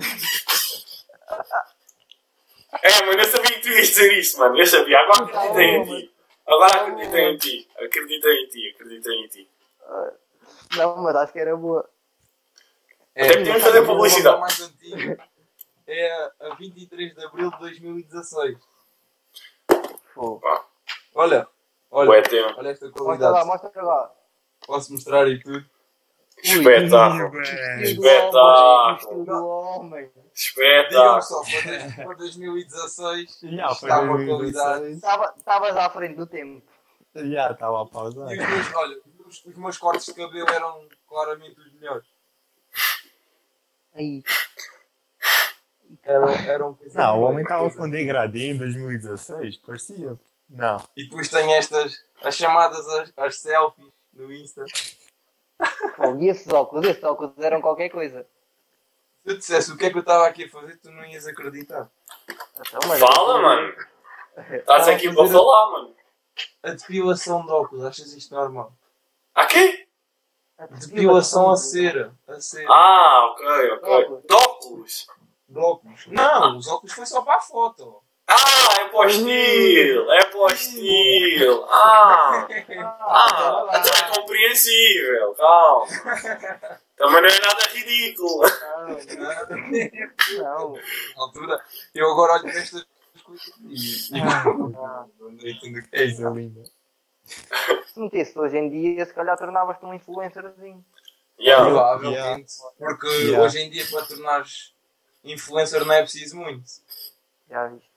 É, 2.83 3.05
mano, 3.05 3.19
eu 3.21 3.25
sabia 3.25 3.51
que 3.53 3.61
tu 3.61 3.69
ias 3.69 3.87
dizer 3.87 4.13
isso, 4.13 4.37
mano. 4.37 4.57
Eu 4.59 4.65
sabia. 4.67 4.99
Agora 4.99 5.23
acreditei 5.25 5.65
em 5.75 5.85
ti. 5.85 6.13
Agora 6.45 6.75
acreditei 6.81 7.21
em 7.31 7.37
ti. 7.37 7.69
Acreditei 7.77 8.33
em 8.43 8.47
ti, 8.49 8.69
acreditei 8.75 9.15
em 9.15 9.27
ti. 9.27 9.49
Não, 10.75 10.97
mas 10.97 11.15
acho 11.15 11.33
que 11.33 11.39
era 11.39 11.55
boa. 11.55 11.89
Até 13.15 13.37
podíamos 13.37 13.63
fazer 13.63 13.85
publicidade. 13.85 14.41
A 15.89 15.93
é 15.93 16.31
a 16.51 16.55
23 16.55 17.15
de 17.15 17.25
abril 17.25 17.49
de 17.51 17.59
2016. 17.59 18.57
Fogo. 20.13 20.41
Olha, 21.15 21.47
Ué, 21.91 22.07
olha, 22.07 22.23
tempo. 22.23 22.53
olha 22.59 22.69
esta 22.69 22.85
Mostra 22.87 23.03
lá, 23.03 23.17
qualidade. 23.17 23.47
mostra 23.47 23.83
lá. 23.83 24.11
Posso 24.65 24.91
mostrar 24.93 25.23
aí 25.25 25.41
tudo? 25.41 25.65
Espetáculo. 26.43 27.41
Espetáculo. 27.81 29.25
Espetáculo. 30.33 31.21
só, 31.21 31.41
para 31.43 32.05
para 32.05 32.13
2016 32.15 33.39
Já, 33.43 33.69
foi 33.75 33.89
está 33.89 34.01
uma 34.01 34.17
2016. 34.17 34.27
qualidade. 34.27 34.93
Estava- 34.95 35.33
Estavas 35.37 35.75
à 35.77 35.89
frente 35.89 36.15
do 36.15 36.27
tempo. 36.27 36.65
Já, 37.15 37.51
estava 37.51 37.81
a 37.81 37.85
pausar. 37.85 38.31
E 38.31 38.39
os 38.39 38.47
meus, 38.47 38.75
olha, 38.75 39.01
os, 39.25 39.45
os 39.45 39.55
meus 39.57 39.77
cortes 39.77 40.05
de 40.05 40.13
cabelo 40.13 40.47
eram 40.49 40.87
claramente 41.07 41.59
os 41.59 41.73
melhores. 41.73 42.07
Aí. 43.95 44.23
Eram, 46.03 46.29
eram 46.29 46.79
Não, 46.93 47.19
o 47.19 47.23
homem 47.23 47.43
estava 47.43 47.69
com 47.69 47.89
degradê 47.89 48.51
em 48.51 48.57
2016, 48.57 49.57
parecia. 49.57 50.17
Não. 50.49 50.83
E 50.95 51.03
depois 51.03 51.29
tem 51.29 51.53
estas, 51.53 52.03
as 52.23 52.35
chamadas 52.35 52.87
as, 52.87 53.13
as 53.15 53.39
selfies 53.39 53.87
no 54.13 54.33
Insta. 54.33 54.65
Fogo, 55.95 56.21
e 56.23 56.29
esses 56.29 56.51
óculos? 56.51 56.87
Esses 56.87 57.03
óculos 57.03 57.37
eram 57.37 57.61
qualquer 57.61 57.89
coisa. 57.89 58.25
Se 59.23 59.31
eu 59.33 59.37
dissesse 59.37 59.71
o 59.71 59.77
que 59.77 59.85
é 59.85 59.89
que 59.91 59.97
eu 59.97 60.01
estava 60.01 60.25
aqui 60.25 60.45
a 60.45 60.49
fazer, 60.49 60.77
tu 60.77 60.89
não 60.89 61.05
ias 61.05 61.27
acreditar. 61.27 61.89
Então, 62.59 62.79
mas- 62.87 62.99
Fala, 62.99 63.41
mano. 63.41 63.73
Estás 64.51 64.87
aqui 64.87 65.13
para 65.13 65.27
falar, 65.27 65.71
mano. 65.71 65.95
A 66.63 66.71
depilação 66.71 67.45
de 67.45 67.51
óculos, 67.51 67.85
achas 67.85 68.13
isto 68.13 68.33
normal? 68.33 68.73
A 69.35 69.45
quê? 69.45 69.87
Depilação 70.87 71.51
a 71.51 71.57
cera. 71.57 72.13
A 72.27 72.39
cera. 72.39 72.67
Ah, 72.69 73.31
ok, 73.31 73.71
ok. 73.73 74.21
De 74.27 74.33
óculos. 74.33 75.07
De 75.49 75.59
óculos. 75.59 76.05
Não, 76.07 76.57
os 76.57 76.67
óculos 76.67 76.93
foi 76.93 77.05
só 77.05 77.21
para 77.23 77.37
a 77.37 77.41
foto. 77.41 78.03
Ah, 78.27 78.81
é 78.81 78.85
para 78.89 78.99
o 78.99 79.05
estilo. 79.05 80.11
É 80.11 80.25
para 80.25 80.39
o 80.39 80.47
estilo. 80.47 81.65
Ah. 81.67 82.47
Ah, 82.99 83.65
até 83.71 83.89
é 83.89 84.15
compreensível, 84.15 85.33
calma. 85.33 85.87
Também 86.95 87.21
não 87.21 87.29
é 87.29 87.39
nada 87.39 87.67
ridículo. 87.73 88.41
Não, 90.37 90.43
não. 90.43 90.75
Altura, 91.17 91.59
eu 91.95 92.11
agora 92.11 92.33
olho 92.33 92.43
para 92.43 92.51
estas 92.51 92.85
coisas 93.23 93.47
e. 93.67 94.17
e 94.17 94.21
Ah, 94.21 95.05
não 95.19 95.31
entendo 95.31 95.79
o 95.79 95.89
que 95.89 95.95
é 95.95 96.03
isso. 96.05 96.21
Se 97.87 97.99
metesse 97.99 98.37
hoje 98.37 98.57
em 98.57 98.69
dia, 98.69 99.05
se 99.05 99.13
calhar 99.13 99.37
tornavas-te 99.37 99.83
um 99.85 99.93
influencerzinho. 99.93 100.85
Yeah. 101.39 101.65
Provavelmente. 101.65 102.53
Porque 102.77 103.07
Yeah. 103.07 103.43
hoje 103.43 103.59
em 103.59 103.69
dia, 103.71 103.85
para 103.89 104.05
tornares 104.05 104.73
influencer, 105.23 105.83
não 105.85 105.93
é 105.93 106.01
preciso 106.01 106.35
muito. 106.37 106.63
Já 107.49 107.67
viste? 107.67 107.89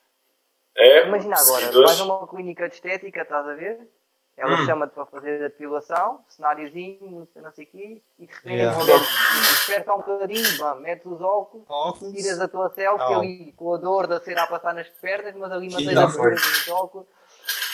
É? 0.76 1.06
Imagina 1.06 1.36
agora, 1.38 1.60
seguidores. 1.60 1.90
vais 1.90 2.00
a 2.00 2.04
uma 2.04 2.28
clínica 2.28 2.68
de 2.68 2.74
estética, 2.74 3.22
estás 3.22 3.46
a 3.46 3.54
ver? 3.54 3.88
Ela 4.34 4.54
Hum. 4.56 4.64
chama-te 4.64 4.94
para 4.94 5.04
fazer 5.04 5.36
a 5.44 5.48
depilação, 5.48 6.24
cenáriozinho, 6.26 7.28
não 7.36 7.52
sei 7.52 7.64
o 7.64 7.68
quê, 7.68 8.02
e 8.18 8.26
de 8.26 8.32
repente 8.32 8.54
Yeah. 8.56 9.04
esperta 9.52 9.92
um 9.94 9.98
bocadinho, 9.98 10.56
vá, 10.56 10.74
metes 10.76 11.04
os 11.04 11.20
óculos, 11.20 11.66
Óculos. 11.68 12.14
tiras 12.14 12.40
a 12.40 12.48
tua 12.48 12.70
selfie 12.70 13.04
Oh. 13.04 13.18
ali 13.18 13.52
com 13.52 13.74
a 13.74 13.76
dor 13.76 14.06
da 14.06 14.18
cera 14.20 14.44
a 14.44 14.46
passar 14.46 14.72
nas 14.74 14.88
pernas, 14.88 15.34
mas 15.36 15.52
ali 15.52 15.68
mantens 15.68 15.98
a 15.98 16.10
cor 16.10 16.30
dos 16.34 16.68
óculos 16.68 17.06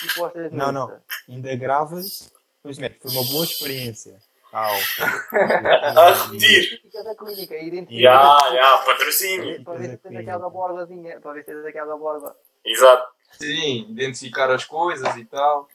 e 0.05 0.15
postas 0.15 0.53
Não, 0.53 0.73
não. 0.73 1.01
Ainda 1.29 1.55
gravas, 1.55 2.33
depois 2.57 2.77
mete, 2.79 2.99
foi 3.01 3.11
uma 3.13 3.25
boa 3.25 3.45
experiência. 3.45 4.19
A 4.53 6.13
repetir. 6.13 6.81
Da 7.05 7.15
clínica, 7.15 7.57
identifica. 7.57 8.01
Já, 8.03 8.39
já, 8.51 8.79
patrocínio. 8.79 9.63
Para 9.63 9.79
ver 9.79 9.91
se 9.91 9.97
tens 9.99 10.17
aquela 10.17 10.51
borbazinha, 10.51 11.21
para 11.21 11.33
ver 11.33 11.45
se 11.45 11.53
tens 11.53 11.65
aquela 11.67 11.97
borba. 11.97 12.37
Exato. 12.65 13.13
Sim, 13.33 13.87
identificar 13.91 14.51
as 14.51 14.65
coisas 14.65 15.17
e 15.17 15.25
tal. 15.27 15.69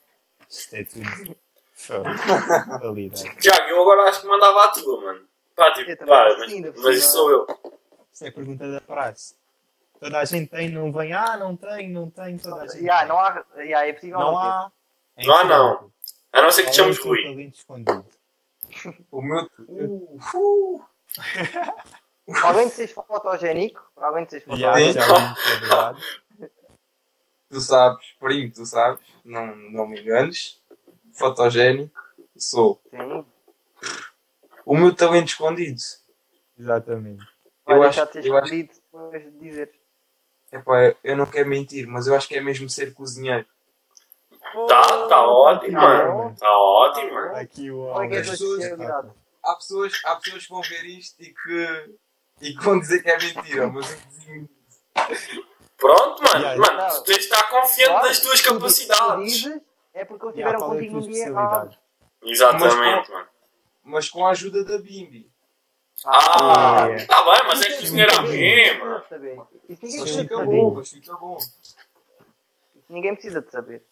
Isto 0.48 0.76
é 0.76 0.84
tudo. 0.84 1.36
Tiago, 3.40 3.68
eu 3.68 3.82
agora 3.82 4.08
acho 4.08 4.20
que 4.20 4.26
mandava 4.26 4.64
a 4.64 4.68
tua, 4.68 5.00
mano. 5.00 5.20
Pá, 5.56 5.72
tipo, 5.72 5.90
acho 5.90 6.38
mas, 6.38 6.82
mas 6.82 6.96
isso 6.96 7.12
sou 7.12 7.30
eu. 7.30 7.46
Isso 8.12 8.24
é 8.24 8.28
a 8.28 8.32
pergunta 8.32 8.70
da 8.70 8.80
praxe. 8.80 9.34
Toda 10.00 10.18
a 10.18 10.24
gente 10.24 10.50
tem, 10.50 10.68
não 10.68 10.92
vem, 10.92 11.12
ah, 11.12 11.36
não 11.36 11.56
tem, 11.56 11.90
não 11.90 12.10
tem, 12.10 12.36
toda 12.38 12.62
a 12.62 12.66
gente. 12.66 12.78
Tem. 12.86 13.06
não 13.06 13.18
há, 13.18 13.44
já, 13.68 13.86
é 13.86 13.92
possível 13.92 14.18
Não 14.18 14.32
não 14.32 14.38
há. 14.38 14.72
É 15.16 15.26
Não 15.26 15.36
há, 15.36 15.44
não. 15.44 15.92
A 16.32 16.42
não 16.42 16.50
ser 16.50 16.64
que 16.64 16.70
te 16.70 16.80
é 16.80 16.84
chames 16.84 16.98
Rui. 16.98 17.52
Escondido? 18.70 19.04
O 19.10 19.22
meu. 19.22 19.48
Uh, 19.58 20.18
uh. 20.34 20.84
Alguém 22.42 22.68
de 22.68 22.86
fotogénico, 22.88 23.82
alguém 23.96 24.24
de 24.24 24.38
Já, 24.40 24.40
fotogénico, 24.40 25.00
que. 25.68 26.00
Tu 27.50 27.60
sabes, 27.60 28.06
primo, 28.18 28.52
tu 28.52 28.64
sabes, 28.66 29.00
não, 29.24 29.54
não 29.54 29.86
me 29.86 30.00
enganes. 30.00 30.60
Fotogénico, 31.12 32.00
sou. 32.36 32.80
sim. 32.90 33.24
O 34.66 34.76
meu 34.76 34.94
talento 34.94 35.28
escondido. 35.28 35.78
Exatamente. 36.58 37.22
Eu 37.66 37.82
acho- 37.82 38.06
de 38.06 38.12
ser 38.12 38.26
eu 38.26 38.36
acho- 38.36 38.50
depois 38.50 39.22
de 39.22 39.30
dizer. 39.38 39.70
Epá, 40.50 40.94
eu 41.04 41.16
não 41.16 41.26
quero 41.26 41.48
mentir, 41.48 41.86
mas 41.86 42.06
eu 42.06 42.14
acho 42.16 42.26
que 42.28 42.36
é 42.36 42.40
mesmo 42.40 42.68
ser 42.70 42.94
cozinheiro. 42.94 43.46
Tá, 44.68 45.08
tá 45.08 45.26
ótimo, 45.26 45.72
Tá 45.72 45.80
mano. 45.80 46.36
Tá 46.38 46.58
ótimo, 46.58 47.14
mano. 47.14 47.36
Aqui 47.36 47.70
o 47.70 48.02
é 48.02 48.08
que 48.08 48.14
é 48.14 48.20
As 48.20 48.30
pessoas-? 48.30 48.64
Há 49.42 49.54
pessoas, 49.56 49.92
há 50.06 50.16
pessoas 50.16 50.42
que 50.46 50.52
vão 50.52 50.62
ver 50.62 50.84
isto 50.86 51.22
e 51.22 51.34
que, 51.34 51.94
e 52.40 52.54
que 52.56 52.64
vão 52.64 52.78
dizer 52.80 53.02
que 53.02 53.10
é 53.10 53.18
mentira, 53.18 53.66
mas. 53.68 53.86
Pronto, 55.76 56.22
mano. 56.22 56.44
Yeah, 56.44 56.56
Mano, 56.60 56.72
yeah. 56.78 56.94
tu 56.94 57.02
tens 57.04 57.16
de 57.18 57.24
estar 57.24 57.42
confiante 57.50 57.90
Claro, 57.90 58.06
das 58.08 58.20
tuas 58.20 58.40
tu- 58.40 58.48
tu 58.48 58.54
capacidades. 58.54 59.32
dizes, 59.32 59.60
É 59.92 60.04
porque 60.04 60.24
eles 60.26 60.36
Yeah, 60.36 60.56
tiveram 60.56 60.58
qual 60.58 60.70
é 60.70 60.72
a 60.72 60.76
contigo 60.78 60.94
num 60.96 61.00
dia 61.02 61.10
especialidade? 61.12 61.52
errado. 61.54 61.78
Exatamente, 62.22 63.10
mano. 63.10 63.28
Mas 63.82 64.08
com 64.08 64.26
a 64.26 64.30
ajuda 64.30 64.64
da 64.64 64.78
Bimbi. 64.78 65.30
Ah, 66.06 66.86
yeah. 66.86 67.06
tá 67.06 67.22
bem, 67.22 67.46
mas 67.46 67.60
é 67.62 67.76
cozinheiro 67.80 68.16
a 68.18 68.22
mim, 68.22 68.78
mano. 68.78 69.04
Isso 69.68 69.84
ninguém 69.84 70.00
Mas 70.00 70.10
fica 70.16 70.36
saber. 70.36 70.46
bom, 70.46 70.74
mas 70.74 70.88
fica 70.90 71.14
bom. 71.16 71.38
Ninguém 72.88 73.14
precisa 73.14 73.42
de 73.42 73.50
saber. 73.50 73.84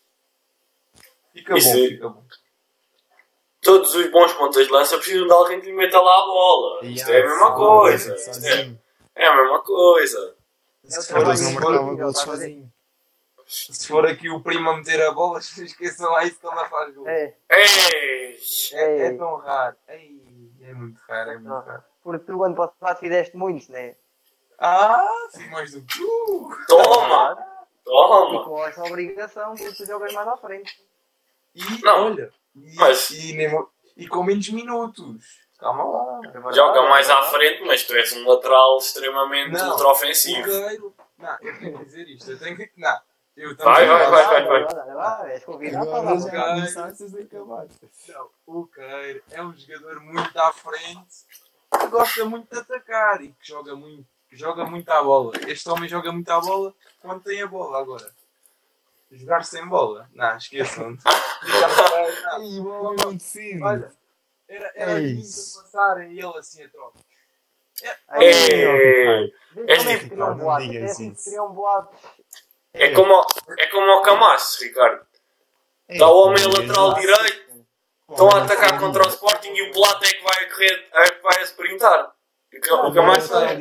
Fica 1.32 1.56
Isso 1.56 1.68
bom, 1.68 1.74
aí. 1.74 1.88
fica 1.88 2.08
bom. 2.08 2.24
Todos 3.62 3.94
os 3.94 4.10
bons 4.10 4.32
pontos 4.34 4.64
de 4.66 4.72
lança 4.72 4.96
precisam 4.98 5.26
de 5.26 5.32
alguém 5.32 5.60
que 5.60 5.66
lhe 5.66 5.72
meta 5.72 6.00
lá 6.00 6.12
a 6.22 6.26
bola. 6.26 6.84
Isto 6.84 7.10
é 7.10 7.22
a 7.22 7.28
mesma 7.28 7.54
coisa. 7.54 8.14
Isto 8.16 8.46
é, 8.46 8.74
é 9.14 9.26
a 9.26 9.36
mesma 9.36 9.62
coisa. 9.62 10.36
É 10.84 10.90
Se 10.90 11.12
não 11.12 11.20
a 11.20 11.34
ver? 11.34 12.12
sozinho. 12.14 12.72
Se 13.46 13.86
for 13.86 14.06
aqui 14.06 14.28
o 14.30 14.40
primo 14.40 14.70
a 14.70 14.76
meter 14.76 15.00
a 15.02 15.12
bola, 15.12 15.38
esqueçam 15.62 16.10
lá 16.10 16.24
isso 16.24 16.40
que 16.40 16.46
ele 16.46 16.56
não 16.56 16.64
faz 16.68 16.94
gol. 16.94 17.06
É, 17.06 17.34
É, 18.72 19.06
é, 19.06 19.14
tão 19.14 19.36
raro. 19.36 19.76
Ei, 19.88 20.50
é 20.62 20.72
muito 20.72 21.00
raro, 21.08 21.30
é 21.30 21.38
muito 21.38 21.66
raro. 21.66 21.84
porque 22.02 22.24
tu 22.24 22.42
ano 22.42 22.56
passado 22.56 22.98
fizeste 22.98 23.36
muitos, 23.36 23.68
né? 23.68 23.94
Ah, 24.58 25.06
sim, 25.30 25.48
mais 25.50 25.72
do 25.72 25.82
que 25.82 25.98
tu. 25.98 26.50
Toma! 26.66 27.36
E 27.38 27.84
Toma! 27.84 28.44
com 28.44 28.64
essa 28.64 28.82
obrigação, 28.84 29.54
porque 29.54 29.72
tu 29.72 29.86
jogas 29.86 30.12
mais 30.12 30.28
à 30.28 30.36
frente. 30.36 30.72
E, 31.54 31.82
Não, 31.82 32.06
olha, 32.06 32.32
e, 32.54 32.74
mas- 32.76 33.10
e, 33.10 33.32
nem- 33.34 33.66
e 33.96 34.08
com 34.08 34.22
menos 34.22 34.48
minutos. 34.48 35.42
Calma 35.58 35.84
lá. 35.84 36.20
É 36.24 36.30
verdade, 36.30 36.56
Joga 36.56 36.82
mais 36.88 37.08
é 37.08 37.12
à 37.12 37.22
frente, 37.24 37.62
mas 37.64 37.84
tu 37.84 37.94
és 37.94 38.12
um 38.14 38.28
lateral 38.28 38.78
extremamente 38.78 39.52
Não. 39.52 39.70
ultra-ofensivo. 39.70 40.44
Queiro. 40.44 40.94
Não, 41.18 41.36
eu 41.40 41.58
tenho 41.60 41.78
que 41.78 41.84
dizer 41.84 42.08
isto. 42.08 42.30
Eu 42.32 42.38
tenho 42.38 42.56
que. 42.56 42.70
Não. 42.76 42.98
Eu 43.36 43.56
Vai, 43.56 43.86
vai, 43.86 44.10
vai, 44.10 44.24
vai, 44.26 44.44
vai. 44.44 44.64
vai, 44.74 44.94
vai. 44.94 45.32
És 45.32 45.44
convidado 45.44 45.86
para 45.86 45.98
Agora 45.98 46.14
lá. 46.14 46.20
já 46.20 47.44
vai. 47.44 47.68
Não, 48.08 48.30
o 48.46 48.66
Queiro 48.66 49.22
é 49.30 49.42
um 49.42 49.54
jogador 49.56 50.00
muito 50.00 50.38
à 50.38 50.52
frente 50.52 51.24
que 51.78 51.86
gosta 51.86 52.24
muito 52.26 52.50
de 52.50 52.58
atacar 52.58 53.22
e 53.22 53.28
que 53.28 53.48
joga 53.48 53.74
muito, 53.74 54.06
que 54.28 54.36
joga 54.36 54.64
muito 54.66 54.88
à 54.90 55.02
bola. 55.02 55.32
Este 55.46 55.68
homem 55.70 55.88
joga 55.88 56.12
muito 56.12 56.28
à 56.30 56.40
bola 56.40 56.74
quando 57.00 57.22
tem 57.22 57.40
a 57.40 57.46
bola 57.46 57.78
agora. 57.80 58.10
Jogar 59.12 59.44
sem 59.44 59.66
bola? 59.68 60.08
Não, 60.14 60.36
esqueçam. 60.36 60.96
Ai, 62.32 62.58
o 62.58 62.66
homem 62.66 62.96
não 63.04 63.12
defende. 63.14 63.62
Olha, 63.62 63.92
era, 64.48 64.72
era 64.74 64.92
É 64.92 65.02
isso. 65.02 65.58
a 65.58 65.62
passarem 65.62 66.12
e 66.12 66.18
ele 66.18 66.38
assim 66.38 66.62
a 66.64 66.68
troca. 66.70 66.98
É 68.10 69.76
difícil, 69.76 70.16
não 70.16 70.56
digas 70.58 70.74
É 70.82 70.84
assim 70.84 71.10
que 71.10 71.18
isso. 71.20 71.30
criam 71.30 71.52
boatos. 71.52 71.98
É 72.74 72.90
como, 72.94 73.26
é 73.58 73.66
como 73.66 73.86
o 73.98 74.02
Camacho, 74.02 74.62
Ricardo. 74.64 75.04
Está 75.88 76.08
o 76.08 76.16
homem 76.26 76.42
a 76.44 76.48
lateral 76.48 76.94
direito, 76.94 77.66
estão 78.08 78.28
a 78.30 78.44
atacar 78.44 78.78
contra 78.80 79.04
o 79.04 79.08
Sporting 79.08 79.52
e 79.52 79.62
o 79.68 79.72
Plata 79.72 80.06
é 80.06 80.10
que 80.10 80.22
vai 80.22 80.48
correr, 80.50 80.88
é 80.92 81.10
que 81.10 81.22
vai 81.22 81.38
a 81.38 81.42
sprintar. 81.42 82.14
O 82.54 82.60
Ca- 82.60 82.86
O 82.86 82.94
Camacho 82.94 83.34
é 83.34 83.52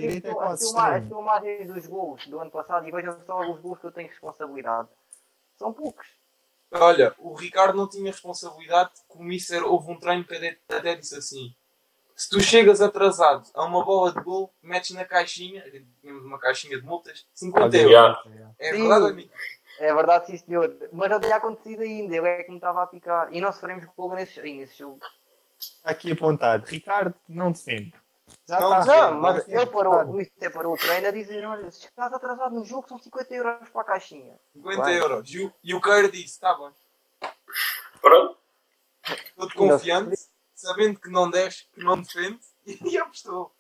As 0.45 1.07
filmagens 1.07 1.67
dos 1.73 1.87
gols 1.87 2.25
do 2.27 2.39
ano 2.39 2.51
passado 2.51 2.87
e 2.87 2.91
vejam 2.91 3.19
só 3.25 3.39
os 3.41 3.59
gols 3.59 3.79
que 3.79 3.87
eu 3.87 3.91
tenho 3.91 4.07
responsabilidade. 4.07 4.87
São 5.61 5.71
poucos. 5.71 6.07
Olha, 6.71 7.13
o 7.19 7.35
Ricardo 7.35 7.77
não 7.77 7.87
tinha 7.87 8.11
responsabilidade, 8.11 8.89
o 9.09 9.23
Mister 9.23 9.63
houve 9.63 9.91
um 9.91 9.99
treino 9.99 10.23
que 10.23 10.57
até, 10.67 10.95
disse 10.95 11.15
assim: 11.15 11.53
se 12.15 12.27
tu 12.27 12.39
chegas 12.39 12.81
atrasado 12.81 13.47
a 13.53 13.63
uma 13.63 13.85
bola 13.85 14.11
de 14.11 14.19
gol, 14.21 14.51
metes 14.63 14.89
na 14.95 15.05
caixinha, 15.05 15.63
tínhamos 16.01 16.25
uma 16.25 16.39
caixinha 16.39 16.79
de 16.79 16.83
multas, 16.83 17.27
50 17.35 17.77
euros. 17.77 17.91
Yeah. 17.91 18.55
É 18.57 18.71
verdade, 18.71 19.05
amigo? 19.05 19.31
É 19.79 19.93
verdade, 19.93 20.25
sim 20.25 20.37
senhor. 20.37 20.75
Mas 20.91 21.09
não 21.11 21.19
tinha 21.19 21.35
acontecido 21.35 21.81
ainda. 21.83 22.15
Eu 22.15 22.25
é 22.25 22.43
que 22.43 22.49
me 22.49 22.57
estava 22.57 22.81
a 22.81 22.87
picar. 22.87 23.31
E 23.31 23.39
não 23.39 23.51
sofremos 23.51 23.85
gol 23.95 24.15
nesse, 24.15 24.41
nesse 24.41 24.79
jogo. 24.79 24.99
Aqui 25.83 26.11
apontado. 26.11 26.65
Ricardo 26.65 27.13
não 27.29 27.51
defende. 27.51 27.93
Já 28.47 28.59
Não 28.59 28.79
está. 28.79 29.11
Não, 29.11 29.19
mas 29.21 29.43
parou, 29.71 29.91
Ricardo. 29.93 30.11
o 30.11 30.13
Mister 30.15 30.51
parou 30.53 30.73
o 30.73 30.77
treino 30.77 31.07
a 31.07 31.11
dizer: 31.11 31.45
olha, 31.45 31.71
se 31.71 31.85
estás 31.85 32.11
atrasado 32.13 32.53
no 32.55 32.65
jogo, 32.65 32.87
são 32.87 32.97
50 32.97 33.33
euros 33.33 33.69
para 33.69 33.81
a 33.81 33.85
caixinha. 33.85 34.37
50 34.53 34.81
Vai. 34.81 34.99
euros. 34.99 35.29
E 35.33 35.45
o, 35.45 35.53
e 35.63 35.73
o 35.73 35.79
disse: 36.11 36.39
tá 36.39 36.53
bom, 36.53 36.71
Pronto. 38.01 38.37
todo 39.35 39.53
confiante, 39.53 40.17
sabendo 40.55 40.99
que 40.99 41.09
não 41.09 41.29
deve, 41.29 41.55
que 41.73 41.83
não 41.83 42.01
defende, 42.01 42.39
e 42.65 42.97
apostou. 42.97 43.53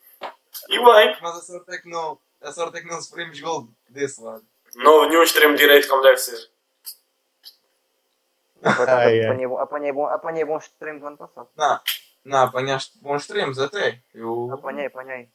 E 0.67 0.77
bem, 0.77 1.17
Mas 1.21 1.35
a 1.37 1.41
sorte 1.41 1.71
é 1.73 1.77
que 1.77 1.89
não, 1.89 2.19
a 2.41 2.51
sorte 2.51 2.77
é 2.77 2.81
que 2.81 2.87
não 2.87 3.01
sofremos 3.01 3.39
gol 3.39 3.69
desse 3.89 4.21
lado. 4.21 4.45
não 4.75 4.91
houve 4.93 5.09
nenhum 5.09 5.23
extremo 5.23 5.55
direito 5.55 5.87
como 5.87 6.01
deve 6.01 6.17
ser. 6.17 6.51
Ah, 8.63 8.69
é. 9.09 9.25
apanhei, 9.25 9.47
bom- 9.47 9.57
apanhei, 9.57 9.91
bom, 9.91 10.05
apanhei 10.07 10.45
bons 10.45 10.65
extremos 10.65 11.01
do 11.01 11.07
ano 11.07 11.17
passado. 11.17 11.49
Não, 11.55 11.79
não, 12.23 12.43
apanhaste 12.43 12.97
bons 12.99 13.21
extremos 13.21 13.59
até. 13.59 14.01
Eu. 14.13 14.51
Apanhei, 14.53 14.85
apanhei. 14.85 15.29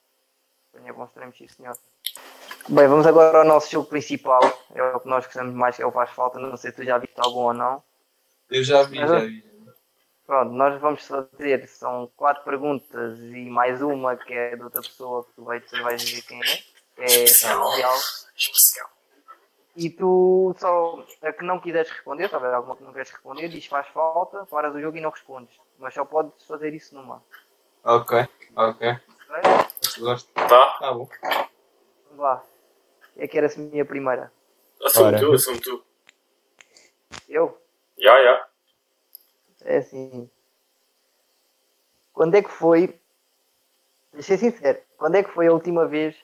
Apanhei 0.73 0.93
bons 0.93 1.09
extremos, 1.09 1.37
sim 1.37 1.49
senhor. 1.49 1.77
Bem, 2.69 2.89
vamos 2.89 3.07
agora 3.07 3.39
ao 3.39 3.45
nosso 3.45 3.71
jogo 3.71 3.89
principal. 3.89 4.41
É 4.75 4.83
o 4.83 5.01
que 5.01 5.09
nós 5.09 5.25
gostamos 5.25 5.55
mais, 5.55 5.77
que 5.77 5.83
é 5.83 5.87
o 5.87 5.93
faz 5.93 6.11
falta. 6.11 6.39
Não 6.39 6.57
sei 6.57 6.71
se 6.71 6.77
tu 6.77 6.85
já 6.85 6.99
viste 6.99 7.19
algum 7.19 7.41
ou 7.41 7.55
não. 7.55 7.83
Eu 8.51 8.63
já 8.63 8.83
vi, 8.83 8.99
já 8.99 9.19
vi. 9.21 9.45
Pronto, 10.27 10.53
nós 10.53 10.81
vamos 10.81 11.07
fazer, 11.07 11.69
são 11.69 12.11
quatro 12.17 12.43
perguntas 12.43 13.19
e 13.21 13.49
mais 13.49 13.81
uma 13.81 14.17
que 14.17 14.35
é 14.35 14.57
de 14.57 14.63
outra 14.63 14.83
pessoa 14.83 15.25
que 15.25 15.33
tu 15.35 15.45
vais, 15.45 15.65
tu 15.71 15.81
vais 15.85 16.03
dizer 16.03 16.23
quem 16.23 16.41
é. 16.41 16.57
que 16.97 17.03
É 17.03 17.25
especial. 17.25 17.95
Especial. 18.37 18.91
E 19.77 19.89
tu 19.89 20.55
só 20.59 21.05
a 21.23 21.33
que 21.33 21.45
não 21.45 21.61
quiseres 21.61 21.91
responder, 21.91 22.35
houver 22.35 22.53
alguma 22.53 22.77
que 22.77 22.83
não 22.83 22.93
queres 22.93 23.11
responder, 23.11 23.49
diz 23.49 23.67
faz 23.67 23.87
falta, 23.89 24.45
paras 24.47 24.75
o 24.75 24.81
jogo 24.81 24.97
e 24.97 25.01
não 25.01 25.11
respondes. 25.11 25.55
Mas 25.79 25.95
só 25.95 26.05
podes 26.05 26.45
fazer 26.45 26.73
isso 26.75 26.95
numa. 26.95 27.23
Ok, 27.85 28.27
ok. 28.55 28.89
Ok? 29.29 30.01
Gosto. 30.01 30.33
Tá? 30.33 30.79
Tá 30.79 30.93
bom. 30.93 31.09
Vá. 32.13 32.43
É 33.17 33.27
que 33.27 33.39
era 33.39 33.47
a 33.47 33.59
minha 33.59 33.85
primeira. 33.85 34.33
Assume 34.83 35.07
Ora. 35.07 35.19
tu, 35.19 35.33
assume 35.33 35.61
tu. 35.61 35.85
Eu? 37.29 37.61
Já, 37.99 38.23
já. 38.23 38.49
É 39.65 39.79
assim. 39.79 40.31
Quando 42.13 42.35
é 42.35 42.43
que 42.43 42.51
foi. 42.51 42.99
Deixa 44.13 44.35
eu 44.35 44.39
ser 44.39 44.51
sincero. 44.51 44.83
Quando 44.97 45.17
é 45.17 45.23
que 45.23 45.31
foi 45.31 45.47
a 45.47 45.53
última 45.53 45.87
vez 45.87 46.15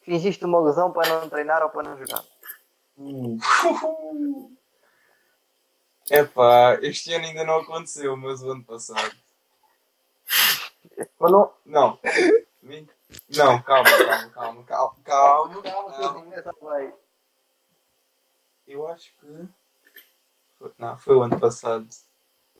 que 0.00 0.12
fingiste 0.12 0.44
uma 0.44 0.60
lesão 0.60 0.92
para 0.92 1.20
não 1.20 1.28
treinar 1.28 1.62
ou 1.62 1.70
para 1.70 1.88
não 1.88 1.98
jogar? 1.98 2.24
Uh. 2.98 3.38
Epá, 6.10 6.78
este 6.82 7.12
ano 7.14 7.26
ainda 7.26 7.44
não 7.44 7.56
aconteceu, 7.60 8.16
mas 8.16 8.42
o 8.42 8.50
ano 8.52 8.64
passado. 8.64 9.14
Mas 11.18 11.32
não. 11.32 11.52
Não. 11.64 11.98
Não, 13.28 13.62
calma, 13.62 13.90
calma, 13.90 14.30
calma, 14.30 14.30
calma, 14.30 14.64
calma. 14.64 14.94
Calma, 15.04 15.62
que 15.62 15.68
eu 15.68 15.92
calma. 15.92 16.20
tenho 16.22 16.34
essa 16.34 16.52
play. 16.54 16.92
Eu 18.66 18.86
acho 18.88 19.12
que. 19.20 19.48
Não, 20.78 20.98
foi 20.98 21.16
o 21.16 21.22
ano 21.22 21.38
passado. 21.38 21.86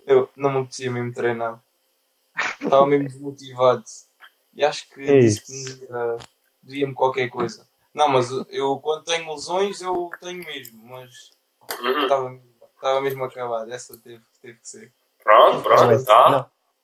Eu 0.06 0.28
não 0.36 0.50
me 0.50 0.58
apetecia 0.60 0.90
mesmo 0.90 1.12
treinar. 1.12 1.60
Estava 2.60 2.86
mesmo 2.86 3.08
desmotivado. 3.08 3.84
E 4.54 4.64
acho 4.64 4.88
que 4.90 5.02
É 5.02 5.18
disse 5.20 5.40
que 5.42 5.52
me 5.52 5.86
ia- 5.86 6.16
doía-me 6.62 6.94
qualquer 6.94 7.28
coisa. 7.28 7.66
Não, 7.92 8.08
mas 8.08 8.30
eu 8.50 8.78
quando 8.80 9.04
tenho 9.04 9.32
lesões 9.32 9.80
eu 9.80 10.10
tenho 10.20 10.44
mesmo, 10.44 10.84
mas 10.86 11.30
Uhum. 11.80 12.02
estava, 12.02 12.40
estava 12.76 13.00
mesmo 13.00 13.24
acabado. 13.24 13.72
Essa 13.72 13.96
teve, 13.98 14.22
teve 14.40 14.58
que 14.58 14.68
ser. 14.68 14.92
Pronto, 15.22 15.62
pronto, 15.62 16.04
tá. 16.04 16.30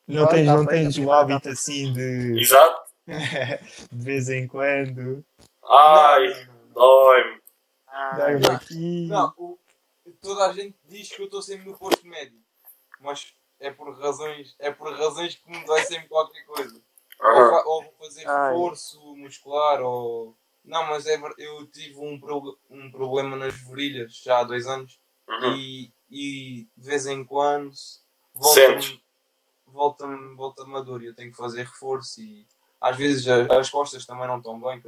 Não, 0.09 0.20
não 0.22 0.28
tens, 0.28 0.47
não 0.47 0.66
tens 0.66 0.99
o 0.99 1.12
hábito 1.12 1.49
assim 1.49 1.93
de 1.93 2.40
Exato. 2.40 2.82
de 3.07 4.05
vez 4.05 4.28
em 4.28 4.47
quando. 4.47 5.24
Ai, 5.64 6.49
dói-me. 6.74 7.40
Ah, 7.86 8.16
Dá-me 8.16 8.47
aqui. 8.47 9.07
Não, 9.09 9.32
o- 9.36 9.59
toda 10.20 10.47
a 10.49 10.53
gente 10.53 10.76
diz 10.88 11.11
que 11.11 11.20
eu 11.22 11.26
estou 11.26 11.43
sempre 11.43 11.68
no 11.68 11.76
posto 11.78 12.07
médio. 12.07 12.38
Mas 13.01 13.32
é 13.61 13.70
por 13.70 13.97
razões, 13.99 14.55
é 14.59 14.70
por 14.70 14.93
razões 14.93 15.34
que 15.36 15.51
me 15.51 15.64
dói 15.64 15.82
sempre 15.82 16.09
qualquer 16.09 16.45
coisa. 16.45 16.80
Ou, 17.20 17.26
Aham. 17.28 17.51
fa- 17.51 17.64
ou 17.68 17.82
vou 17.84 17.93
fazer 18.01 18.26
Ai. 18.28 18.53
reforço 18.53 19.16
muscular 19.16 19.80
ou. 19.82 20.36
Não, 20.64 20.86
mas 20.86 21.07
é, 21.07 21.20
eu 21.38 21.66
tive 21.66 21.97
um, 21.99 22.18
pro- 22.20 22.57
um 22.70 22.90
problema 22.90 23.36
nas 23.36 23.55
virilhas 23.55 24.16
já 24.22 24.38
há 24.40 24.45
dois 24.45 24.66
anos 24.66 25.01
Uhum. 25.40 25.56
e, 25.56 25.92
e 26.10 26.68
de 26.76 26.86
vez 26.88 27.06
em 27.06 27.24
quando 27.24 27.72
volta-me 28.34 29.02
volta 29.66 30.06
volta 30.34 30.62
a 30.62 30.80
dor 30.80 31.02
e 31.02 31.06
eu 31.06 31.14
tenho 31.14 31.30
que 31.30 31.36
fazer 31.36 31.64
reforço 31.64 32.20
e 32.20 32.46
às 32.80 32.96
vezes 32.96 33.26
as 33.28 33.70
costas 33.70 34.04
também 34.04 34.26
não 34.26 34.38
estão 34.38 34.60
bem, 34.60 34.82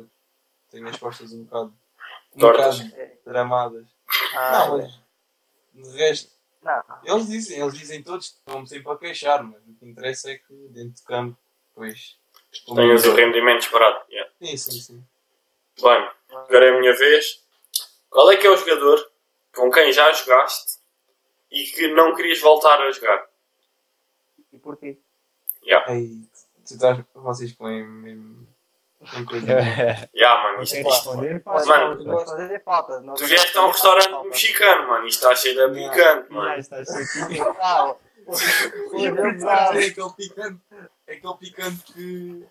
tenho 0.70 0.88
as 0.88 0.98
costas 0.98 1.32
um 1.32 1.44
bocado, 1.44 1.74
um 2.34 2.40
Tortas. 2.40 2.80
bocado 2.80 3.10
tramadas. 3.24 3.86
Ah, 4.34 4.66
não, 4.68 4.78
mas 4.78 5.92
de 5.92 5.96
resto, 5.96 6.32
não. 6.62 6.82
eles 7.04 7.28
dizem, 7.28 7.60
eles 7.60 7.74
dizem 7.74 8.02
todos 8.02 8.28
que 8.28 8.38
estão 8.38 8.66
sempre 8.66 8.92
a 8.92 8.96
queixar, 8.96 9.42
mas 9.44 9.62
o 9.66 9.74
que 9.74 9.86
interessa 9.86 10.30
é 10.30 10.38
que 10.38 10.52
dentro 10.70 10.94
de 10.94 11.02
campo, 11.02 11.38
pois. 11.74 12.18
Tenhas 12.74 13.04
o 13.04 13.14
rendimento 13.14 13.62
esperado. 13.62 14.00
Yeah. 14.08 14.32
Sim, 14.40 14.56
sim, 14.56 14.80
sim. 14.80 15.04
Bem, 15.80 16.08
agora 16.30 16.66
é 16.66 16.76
a 16.76 16.80
minha 16.80 16.96
vez. 16.96 17.42
Qual 18.08 18.30
é 18.30 18.36
que 18.36 18.46
é 18.46 18.50
o 18.50 18.56
jogador 18.56 19.10
com 19.54 19.70
quem 19.70 19.92
já 19.92 20.12
jogaste 20.12 20.78
e 21.50 21.64
que 21.64 21.88
não 21.88 22.14
querias 22.14 22.40
voltar 22.40 22.80
a 22.80 22.90
jogar? 22.90 23.24
E 24.52 24.58
porquê? 24.58 24.98
Yeah. 25.64 25.92
Ei, 25.94 26.08
tu 26.66 26.74
estás, 26.74 27.02
vocês 27.14 27.52
põem 27.52 27.84
mesmo. 27.86 28.44
Yeah, 30.14 30.42
mano, 30.42 30.62
isto, 30.62 30.76
Quer 30.76 30.80
isto- 30.80 30.90
responder? 30.90 31.42
Pode, 31.42 31.66
Mano, 31.68 32.04
não- 33.02 33.14
Tu 33.14 33.26
vieste 33.26 33.58
a 33.58 33.64
um 33.66 33.70
restaurante 33.70 34.28
mexicano, 34.28 34.88
mano. 34.88 35.06
Isto 35.06 35.22
está 35.24 35.36
cheio 35.36 35.74
de 35.74 35.74
picante, 35.90 36.28
Já 36.28 36.34
mano. 36.34 36.58
estás 36.58 36.88
aqui. 36.88 37.38
Ah, 37.60 37.94
E 38.94 39.04
eu 39.04 39.16
é 39.26 39.86
aquele 39.86 40.10
picante, 40.16 40.60
é 41.06 41.12
aquele 41.14 41.34
picante 41.38 41.92
que. 41.92 42.46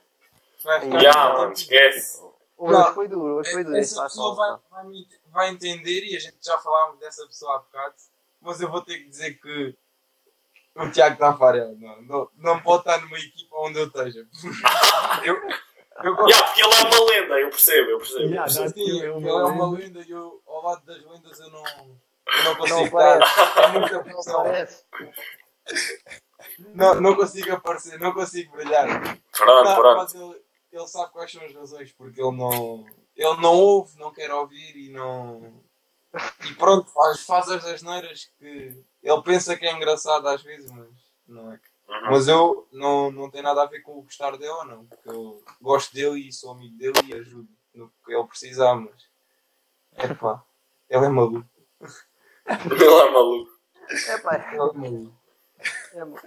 Yeah, 1.01 1.33
mano, 1.33 1.53
esquece. 1.53 2.21
Hoje 2.55 2.93
foi 2.93 3.07
duro, 3.07 3.35
hoje 3.37 3.51
foi 3.51 3.63
duro. 3.63 3.77
Essa 3.77 4.03
pessoa 4.03 4.35
vai, 4.35 4.59
vai, 4.69 4.85
me- 4.91 5.07
vai 5.33 5.49
entender 5.49 6.05
e 6.05 6.15
a 6.15 6.19
gente 6.19 6.37
já 6.41 6.57
falámos 6.59 6.99
dessa 6.99 7.25
pessoa 7.25 7.55
há 7.55 7.59
bocado, 7.59 7.95
mas 8.41 8.61
eu 8.61 8.69
vou 8.69 8.81
ter 8.81 8.99
que 8.99 9.09
dizer 9.09 9.33
que 9.39 9.75
o 10.75 10.89
Tiago 10.89 11.17
Tafarel 11.17 11.75
não, 11.77 12.01
não, 12.03 12.29
não 12.37 12.59
pode 12.61 12.79
estar 12.81 13.01
numa 13.01 13.17
equipa 13.17 13.55
onde 13.57 13.79
eu 13.79 13.87
esteja. 13.87 14.27
eu, 15.25 15.35
eu 16.03 16.15
gosto 16.15 16.29
Yeah, 16.29 16.47
porque 16.47 16.61
ele 16.61 16.73
é 16.73 16.81
uma 16.81 17.11
lenda, 17.11 17.39
eu 17.39 17.49
percebo, 17.49 17.89
eu 17.91 17.97
percebo. 17.99 18.25
Yeah, 18.25 18.49
Sim, 18.49 18.59
dá 18.59 18.63
ele 18.65 18.69
aquilo, 18.71 19.03
é 19.03 19.05
é 19.05 19.11
uma, 19.33 19.45
uma 19.47 19.77
lenda 19.77 20.01
e 20.01 20.09
eu, 20.09 20.41
ao 20.47 20.63
lado 20.63 20.85
das 20.85 21.03
lendas 21.03 21.39
eu 21.39 21.49
não, 21.49 21.63
eu 21.65 22.43
não 22.43 22.55
consigo 22.55 22.79
Não 22.97 23.19
estar. 23.19 23.63
É 23.63 23.67
muita 23.67 23.95
Não 23.95 24.03
pressão. 24.03 24.43
Não, 26.73 27.01
não 27.01 27.15
consigo 27.15 27.51
aparecer, 27.53 27.99
não 27.99 28.13
consigo 28.13 28.55
brilhar. 28.55 28.87
Pronto, 29.31 29.69
Não, 29.69 29.75
pronto. 29.75 29.97
mas 29.97 30.13
ele, 30.15 30.41
ele 30.71 30.87
sabe 30.87 31.11
quais 31.11 31.31
são 31.31 31.43
as 31.43 31.53
razões, 31.53 31.91
porque 31.93 32.21
ele 32.21 32.35
não, 32.35 32.85
ele 33.15 33.41
não 33.41 33.53
ouve, 33.53 33.97
não 33.99 34.11
quer 34.13 34.31
ouvir 34.31 34.75
e 34.75 34.89
não. 34.89 35.61
E 36.47 36.53
pronto, 36.55 36.89
faz, 36.91 37.25
faz 37.25 37.49
as 37.49 37.65
asneiras 37.65 38.25
que 38.37 38.83
ele 39.01 39.21
pensa 39.23 39.55
que 39.57 39.65
é 39.65 39.71
engraçado 39.71 40.27
às 40.27 40.41
vezes, 40.43 40.69
mas 40.71 40.87
não 41.27 41.51
é. 41.51 41.55
Uhum. 41.87 42.11
Mas 42.11 42.27
eu 42.27 42.67
não, 42.71 43.11
não 43.11 43.29
tem 43.29 43.41
nada 43.41 43.61
a 43.63 43.65
ver 43.65 43.81
com 43.81 43.97
o 43.97 44.03
gostar 44.03 44.31
dele 44.37 44.49
ou 44.51 44.65
não, 44.65 44.85
porque 44.85 45.09
eu 45.09 45.43
gosto 45.61 45.93
dele 45.93 46.27
e 46.27 46.31
sou 46.31 46.51
amigo 46.51 46.77
dele 46.77 46.93
e 47.07 47.13
ajudo 47.13 47.49
no 47.73 47.91
que 48.05 48.13
ele 48.13 48.23
precisar, 48.27 48.75
mas. 48.75 49.09
É 49.95 50.13
pá, 50.13 50.43
ele 50.89 51.05
é 51.05 51.09
maluco. 51.09 51.49
Ele 52.47 52.83
é 52.83 53.11
maluco. 53.11 53.51
É 54.07 54.17
pá, 54.19 54.35
Ele 54.35 54.55
é 54.55 54.57
maluco. 54.57 55.21
é 55.93 56.05
mo- 56.05 56.19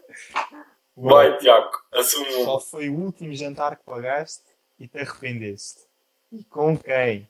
Vai, 0.97 1.37
Tiago, 1.39 1.71
um. 1.95 2.45
Qual 2.45 2.61
foi 2.61 2.89
o 2.89 2.95
último 2.99 3.35
jantar 3.35 3.77
que 3.77 3.85
pagaste 3.85 4.45
e 4.79 4.89
te 4.89 4.99
arrependeste? 4.99 5.86
E 6.33 6.45
com 6.45 6.77
quem? 6.77 7.29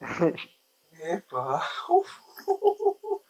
É 0.98 1.20
pá. 1.20 1.68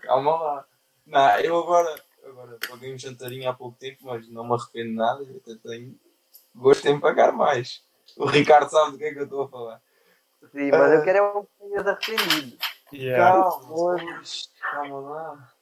Calma 0.00 0.36
lá. 0.36 0.64
Não, 1.04 1.40
eu 1.40 1.58
agora, 1.58 2.00
agora 2.24 2.58
paguei 2.68 2.94
um 2.94 2.98
jantarinho 2.98 3.50
há 3.50 3.54
pouco 3.54 3.76
tempo, 3.76 3.98
mas 4.02 4.28
não 4.28 4.44
me 4.44 4.54
arrependo 4.54 4.90
de 4.90 4.96
nada. 4.96 5.22
Eu 5.24 5.36
até 5.36 5.54
tenho 5.68 5.98
gosto 6.54 6.86
em 6.86 7.00
pagar 7.00 7.32
mais. 7.32 7.82
O 8.16 8.26
Ricardo 8.26 8.70
sabe 8.70 8.92
do 8.92 8.98
que 8.98 9.04
é 9.04 9.12
que 9.12 9.18
eu 9.18 9.24
estou 9.24 9.42
a 9.42 9.48
falar. 9.48 9.82
Sim, 10.52 10.70
mas 10.70 10.92
eu 10.92 11.02
quero 11.04 11.18
é 11.18 11.22
um 11.22 11.42
que 11.42 11.50
tenhas 11.58 11.86
arrependido. 11.86 12.58
Yeah. 12.92 13.42
Calma, 13.42 14.22
calma 14.60 15.00
lá. 15.00 15.52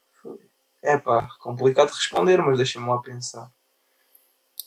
É 0.83 0.99
pá, 0.99 1.29
complicado 1.39 1.89
de 1.89 1.95
responder, 1.95 2.37
mas 2.43 2.59
deixa-me 2.59 2.87
lá 2.87 3.01
pensar. 3.01 3.51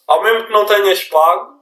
Ao 0.08 0.24
mesmo 0.24 0.48
que 0.48 0.54
não 0.54 0.66
tenhas 0.66 1.04
pago, 1.04 1.57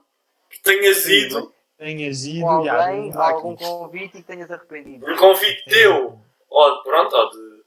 que 0.55 0.61
tenhas 0.63 0.97
Sim, 0.97 1.11
ido, 1.11 1.53
Tenhas 1.77 2.23
Com 2.23 2.29
ido, 2.29 2.45
alguém, 2.47 2.67
yeah, 3.07 3.17
dá 3.17 3.29
algum 3.31 3.53
aqui. 3.53 3.63
convite 3.65 4.17
e 4.17 4.21
que 4.21 4.27
tenhas 4.27 4.49
arrependido. 4.49 5.05
um 5.11 5.17
convite 5.17 5.65
teu, 5.69 6.19
ou 6.49 6.77
de- 6.77 6.83
pronto, 6.83 7.15
ou 7.15 7.29
de. 7.31 7.63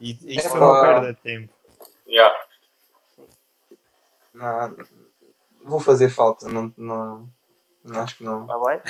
E 0.00 0.10
isto 0.36 0.46
É 0.46 0.50
foi 0.50 0.60
uma 0.60 0.80
perda 0.80 1.12
de 1.12 1.20
tempo. 1.20 1.52
Yeah. 2.08 2.34
Não, 4.32 4.76
vou 5.64 5.78
fazer 5.80 6.08
falta, 6.08 6.48
não, 6.48 6.72
não, 6.76 7.28
não 7.84 8.00
acho 8.00 8.16
que 8.16 8.24
não. 8.24 8.42
Está 8.42 8.58
bem? 8.58 8.80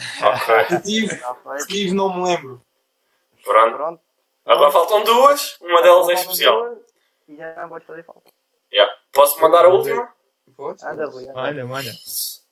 Ok, 0.68 0.78
Se 1.61 1.66
tive, 1.66 1.94
não 1.94 2.14
me 2.16 2.24
lembro. 2.28 2.62
pronto. 3.42 3.76
Pronto. 3.76 4.01
Agora 4.46 4.70
faltam 4.70 5.03
duas, 5.05 5.59
uma 5.61 5.82
delas 5.82 6.09
é 6.11 6.12
especial. 6.14 6.62
duas 6.64 6.78
E 7.28 7.36
já 7.36 7.55
não 7.62 7.68
podes 7.68 7.86
fazer 7.86 8.05
falta. 8.05 8.30
Yeah. 8.72 8.92
Posso 9.12 9.40
mandar 9.40 9.64
a 9.64 9.68
última? 9.68 10.12
Pode? 10.57 10.84
Anda, 10.86 11.07
Rui. 11.07 11.24
anda. 11.28 11.34
Manda, 11.34 11.64
manda. 11.66 11.90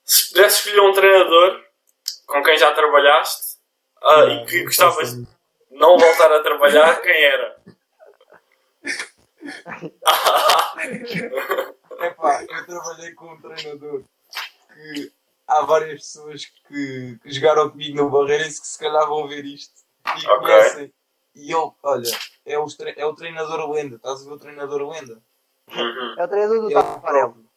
Se 0.09 0.31
pudesse 0.33 0.61
escolher 0.61 0.81
um 0.81 0.93
treinador 0.95 1.63
com 2.27 2.43
quem 2.43 2.57
já 2.57 2.73
trabalhaste 2.73 3.59
ah, 4.03 4.25
e 4.25 4.47
que 4.47 4.57
Não, 4.57 4.65
gostavas 4.65 5.13
não 5.13 5.23
de 5.23 5.29
não 5.71 5.99
voltar 5.99 6.33
a 6.33 6.43
trabalhar, 6.43 7.03
quem 7.03 7.25
era? 7.25 7.63
Epá, 12.01 12.43
eu 12.43 12.67
trabalhei 12.67 13.13
com 13.13 13.35
um 13.35 13.41
treinador 13.41 14.03
que 14.73 15.13
há 15.47 15.61
várias 15.63 16.01
pessoas 16.01 16.47
que, 16.67 17.19
que 17.23 17.31
jogaram 17.31 17.69
comigo 17.69 17.99
no 17.99 18.09
Barreirense 18.09 18.63
que 18.63 18.67
se 18.67 18.79
calhar 18.79 19.07
vão 19.07 19.29
ver 19.29 19.45
isto 19.45 19.75
e 20.17 20.27
Ok. 20.27 20.39
conhecem. 20.39 20.95
E 21.35 21.53
ele, 21.53 21.71
olha, 21.83 22.11
é 22.47 22.59
o, 22.59 22.67
é 22.97 23.05
o 23.07 23.15
treinador 23.15 23.71
lenda. 23.71 23.97
Estás 23.97 24.23
a 24.23 24.25
ver 24.25 24.33
o 24.33 24.39
treinador 24.39 24.91
lenda? 24.91 25.21
Uhum. 25.71 26.15
É 26.19 26.25
o 26.25 26.29
treinador 26.29 26.61
do 26.63 26.71
Tafarel. 26.71 27.48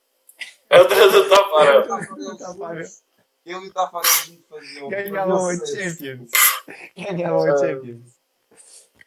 É 0.72 0.82
o 0.82 0.88
treinador 0.88 1.30
da 1.30 1.36
Tafarel. 1.36 1.88
Tafarel. 2.38 2.88
Ele 3.46 3.66
e 3.66 3.68
o 3.68 3.74
Tafarel 3.74 4.12
junto 4.26 4.44
faziam. 4.48 4.88
A 4.88 4.92
faziam 4.92 5.58
sucesso. 5.58 5.98
Champions. 6.06 6.32
Ganhavam 6.98 7.44
a 7.54 7.58
Champions. 7.58 8.12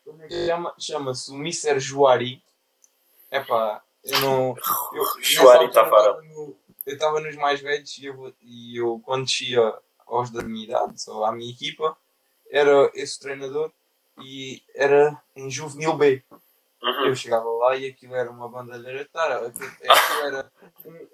Como 0.05 0.23
é 0.23 0.27
que 0.29 0.47
chama? 0.47 0.75
Chama-se 0.79 1.31
o 1.31 1.35
Mister 1.35 1.81
Juari. 1.81 2.43
Epá, 3.31 3.83
eu 4.05 4.21
não. 4.21 4.55
Eu, 4.93 5.23
Juari 5.23 5.73
Tafarel. 5.73 6.17
eu 6.17 6.21
estava 6.21 6.23
no- 6.23 6.57
Eu 6.87 6.93
estava 6.95 7.21
nos 7.21 7.37
mais 7.37 7.61
velhos 7.63 7.97
e 7.97 8.05
eu, 8.05 8.35
e 8.43 8.77
eu 8.79 9.01
quando 9.05 9.25
descia 9.25 9.75
aos 10.07 10.31
da 10.31 10.43
minha 10.43 10.65
idade, 10.67 10.95
ou 11.09 11.25
à 11.25 11.33
minha 11.33 11.51
equipa, 11.51 11.97
era 12.51 12.91
esse 12.95 13.19
treinador 13.19 13.73
e 14.19 14.63
era 14.75 15.19
em 15.35 15.51
Juvenil 15.51 15.97
B. 15.97 16.23
Uhum. 16.83 17.07
Eu 17.07 17.17
chegava 17.17 17.49
lá 17.49 17.75
e 17.75 17.87
aquilo 17.89 18.15
era 18.15 18.31
uma 18.31 18.47
bandalheira 18.51 18.99
de 18.99 19.11
tara. 19.11 19.47
Aquilo, 19.47 19.65
aquilo 19.65 20.27
era 20.27 20.53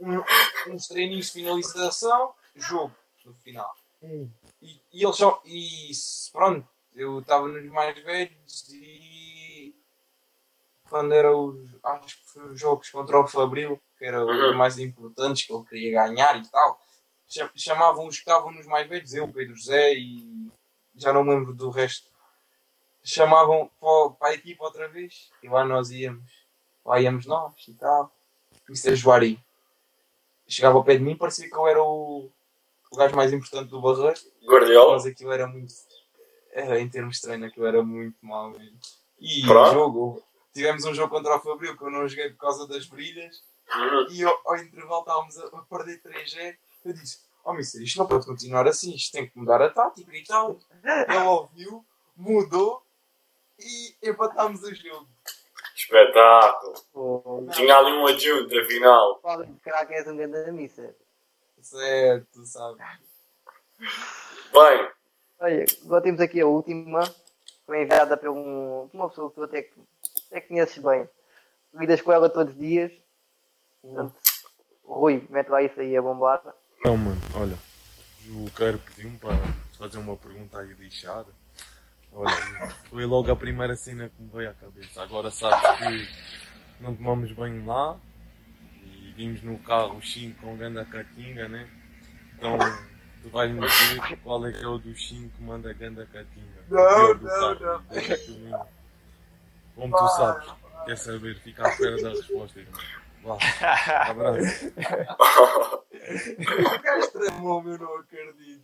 um, 0.00 0.72
uns 0.74 0.88
treininhos 0.88 1.26
de 1.26 1.32
finalização, 1.32 2.34
jogo 2.56 2.94
no 3.24 3.34
final. 3.34 3.72
Hum. 4.02 4.28
E, 4.62 4.80
e 4.92 5.04
eles 5.04 5.16
só. 5.16 5.40
E 5.44 5.90
pronto, 6.32 6.66
eu 6.94 7.20
estava 7.20 7.46
nos 7.48 7.64
mais 7.70 7.94
velhos 8.02 8.68
e 8.70 9.74
quando 10.88 11.12
eram 11.14 11.44
os, 11.46 11.70
acho 11.84 12.16
que 12.20 12.28
foi 12.30 12.50
os 12.52 12.60
jogos 12.60 12.90
contra 12.90 13.20
o 13.20 13.26
Fabril, 13.28 13.80
que 13.98 14.04
eram 14.04 14.26
Uhum. 14.26 14.50
os 14.50 14.56
mais 14.56 14.78
importantes, 14.78 15.46
que 15.46 15.52
ele 15.52 15.64
queria 15.64 15.92
ganhar 15.92 16.36
e 16.36 16.48
tal, 16.48 16.80
cha- 17.28 17.50
chamavam 17.54 18.06
os 18.06 18.16
que 18.16 18.22
estavam 18.22 18.50
nos 18.50 18.66
mais 18.66 18.88
velhos, 18.88 19.14
eu, 19.14 19.28
Pedro 19.28 19.54
José 19.54 19.94
e 19.94 20.50
já 20.96 21.12
não 21.12 21.22
me 21.22 21.30
lembro 21.30 21.54
do 21.54 21.70
resto, 21.70 22.08
chamavam 23.04 23.70
para, 23.78 23.88
o- 23.88 24.10
para 24.12 24.28
a 24.30 24.34
equipa 24.34 24.64
outra 24.64 24.88
vez 24.88 25.30
e 25.42 25.48
lá 25.48 25.64
nós 25.64 25.90
íamos, 25.90 26.28
lá 26.84 27.00
íamos 27.00 27.24
nós 27.26 27.52
e 27.68 27.74
tal. 27.74 28.12
Isso 28.68 28.88
é 28.90 28.96
Juari. 28.96 29.38
Chegava 30.50 30.76
ao 30.76 30.84
pé 30.84 30.96
de 30.96 31.04
mim, 31.04 31.16
parecia 31.16 31.48
que 31.48 31.54
eu 31.54 31.66
era 31.68 31.80
o, 31.80 32.28
o 32.90 32.96
gajo 32.96 33.14
mais 33.14 33.32
importante 33.32 33.70
do 33.70 33.80
Barreiro. 33.80 34.20
Guardiola. 34.44 34.94
Mas 34.94 35.06
aquilo 35.06 35.30
era 35.30 35.46
muito. 35.46 35.72
Era, 36.52 36.80
em 36.80 36.88
termos 36.88 37.16
de 37.16 37.22
treino, 37.22 37.46
aquilo 37.46 37.66
era 37.66 37.82
muito 37.84 38.16
mal 38.20 38.50
mesmo. 38.50 38.76
E 39.20 39.44
o 39.44 39.72
jogo. 39.72 40.22
Tivemos 40.52 40.84
um 40.84 40.92
jogo 40.92 41.14
contra 41.14 41.36
o 41.36 41.40
Fabril 41.40 41.76
que 41.76 41.84
eu 41.84 41.90
não 41.90 42.08
joguei 42.08 42.30
por 42.30 42.38
causa 42.38 42.66
das 42.66 42.84
brilhas. 42.86 43.40
Uhum. 43.72 44.10
E 44.10 44.24
ao, 44.24 44.40
ao 44.44 44.56
intervalo 44.56 45.00
estávamos 45.02 45.38
a, 45.38 45.46
a 45.46 45.62
perder 45.62 46.02
3G. 46.02 46.56
Eu 46.84 46.92
disse: 46.94 47.20
Oh, 47.44 47.52
Mister, 47.52 47.80
isto 47.80 47.98
não 48.00 48.06
pode 48.06 48.26
continuar 48.26 48.66
assim. 48.66 48.92
Isto 48.92 49.12
tem 49.12 49.28
que 49.28 49.38
mudar 49.38 49.62
a 49.62 49.70
tática 49.70 50.16
e 50.16 50.24
tal. 50.24 50.58
Ele 50.82 51.26
ouviu, 51.28 51.84
mudou 52.16 52.82
e 53.56 53.94
empatámos 54.02 54.64
o 54.64 54.74
jogo. 54.74 55.08
Espetáculo. 55.90 56.74
Pô, 56.92 57.46
Tinha 57.52 57.76
ali 57.76 57.92
um 57.92 58.06
adjunto, 58.06 58.56
afinal. 58.60 59.18
Fala 59.20 59.44
de 59.44 59.52
craque 59.54 59.92
és 59.94 60.06
um 60.06 60.16
grande 60.16 60.52
missa. 60.52 60.94
Certo, 61.60 62.46
sabe? 62.46 62.78
Bem, 64.52 64.88
Olha, 65.40 65.64
agora 65.84 66.02
temos 66.02 66.20
aqui 66.20 66.40
a 66.40 66.46
última. 66.46 67.02
Foi 67.66 67.82
enviada 67.82 68.16
por 68.16 68.28
um, 68.28 68.88
por 68.88 68.96
uma 68.96 69.08
pessoa 69.08 69.30
que 69.30 69.34
tu 69.34 69.42
até, 69.42 69.68
até 70.28 70.40
conheces 70.42 70.78
bem. 70.78 71.08
Lidas 71.74 72.00
com 72.02 72.12
ela 72.12 72.28
todos 72.28 72.52
os 72.52 72.58
dias. 72.58 72.92
Portanto, 73.82 74.14
Rui, 74.84 75.26
mete 75.28 75.48
lá 75.48 75.60
isso 75.62 75.80
aí 75.80 75.96
a 75.96 76.02
bombar. 76.02 76.42
Não, 76.84 76.96
mano, 76.96 77.20
olha. 77.34 77.58
O 78.28 78.50
cara 78.52 78.78
pediu-me 78.78 79.18
para 79.18 79.32
fazer 79.76 79.98
uma 79.98 80.16
pergunta 80.16 80.60
aí 80.60 80.72
lixada. 80.74 81.32
Olha, 82.12 82.74
foi 82.88 83.04
logo 83.06 83.30
a 83.30 83.36
primeira 83.36 83.76
cena 83.76 84.08
que 84.08 84.22
me 84.22 84.30
veio 84.30 84.50
à 84.50 84.54
cabeça. 84.54 85.02
Agora 85.02 85.30
sabes 85.30 85.78
que 85.78 86.08
não 86.82 86.94
tomamos 86.94 87.32
banho 87.32 87.64
lá 87.66 87.96
e 88.74 89.12
vimos 89.16 89.42
no 89.42 89.58
carro 89.58 89.96
o 89.96 90.02
Chinho 90.02 90.34
com 90.40 90.56
grande 90.56 90.84
catinga, 90.86 91.48
né? 91.48 91.68
Então 92.34 92.58
tu 93.22 93.28
vais-me 93.30 93.60
dizer 93.60 94.16
qual 94.22 94.46
é 94.46 94.52
que 94.52 94.64
é 94.64 94.66
o 94.66 94.78
do 94.78 94.94
Chinho 94.94 95.30
que 95.30 95.42
manda 95.42 95.72
grande 95.72 96.04
catinga. 96.06 96.64
Não, 96.68 97.14
não, 97.14 97.58
carro, 97.58 97.82
do 97.88 98.32
domingo. 98.34 98.66
Como 99.76 99.96
tu 99.96 100.08
sabes, 100.08 100.52
quer 100.84 100.96
saber, 100.98 101.38
fica 101.40 101.66
à 101.66 101.70
espera 101.70 102.02
da 102.02 102.08
resposta, 102.10 102.58
irmão. 102.58 102.80
Vá, 103.22 103.36
abraço. 104.08 104.72
O 106.10 106.82
gajo 106.82 107.10
tramou-me, 107.12 107.72
eu 107.72 107.78
não 107.78 107.98
acredito. 107.98 108.62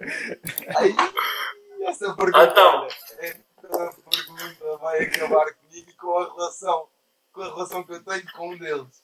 Ai, 0.76 0.96
essa 1.88 2.14
pergunta, 2.14 2.44
Então. 2.44 2.86
essa 2.86 4.02
pergunta 4.10 4.76
vai 4.78 5.02
acabar 5.04 5.54
comigo 5.54 5.90
e 5.90 5.92
com 5.94 6.18
a 6.18 6.32
relação, 6.34 6.88
com 7.32 7.42
a 7.42 7.44
relação 7.46 7.84
que 7.84 7.92
eu 7.92 8.04
tenho 8.04 8.32
com 8.32 8.50
um 8.50 8.58
deles. 8.58 9.02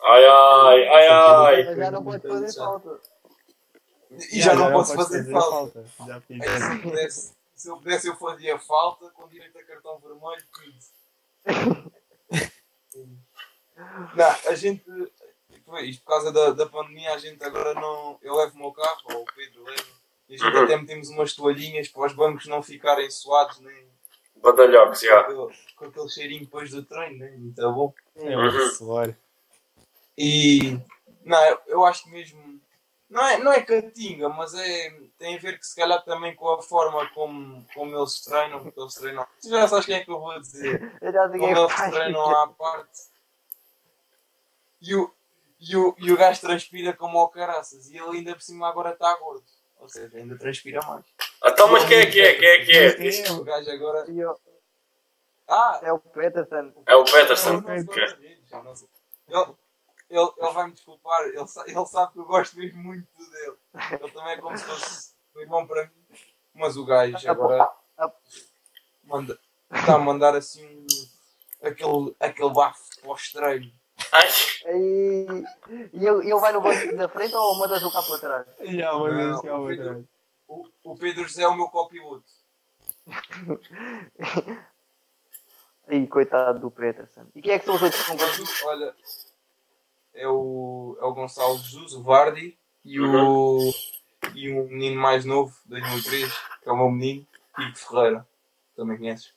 Ai 0.00 0.24
ai, 0.24 0.88
ai 0.88 1.08
ai. 1.08 1.64
Mas 1.64 1.76
já 1.76 1.90
não 1.90 2.04
pode 2.04 2.28
fazer 2.28 2.52
falta. 2.54 3.00
E 4.30 4.42
já, 4.42 4.54
não 4.54 4.72
posso 4.72 4.94
podes 4.94 5.08
fazer 5.10 5.30
falta. 5.30 5.84
Já 6.06 6.20
fiz. 6.20 6.40
Ai, 6.42 6.58
se, 6.60 6.70
eu 6.74 6.82
pudesse, 6.82 7.34
se 7.54 7.68
eu 7.68 7.76
pudesse, 7.76 8.08
eu 8.08 8.16
fazia 8.16 8.58
falta 8.58 9.10
com 9.10 9.28
direito 9.28 9.58
a 9.58 9.62
cartão 9.64 9.98
vermelho, 10.00 10.44
tudo. 10.52 10.76
Não, 14.14 14.50
a 14.50 14.54
gente. 14.54 14.84
Isto 15.84 16.02
por 16.04 16.08
causa 16.08 16.30
da, 16.32 16.50
da 16.50 16.66
pandemia, 16.66 17.14
a 17.14 17.18
gente 17.18 17.42
agora 17.42 17.72
não. 17.74 18.18
Eu 18.20 18.34
levo 18.36 18.54
o 18.54 18.58
meu 18.58 18.72
carro, 18.72 19.00
ou 19.14 19.22
o 19.22 19.26
Pedro 19.34 19.64
leva, 19.64 19.82
e 20.32 20.34
a 20.36 20.38
gente 20.38 20.56
Uhum. 20.56 20.64
até 20.64 20.76
metemos 20.76 21.08
umas 21.10 21.34
toalhinhas 21.34 21.88
para 21.88 22.06
os 22.06 22.12
bancos 22.14 22.46
não 22.46 22.62
ficarem 22.62 23.10
suados 23.10 23.60
nem 23.60 23.86
Badalhocos, 24.36 25.00
com, 25.00 25.06
já. 25.06 25.20
aquele, 25.20 25.48
com 25.76 25.84
aquele 25.84 26.08
cheirinho 26.08 26.40
depois 26.40 26.70
do 26.70 26.82
treino, 26.84 27.18
né? 27.18 27.30
Muito 27.36 27.72
bom. 27.72 27.94
É 28.16 28.36
um 28.36 28.70
suor. 28.70 29.14
E. 30.18 30.78
Não, 31.24 31.38
eu, 31.66 31.84
acho 31.84 32.04
que 32.04 32.10
mesmo. 32.10 32.60
Não 33.08 33.24
é, 33.24 33.38
não 33.38 33.52
é 33.52 33.60
catinga, 33.62 34.28
mas 34.30 34.54
é, 34.54 34.90
tem 35.18 35.36
a 35.36 35.38
ver 35.38 35.58
que 35.58 35.66
se 35.66 35.76
calhar 35.76 36.02
também 36.02 36.34
com 36.34 36.48
a 36.48 36.62
forma 36.62 37.06
como, 37.10 37.64
como 37.74 37.96
eles 37.96 38.20
treinam. 38.22 38.62
Porque 38.62 38.80
eles 38.80 38.94
treinam. 38.94 39.26
Tu 39.40 39.50
já 39.50 39.68
sabes 39.68 39.86
quem 39.86 39.96
é 39.96 40.04
que 40.04 40.10
eu 40.10 40.18
vou 40.18 40.40
dizer. 40.40 40.92
Eu 41.00 41.12
já 41.12 41.28
Como 41.28 41.46
eles 41.46 41.72
faz. 41.72 41.92
treinam 41.92 42.30
à 42.42 42.48
parte. 42.48 43.00
E 44.80 44.94
o, 44.96 45.12
e, 45.60 45.76
o, 45.76 45.94
e 45.98 46.10
o 46.10 46.16
gajo 46.16 46.40
transpira 46.40 46.92
como 46.94 47.18
ao 47.18 47.28
caraças. 47.28 47.88
E 47.90 47.96
ele 47.98 48.18
ainda 48.18 48.34
por 48.34 48.42
cima 48.42 48.66
agora 48.68 48.90
está 48.92 49.14
gordo. 49.18 49.44
Ou 49.82 49.88
seja, 49.88 50.16
ainda 50.16 50.38
transpira 50.38 50.80
mais. 50.86 51.04
Então, 51.44 51.70
mas 51.72 51.84
quem 51.86 51.98
é 51.98 52.06
que 52.06 52.20
é? 52.20 52.34
Quem 52.36 52.48
é 52.48 52.64
que 52.64 52.72
é? 52.72 53.32
O 53.32 53.44
gajo 53.44 53.70
agora. 53.70 54.08
Eu- 54.10 54.40
Ah! 55.48 55.80
É 55.82 55.92
o 55.92 55.98
Peterson. 55.98 56.72
É 56.86 56.94
o 56.94 57.04
Peterson. 57.66 58.16
Ele, 59.28 59.56
ele, 60.08 60.30
ele 60.38 60.52
vai 60.52 60.66
me 60.66 60.72
desculpar, 60.72 61.22
ele, 61.22 61.36
ele 61.38 61.86
sabe 61.86 62.12
que 62.12 62.18
eu 62.20 62.24
gosto 62.24 62.56
mesmo 62.56 62.78
muito 62.82 63.08
dele. 63.30 63.56
Ele 64.00 64.10
também 64.12 64.32
é 64.34 64.36
como 64.40 64.56
se 64.56 64.64
fosse 64.64 65.14
um 65.34 65.40
irmão 65.40 65.66
para 65.66 65.84
mim. 65.86 66.06
Mas 66.54 66.76
o 66.76 66.84
gajo 66.84 67.16
agora 67.30 67.70
manda, 69.02 69.38
está 69.72 69.94
a 69.96 69.98
mandar 69.98 70.36
assim 70.36 70.64
um- 70.64 71.66
aquele, 71.66 72.14
aquele 72.20 72.50
bafo 72.50 72.82
pós-treino. 73.02 73.72
Ai, 74.12 74.28
E, 74.66 75.44
e 75.92 76.06
ele, 76.06 76.30
ele 76.30 76.40
vai 76.40 76.52
no 76.52 76.60
banco 76.60 76.96
da 76.96 77.08
frente 77.08 77.34
ou 77.34 77.58
mandas 77.58 77.82
o 77.82 77.90
cá 77.90 78.02
para 78.02 78.18
trás? 78.18 78.46
Já, 78.60 78.74
que 79.40 79.48
há 79.48 79.56
o 79.56 79.62
outra. 79.62 79.76
Pedro- 79.76 80.08
O, 80.48 80.68
o 80.84 80.96
Pedro 80.96 81.22
José 81.26 81.42
é 81.42 81.48
o 81.48 81.56
meu 81.56 81.68
copiloto. 81.68 82.24
Ih, 85.90 86.06
coitado 86.06 86.60
do 86.60 86.70
Peterson. 86.70 87.26
E 87.34 87.42
quem 87.42 87.52
é 87.52 87.58
que 87.58 87.64
são 87.64 87.74
os 87.74 87.82
outros 87.82 88.02
concorrentes? 88.06 88.62
Olha, 88.62 88.94
é 90.14 90.28
o, 90.28 90.96
é 91.00 91.04
o 91.04 91.12
Gonçalo 91.14 91.58
Jesus, 91.58 91.94
o 91.94 92.02
Vardy 92.02 92.56
e 92.84 93.00
o, 93.00 93.72
e 94.34 94.52
um 94.52 94.68
menino 94.68 95.00
mais 95.00 95.24
novo, 95.24 95.54
2003, 95.66 96.32
que 96.62 96.68
é 96.68 96.72
o 96.72 96.76
meu 96.76 96.90
menino, 96.90 97.26
Pico 97.56 97.78
Ferreira. 97.78 98.26
Também 98.76 98.96
conheces? 98.96 99.34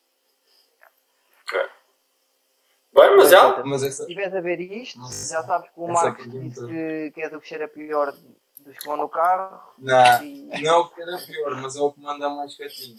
Bem, 2.95 3.17
mas 3.17 3.29
já. 3.29 3.63
Mas 3.63 3.83
essa, 3.83 3.97
Se 3.97 4.01
estiveres 4.03 4.33
a 4.35 4.41
ver 4.41 4.59
isto, 4.59 4.99
Nossa. 4.99 5.33
já 5.33 5.43
sabes 5.43 5.69
que 5.69 5.79
o 5.79 5.87
Marcos 5.87 6.31
disse 6.31 6.65
que, 6.65 7.11
que 7.11 7.21
és 7.21 7.33
o 7.33 7.39
que 7.39 7.47
cheira 7.47 7.67
pior 7.67 8.13
dos 8.59 8.77
que 8.77 8.85
vão 8.85 8.97
no 8.97 9.09
carro. 9.09 9.59
Não, 9.77 10.23
E, 10.23 10.61
não 10.61 10.71
é 10.71 10.77
o 10.77 10.89
que 10.89 11.01
era 11.01 11.17
pior, 11.17 11.55
mas 11.61 11.75
é 11.75 11.81
o 11.81 11.91
que 11.91 12.01
manda 12.01 12.29
mais 12.29 12.57
catinho. 12.57 12.97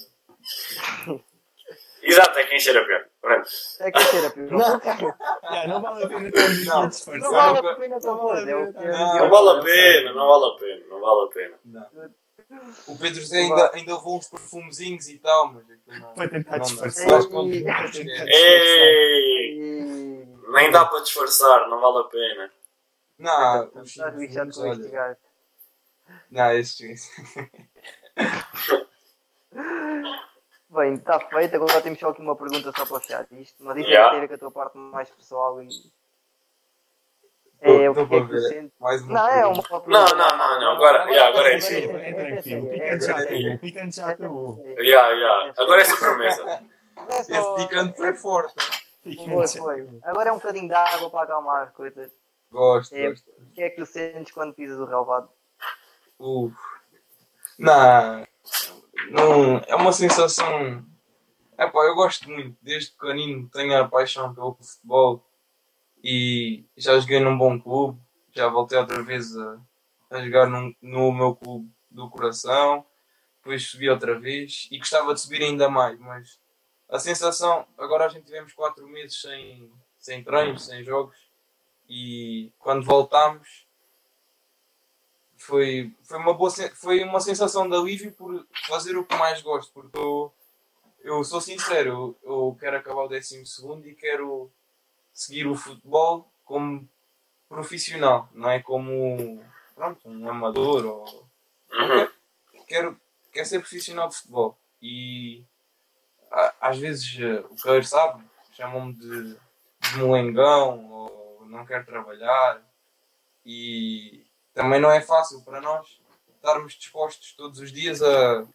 Exato, 2.02 2.38
é 2.38 2.44
quem 2.44 2.60
cheira 2.60 2.84
pior. 2.84 3.04
Pronto. 3.20 3.48
é 3.80 3.90
que 3.90 3.98
cheira 3.98 4.30
pior. 4.30 4.48
Já, 5.50 5.66
não 5.66 5.82
vale 5.82 6.04
a 6.04 6.08
pena 6.08 6.28
estarmos 6.28 7.08
aqui 7.08 7.10
a 7.10 7.18
Não. 7.18 7.18
Não 7.18 7.32
vale 7.32 7.68
a 7.68 7.74
pena 7.74 7.96
essa 7.96 8.14
coisa. 8.14 8.50
É 8.50 8.56
o 8.56 8.72
que 8.72 8.84
Não, 8.86 9.18
Não 9.18 9.30
vale 9.30 9.58
a 9.58 9.62
pena, 9.62 10.12
não 10.12 10.28
vale 10.28 10.44
a 10.44 10.58
pena, 10.58 10.86
não 10.88 11.00
vale 11.00 11.24
a 11.24 11.32
pena. 11.32 11.58
Não. 11.64 12.10
O 12.86 12.96
Pedro 12.96 13.20
José 13.20 13.38
ainda, 13.38 13.70
ainda 13.74 13.96
levou 13.96 14.18
uns 14.18 14.28
perfumezinhos 14.28 15.08
e 15.08 15.18
tal, 15.18 15.52
mas 15.52 15.64
não. 16.00 16.14
Para 16.14 16.28
tentar 16.28 16.58
não 16.58 16.64
disfarçar. 16.64 17.20
Ei. 17.20 17.64
Para 17.64 17.90
tentar 17.90 18.26
Ei! 18.28 19.56
E... 19.58 20.35
Nem 20.46 20.70
dá 20.70 20.84
para 20.84 21.00
disfarçar, 21.00 21.68
não 21.68 21.80
vale 21.80 21.98
a 22.00 22.04
pena. 22.08 22.52
Não, 23.18 23.70
os 23.82 24.58
olha. 24.58 25.18
Não, 26.30 26.52
esse 26.52 26.92
esse. 26.92 27.10
Bem, 30.68 30.94
está 30.94 31.18
feito. 31.20 31.56
Agora 31.56 31.80
temos 31.80 31.98
só 31.98 32.08
aqui 32.10 32.20
uma 32.20 32.36
pergunta 32.36 32.72
só 32.76 32.84
para 32.84 33.00
fechar 33.00 33.26
isto. 33.32 33.56
Mas 33.64 33.76
isso 33.78 33.88
Yeah. 33.88 34.10
tem 34.10 34.18
a 34.18 34.20
ver 34.22 34.28
com 34.28 34.34
a 34.34 34.38
tua 34.38 34.50
parte 34.50 34.76
mais 34.78 35.08
pessoal 35.10 35.62
e. 35.62 35.68
É 37.62 37.88
o 37.88 37.94
que 37.94 38.14
é 38.14 38.26
que 38.26 38.40
sentes. 38.40 38.72
Uma 38.78 38.96
Não, 38.98 39.28
é 39.28 39.46
uma 39.46 39.62
Não, 39.86 40.04
não, 40.04 40.16
não, 40.16 40.60
não, 40.60 40.72
agora- 40.72 41.04
yeah, 41.10 41.28
agora 41.28 41.48
é 41.54 41.56
É 41.56 42.12
tranquilo, 42.12 42.68
picante 42.68 43.06
já 43.06 43.16
acabou. 43.16 43.54
O 43.54 43.58
picante 43.58 43.96
já 43.96 44.08
acabou. 44.10 44.64
Agora 45.56 45.80
é 45.80 45.84
sobremesa. 45.84 46.62
É 47.08 47.22
só- 47.22 47.56
Esse 47.56 47.66
picante 47.66 47.96
foi 47.96 48.14
forte. 48.14 48.54
Foi, 49.14 49.46
já 49.46 49.58
foi. 49.58 50.00
Agora 50.02 50.30
é 50.30 50.32
um 50.32 50.36
bocadinho 50.36 50.68
de 50.68 50.74
água 50.74 51.10
para 51.10 51.22
acalmar 51.22 51.62
as 51.68 51.72
coisas. 51.72 52.10
Gosto, 52.50 52.94
É. 52.94 53.10
gosto. 53.10 53.30
O 53.30 53.52
que 53.52 53.62
é 53.62 53.70
que 53.70 53.76
tu 53.76 53.86
sentes 53.86 54.32
quando 54.32 54.54
pisas 54.54 54.78
o 54.78 54.84
relvado? 54.84 55.28
Uf. 56.18 56.54
Não, 57.58 58.26
não, 59.10 59.58
é 59.66 59.74
uma 59.74 59.92
sensação. 59.92 60.84
Epá, 61.58 61.80
eu 61.84 61.94
gosto 61.94 62.28
muito, 62.28 62.56
desde 62.60 62.90
pequenino 62.92 63.48
tenho 63.48 63.80
a 63.80 63.88
paixão 63.88 64.34
pelo 64.34 64.54
futebol 64.54 65.26
e 66.04 66.66
já 66.76 66.98
joguei 66.98 67.18
num 67.18 67.36
bom 67.36 67.58
clube, 67.58 67.98
já 68.32 68.46
voltei 68.48 68.76
outra 68.78 69.02
vez 69.02 69.34
a, 69.36 69.58
a 70.10 70.22
jogar 70.22 70.46
num, 70.46 70.74
no 70.82 71.10
meu 71.12 71.34
clube 71.34 71.70
do 71.90 72.10
coração, 72.10 72.84
depois 73.38 73.66
subi 73.66 73.88
outra 73.88 74.18
vez 74.18 74.68
e 74.70 74.76
gostava 74.78 75.14
de 75.14 75.20
subir 75.20 75.42
ainda 75.42 75.70
mais, 75.70 75.98
mas 75.98 76.38
a 76.88 76.98
sensação, 76.98 77.66
agora 77.76 78.06
a 78.06 78.08
gente 78.08 78.26
tivemos 78.26 78.52
quatro 78.52 78.86
meses 78.86 79.20
sem, 79.20 79.70
sem 79.98 80.22
treinos, 80.22 80.66
sem 80.66 80.84
jogos 80.84 81.16
e 81.88 82.52
quando 82.58 82.84
voltámos 82.84 83.66
foi, 85.36 85.92
foi, 86.02 86.18
uma 86.18 86.34
boa, 86.34 86.50
foi 86.74 87.04
uma 87.04 87.20
sensação 87.20 87.68
de 87.68 87.76
alívio 87.76 88.12
por 88.12 88.46
fazer 88.66 88.96
o 88.96 89.04
que 89.04 89.14
mais 89.16 89.42
gosto, 89.42 89.72
porque 89.72 89.98
eu, 89.98 90.32
eu 91.00 91.22
sou 91.24 91.40
sincero, 91.40 92.16
eu, 92.22 92.30
eu 92.30 92.56
quero 92.58 92.76
acabar 92.76 93.04
o 93.04 93.08
décimo 93.08 93.46
segundo 93.46 93.86
e 93.86 93.94
quero 93.94 94.50
seguir 95.12 95.46
o 95.46 95.54
futebol 95.54 96.30
como 96.44 96.88
profissional, 97.48 98.28
não 98.32 98.50
é 98.50 98.60
como 98.60 99.44
pronto, 99.74 100.08
um 100.08 100.28
amador 100.28 100.84
ou 100.84 101.26
Uhum. 101.68 102.08
quero, 102.66 103.00
quero 103.32 103.46
ser 103.46 103.58
profissional 103.58 104.08
de 104.08 104.16
futebol 104.16 104.56
e 104.80 105.44
às 106.60 106.78
vezes 106.78 107.18
eh, 107.18 107.44
o 107.50 107.56
Queiro 107.56 107.84
sabe, 107.84 108.24
chamam-me 108.52 108.94
de, 108.94 109.34
de 109.34 109.98
molengão 109.98 110.90
ou 110.90 111.46
não 111.46 111.64
quero 111.64 111.86
trabalhar. 111.86 112.62
E 113.44 114.26
também 114.52 114.80
não 114.80 114.90
é 114.90 115.00
fácil 115.00 115.42
para 115.42 115.60
nós 115.60 116.00
estarmos 116.34 116.74
dispostos 116.74 117.32
todos 117.32 117.60
os 117.60 117.72
dias 117.72 118.02
a, 118.02 118.46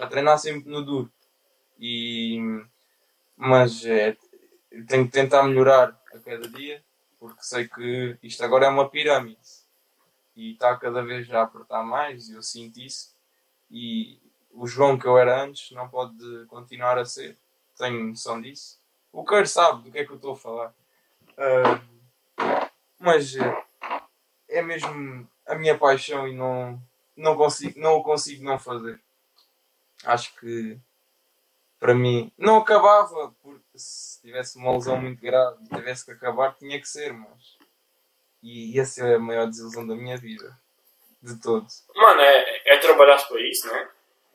a 0.00 0.06
treinar 0.06 0.38
sempre 0.38 0.70
no 0.70 0.84
duro. 0.84 1.12
E 1.78 2.40
mas 3.36 3.84
é, 3.84 4.16
tenho 4.88 5.04
que 5.04 5.12
tentar 5.12 5.42
melhorar 5.42 6.00
a 6.14 6.18
cada 6.18 6.48
dia 6.48 6.82
porque 7.18 7.42
sei 7.42 7.68
que 7.68 8.18
isto 8.22 8.42
agora 8.44 8.66
é 8.66 8.68
uma 8.68 8.88
pirâmide. 8.88 9.66
E 10.34 10.52
está 10.52 10.76
cada 10.76 11.02
vez 11.02 11.30
a 11.30 11.42
apertar 11.42 11.82
mais 11.82 12.28
e 12.28 12.34
eu 12.34 12.42
sinto 12.42 12.78
isso. 12.80 13.14
E 13.70 14.20
o 14.56 14.66
João 14.66 14.98
que 14.98 15.06
eu 15.06 15.18
era 15.18 15.42
antes 15.42 15.70
não 15.72 15.88
pode 15.88 16.46
continuar 16.46 16.98
a 16.98 17.04
ser 17.04 17.36
tenho 17.78 18.04
noção 18.04 18.40
disso 18.40 18.78
o 19.12 19.24
Queiro 19.24 19.46
sabe 19.46 19.82
do 19.82 19.90
que 19.90 19.98
é 19.98 20.04
que 20.04 20.12
eu 20.12 20.16
estou 20.16 20.32
a 20.32 20.36
falar 20.36 20.74
Ah, 21.36 21.80
mas 22.98 23.36
eh, 23.36 23.64
é 24.48 24.62
mesmo 24.62 25.28
a 25.46 25.54
minha 25.54 25.78
paixão 25.78 26.26
e 26.26 26.34
não, 26.34 26.80
não, 27.16 27.36
consigo, 27.36 27.78
não 27.78 27.94
o 27.94 28.02
consigo 28.02 28.44
não 28.44 28.58
fazer. 28.58 29.00
Acho 30.04 30.34
que 30.36 30.78
para 31.78 31.94
mim 31.94 32.32
não 32.36 32.58
acabava, 32.58 33.34
porque 33.42 33.62
se 33.74 34.20
tivesse 34.20 34.58
uma 34.58 34.72
lesão 34.72 35.00
muito 35.00 35.20
grave 35.20 35.58
e 35.64 35.76
tivesse 35.76 36.04
que 36.04 36.12
acabar, 36.12 36.54
tinha 36.54 36.80
que 36.80 36.88
ser, 36.88 37.12
mas. 37.12 37.56
E 38.42 38.78
essa 38.78 39.06
é 39.06 39.16
a 39.16 39.18
maior 39.18 39.46
desilusão 39.46 39.86
da 39.86 39.94
minha 39.94 40.16
vida. 40.16 40.56
De 41.22 41.40
todos. 41.40 41.84
Mano, 41.94 42.20
é, 42.20 42.74
é 42.74 42.78
trabalhar 42.78 43.18
para 43.26 43.40
isso, 43.40 43.66
né? 43.66 43.88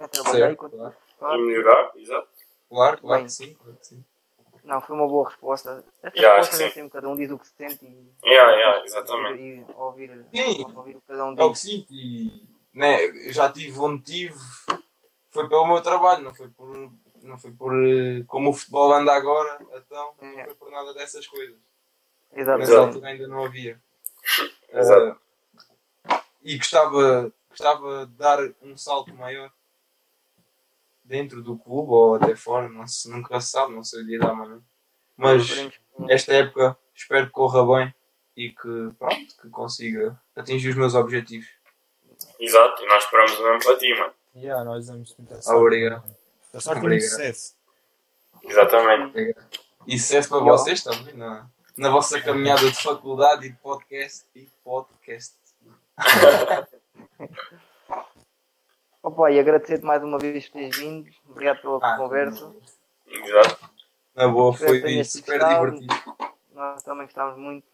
Trabalhei 0.07 0.55
com- 0.55 0.69
claro. 0.69 0.95
Claro. 1.19 1.41
melhorar, 1.41 1.91
exato. 1.95 2.27
Claro, 2.69 2.97
claro 2.99 3.17
Bem. 3.17 3.25
que 3.25 3.31
sim, 3.31 3.53
claro 3.53 3.77
que 3.77 3.85
sim. 3.85 4.05
Não, 4.63 4.79
foi 4.79 4.95
uma 4.95 5.07
boa 5.07 5.27
resposta. 5.27 5.83
Estas 6.03 6.13
Yeah, 6.21 6.39
acho 6.39 6.51
respostas 6.51 6.61
é 6.61 6.73
sempre 6.73 6.91
cada 6.91 7.09
um 7.09 7.15
diz 7.15 7.31
o 7.31 7.37
que 7.39 7.47
se 7.47 7.53
sente 7.55 7.83
e. 7.85 8.11
Yeah, 8.23 8.51
yeah, 8.55 8.83
exatamente. 8.85 9.41
E 9.41 9.65
ouvir, 9.75 10.25
Sim. 10.33 10.65
ouvir 10.75 10.95
o 10.97 11.01
que 11.01 11.07
cada 11.07 11.25
um 11.25 11.35
É 11.37 11.43
o 11.43 11.47
que 11.47 11.53
diz. 11.53 11.59
sinto 11.61 11.93
e 11.93 12.47
né, 12.73 13.03
eu 13.05 13.33
já 13.33 13.51
tive 13.51 13.77
onde 13.79 14.03
tive, 14.03 14.35
foi 15.31 15.49
pelo 15.49 15.65
meu 15.67 15.81
trabalho, 15.81 16.23
não 16.23 16.33
foi 16.33 16.47
por, 16.49 16.91
não 17.23 17.37
foi 17.39 17.51
por 17.51 17.73
eh, 17.73 18.23
como 18.27 18.51
o 18.51 18.53
futebol 18.53 18.93
anda 18.93 19.13
agora, 19.13 19.59
então 19.75 20.13
não 20.21 20.39
É. 20.39 20.45
foi 20.45 20.55
por 20.55 20.71
nada 20.71 20.93
dessas 20.93 21.25
coisas. 21.27 21.57
Exato. 22.33 22.59
Nessa 22.59 22.77
altura 22.79 23.07
ainda 23.07 23.27
não 23.27 23.43
havia. 23.43 23.81
Exato. 24.69 25.19
Eh, 26.07 26.21
e 26.43 26.57
gostava, 26.57 27.33
gostava 27.49 28.05
de 28.05 28.13
dar 28.13 28.39
um 28.61 28.77
salto 28.77 29.13
maior 29.15 29.51
dentro 31.03 31.41
do 31.41 31.57
clube 31.57 31.91
ou 31.91 32.15
até 32.15 32.35
fora, 32.35 32.69
não 32.69 32.87
se, 32.87 33.09
nunca 33.09 33.39
se 33.41 33.51
sabe, 33.51 33.73
não 33.73 33.83
sei 33.83 34.01
o 34.01 34.05
dia 34.05 34.19
da 34.19 34.33
manhã. 34.33 34.61
Mas 35.17 35.47
esta 36.09 36.33
época 36.33 36.77
espero 36.95 37.27
que 37.27 37.31
corra 37.31 37.65
bem 37.65 37.93
e 38.35 38.49
que, 38.49 38.91
pronto, 38.97 39.35
que 39.41 39.49
consiga 39.49 40.19
atingir 40.35 40.69
os 40.69 40.75
meus 40.75 40.95
objetivos. 40.95 41.49
Exato, 42.39 42.83
e 42.83 42.87
nós 42.87 43.03
esperamos 43.03 43.31
o 43.33 43.43
mesmo 43.43 43.63
para 43.63 43.77
ti, 43.77 43.93
mano. 43.97 44.13
Yeah, 44.35 44.63
nós 44.63 44.87
damos 44.87 45.15
muita 45.17 45.53
Obrigado. 45.53 46.15
Da 46.53 46.59
sorte 46.59 46.79
Obrigado. 46.79 47.09
sucesso. 47.09 47.55
Exatamente. 48.43 49.35
E 49.87 49.99
sucesso 49.99 50.29
para 50.29 50.39
vocês 50.39 50.83
também 50.83 51.15
na, 51.15 51.47
na 51.77 51.89
vossa 51.89 52.21
caminhada 52.21 52.69
de 52.69 52.81
faculdade 52.81 53.47
e 53.47 53.49
de 53.49 53.57
podcast 53.57 54.25
e 54.35 54.47
podcast. 54.63 55.35
Opa, 59.03 59.31
e 59.31 59.39
agradecer-te 59.39 59.83
mais 59.85 60.03
uma 60.03 60.17
vez 60.19 60.47
por 60.47 60.59
teres 60.59 60.77
vindo. 60.77 61.09
Obrigado 61.27 61.61
pela 61.61 61.77
Ah, 61.81 61.97
conversa. 61.97 62.53
Exato. 63.07 63.71
Na 64.15 64.27
boa, 64.27 64.53
foi 64.53 65.03
super 65.03 65.39
gostado. 65.39 65.71
divertido. 65.71 66.15
Nós 66.53 66.83
também 66.83 67.05
gostávamos 67.05 67.39
muito. 67.39 67.65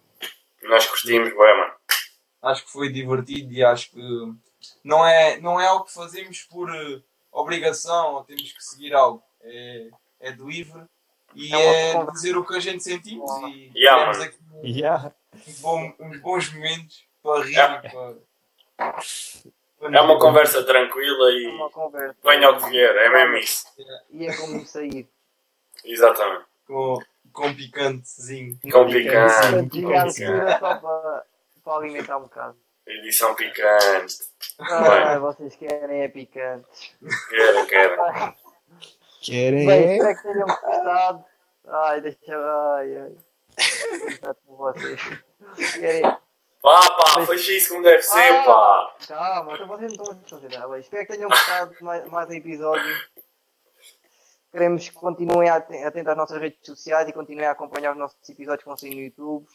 Nós 0.63 0.85
curtimos, 0.87 1.29
bem, 1.29 1.37
mano. 1.57 1.73
Acho 2.41 2.65
que 2.65 2.71
foi 2.71 2.89
divertido 2.91 3.51
e 3.51 3.63
acho 3.63 3.91
que 3.91 4.33
não 4.83 5.05
é, 5.05 5.39
não 5.41 5.59
é 5.59 5.67
algo 5.67 5.85
que 5.85 5.93
fazemos 5.93 6.43
por 6.43 6.73
eh, 6.73 7.01
obrigação 7.31 8.13
ou 8.15 8.23
temos 8.23 8.51
que 8.53 8.63
seguir 8.63 8.93
algo. 8.93 9.21
É, 9.41 9.89
é 10.19 10.31
de 10.31 10.41
livre 10.43 10.83
e 11.35 11.53
É 11.53 11.91
é, 11.93 12.05
dizer 12.11 12.37
o 12.37 12.45
que 12.45 12.55
a 12.55 12.59
gente 12.59 12.83
sentimos 12.83 13.29
e 13.49 13.71
Yeah, 13.75 14.05
mano. 14.11 14.23
aqui 14.23 14.37
Yeah. 14.63 15.13
uns, 15.35 15.59
bom- 15.61 15.93
uns 15.99 16.19
bons 16.21 16.53
momentos 16.53 17.05
para 17.21 17.43
rir 17.43 17.55
para, 17.55 18.15
para 18.77 18.99
É 19.81 20.01
uma 20.01 20.19
conversa 20.19 20.63
tranquila 20.63 21.29
É 21.29 21.33
e 21.33 21.47
uma 21.47 21.69
conversa. 21.69 22.15
venha 22.23 22.47
ao 22.47 22.57
que 22.57 22.69
vier, 22.69 22.95
é 22.95 23.09
mesmo 23.09 23.37
isso. 23.37 23.65
E 24.09 24.25
é 24.25 24.35
como 24.35 24.65
sair. 24.65 25.07
Exatamente. 25.85 26.45
com, 26.65 26.99
com 27.31 27.53
picantezinho. 27.53 28.57
Com 28.71 28.87
picante. 28.87 29.69
Picante. 29.69 30.13
segura 30.13 30.59
só 30.59 30.75
para, 30.77 31.25
para 31.63 31.73
alimentar 31.77 32.17
um 32.17 32.21
bocado. 32.23 32.57
Edição 32.87 33.35
picante. 33.35 34.15
Ah, 34.59 35.19
vocês 35.19 35.55
querem 35.55 36.01
é 36.03 36.07
picante. 36.07 36.97
Querem, 37.29 37.65
querem. 37.67 37.97
Querem? 39.21 39.67
Bem, 39.67 39.97
espero 39.97 40.15
que 40.17 40.23
tenham 40.23 40.47
gostado. 40.47 41.25
Ai, 41.67 42.01
deixa. 42.01 42.17
Ai, 42.75 42.97
ai. 42.97 43.15
Está 44.07 44.33
com 44.33 44.55
vocês. 44.55 45.01
Querem. 45.73 46.17
Pá, 46.61 46.81
pá, 46.97 47.25
fecha 47.25 47.51
isso 47.53 47.69
como 47.69 47.83
deve 47.83 48.01
ser, 48.01 48.43
pá. 48.43 48.95
Calma, 49.07 49.53
então 49.53 49.67
vocês 49.67 49.93
não 49.95 50.03
estão 50.03 50.11
a 50.11 50.19
desconsiderar. 50.21 50.69
Bem, 50.69 50.79
espero 50.79 51.05
que 51.07 51.13
tenham 51.13 51.29
gostado 51.29 51.73
de 51.75 51.83
mais, 51.83 52.09
mais 52.09 52.29
um 52.29 52.33
episódio. 52.33 53.07
Queremos 54.51 54.89
que 54.89 54.95
continuem 54.95 55.49
aten- 55.49 55.83
atentos 55.83 56.09
às 56.11 56.17
nossas 56.17 56.41
redes 56.41 56.59
sociais 56.65 57.07
e 57.07 57.13
continuem 57.13 57.47
a 57.47 57.51
acompanhar 57.51 57.91
os 57.91 57.97
nossos 57.97 58.17
episódios 58.29 58.63
que 58.63 58.69
vão 58.69 58.77
sair 58.77 58.95
no 58.95 59.01
YouTube. 59.01 59.47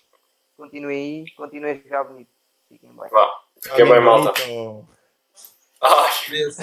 Continuem 0.57 1.24
aí, 1.24 1.30
continuem 1.34 1.72
a 1.72 1.82
jogar 1.82 2.05
bonito. 2.05 2.30
Fiquem 2.68 2.90
bem. 2.90 3.09
Vá, 3.11 3.40
fiquem 3.61 3.84
bem, 3.88 4.00
malta. 4.00 4.32
Ai, 5.80 6.11
Queria 6.24 6.50
só. 6.53 6.62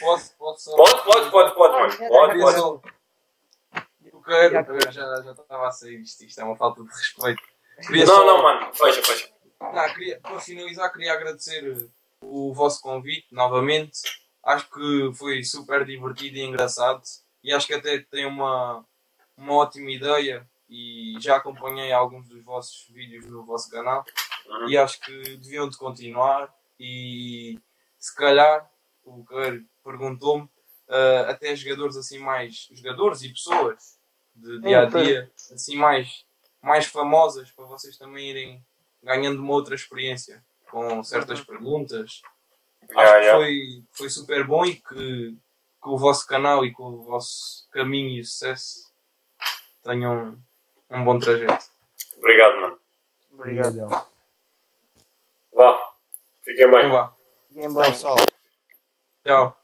Posso, 0.00 0.36
posso 0.36 0.70
só. 0.70 0.76
pode, 0.76 1.04
pode, 1.04 1.30
pode, 1.30 1.54
pode, 1.54 1.72
mano. 1.98 2.08
Pode, 2.08 2.40
pode. 2.40 2.58
só. 2.58 2.80
Eu 4.04 4.20
quero, 4.22 4.56
eu 4.56 4.64
quero, 4.64 4.92
já, 4.92 5.22
já 5.22 5.30
estava 5.32 5.68
a 5.68 5.70
sair 5.70 6.00
isto. 6.00 6.24
Isto 6.24 6.40
é 6.40 6.44
uma 6.44 6.56
falta 6.56 6.82
de 6.82 6.88
respeito. 6.88 7.42
Queria 7.86 8.04
Não, 8.06 8.14
só- 8.16 8.26
não, 8.26 8.42
mano. 8.42 8.74
Fecha, 8.74 9.02
fecha. 9.02 9.30
Não, 9.60 9.94
queria, 9.94 10.20
para 10.20 10.40
finalizar, 10.40 10.92
queria 10.92 11.12
agradecer 11.12 11.88
o 12.20 12.52
vosso 12.52 12.80
convite 12.80 13.26
novamente. 13.32 14.00
Acho 14.44 14.68
que 14.70 15.10
foi 15.14 15.42
super 15.42 15.84
divertido 15.84 16.36
e 16.36 16.42
engraçado. 16.42 17.02
E 17.42 17.52
acho 17.52 17.66
que 17.66 17.74
até 17.74 17.98
tem 17.98 18.26
uma, 18.26 18.84
uma 19.36 19.54
ótima 19.54 19.90
ideia. 19.90 20.48
E 20.68 21.14
já 21.20 21.36
acompanhei 21.36 21.92
alguns 21.92 22.26
dos 22.28 22.42
vossos 22.44 22.86
vídeos 22.88 23.26
no 23.26 23.44
vosso 23.44 23.70
canal. 23.70 24.04
Uhum. 24.46 24.68
E 24.68 24.76
acho 24.76 25.00
que 25.00 25.36
deviam 25.36 25.68
de 25.68 25.76
continuar. 25.76 26.52
E 26.78 27.58
se 27.98 28.14
calhar, 28.14 28.68
o 29.04 29.24
que 29.24 29.64
perguntou-me, 29.82 30.48
eh, 30.88 31.24
até 31.28 31.54
jogadores 31.54 31.96
assim 31.96 32.18
mais. 32.18 32.68
jogadores 32.72 33.22
e 33.22 33.28
pessoas 33.30 33.98
de 34.34 34.60
dia 34.60 34.80
a 34.80 34.84
dia, 34.86 35.30
assim 35.52 35.76
mais, 35.76 36.24
mais 36.64 36.86
famosas, 36.86 37.50
para 37.50 37.64
vocês 37.66 37.96
também 37.96 38.30
irem 38.30 38.64
ganhando 39.02 39.40
uma 39.40 39.52
outra 39.52 39.74
experiência 39.74 40.44
com 40.70 41.02
certas 41.04 41.40
perguntas. 41.40 42.22
Acho 42.82 43.00
Yeah, 43.00 43.18
que 43.18 43.24
yeah. 43.24 43.38
foi, 43.38 43.84
foi 43.92 44.10
super 44.10 44.46
bom 44.46 44.64
e 44.66 44.74
que, 44.76 45.38
que 45.82 45.88
o 45.88 45.96
vosso 45.96 46.26
canal 46.26 46.64
e 46.66 46.74
que 46.74 46.82
o 46.82 47.02
vosso 47.02 47.66
caminho 47.70 48.20
e 48.20 48.24
sucesso 48.24 48.92
tenham 49.82 50.38
um 50.90 51.04
bom 51.04 51.18
trajeto. 51.18 51.64
Obrigado, 52.18 52.60
mano. 52.60 52.78
Obrigado. 53.32 53.68
Obrigadão. 53.68 54.06
Vá. 55.52 55.92
Fiquem 56.42 56.70
bem. 56.70 56.78
Então 56.80 56.90
vá. 56.90 57.16
Fiquem 57.48 57.74
bem. 57.74 57.90
pessoal. 57.90 58.16
Tchau. 59.24 59.63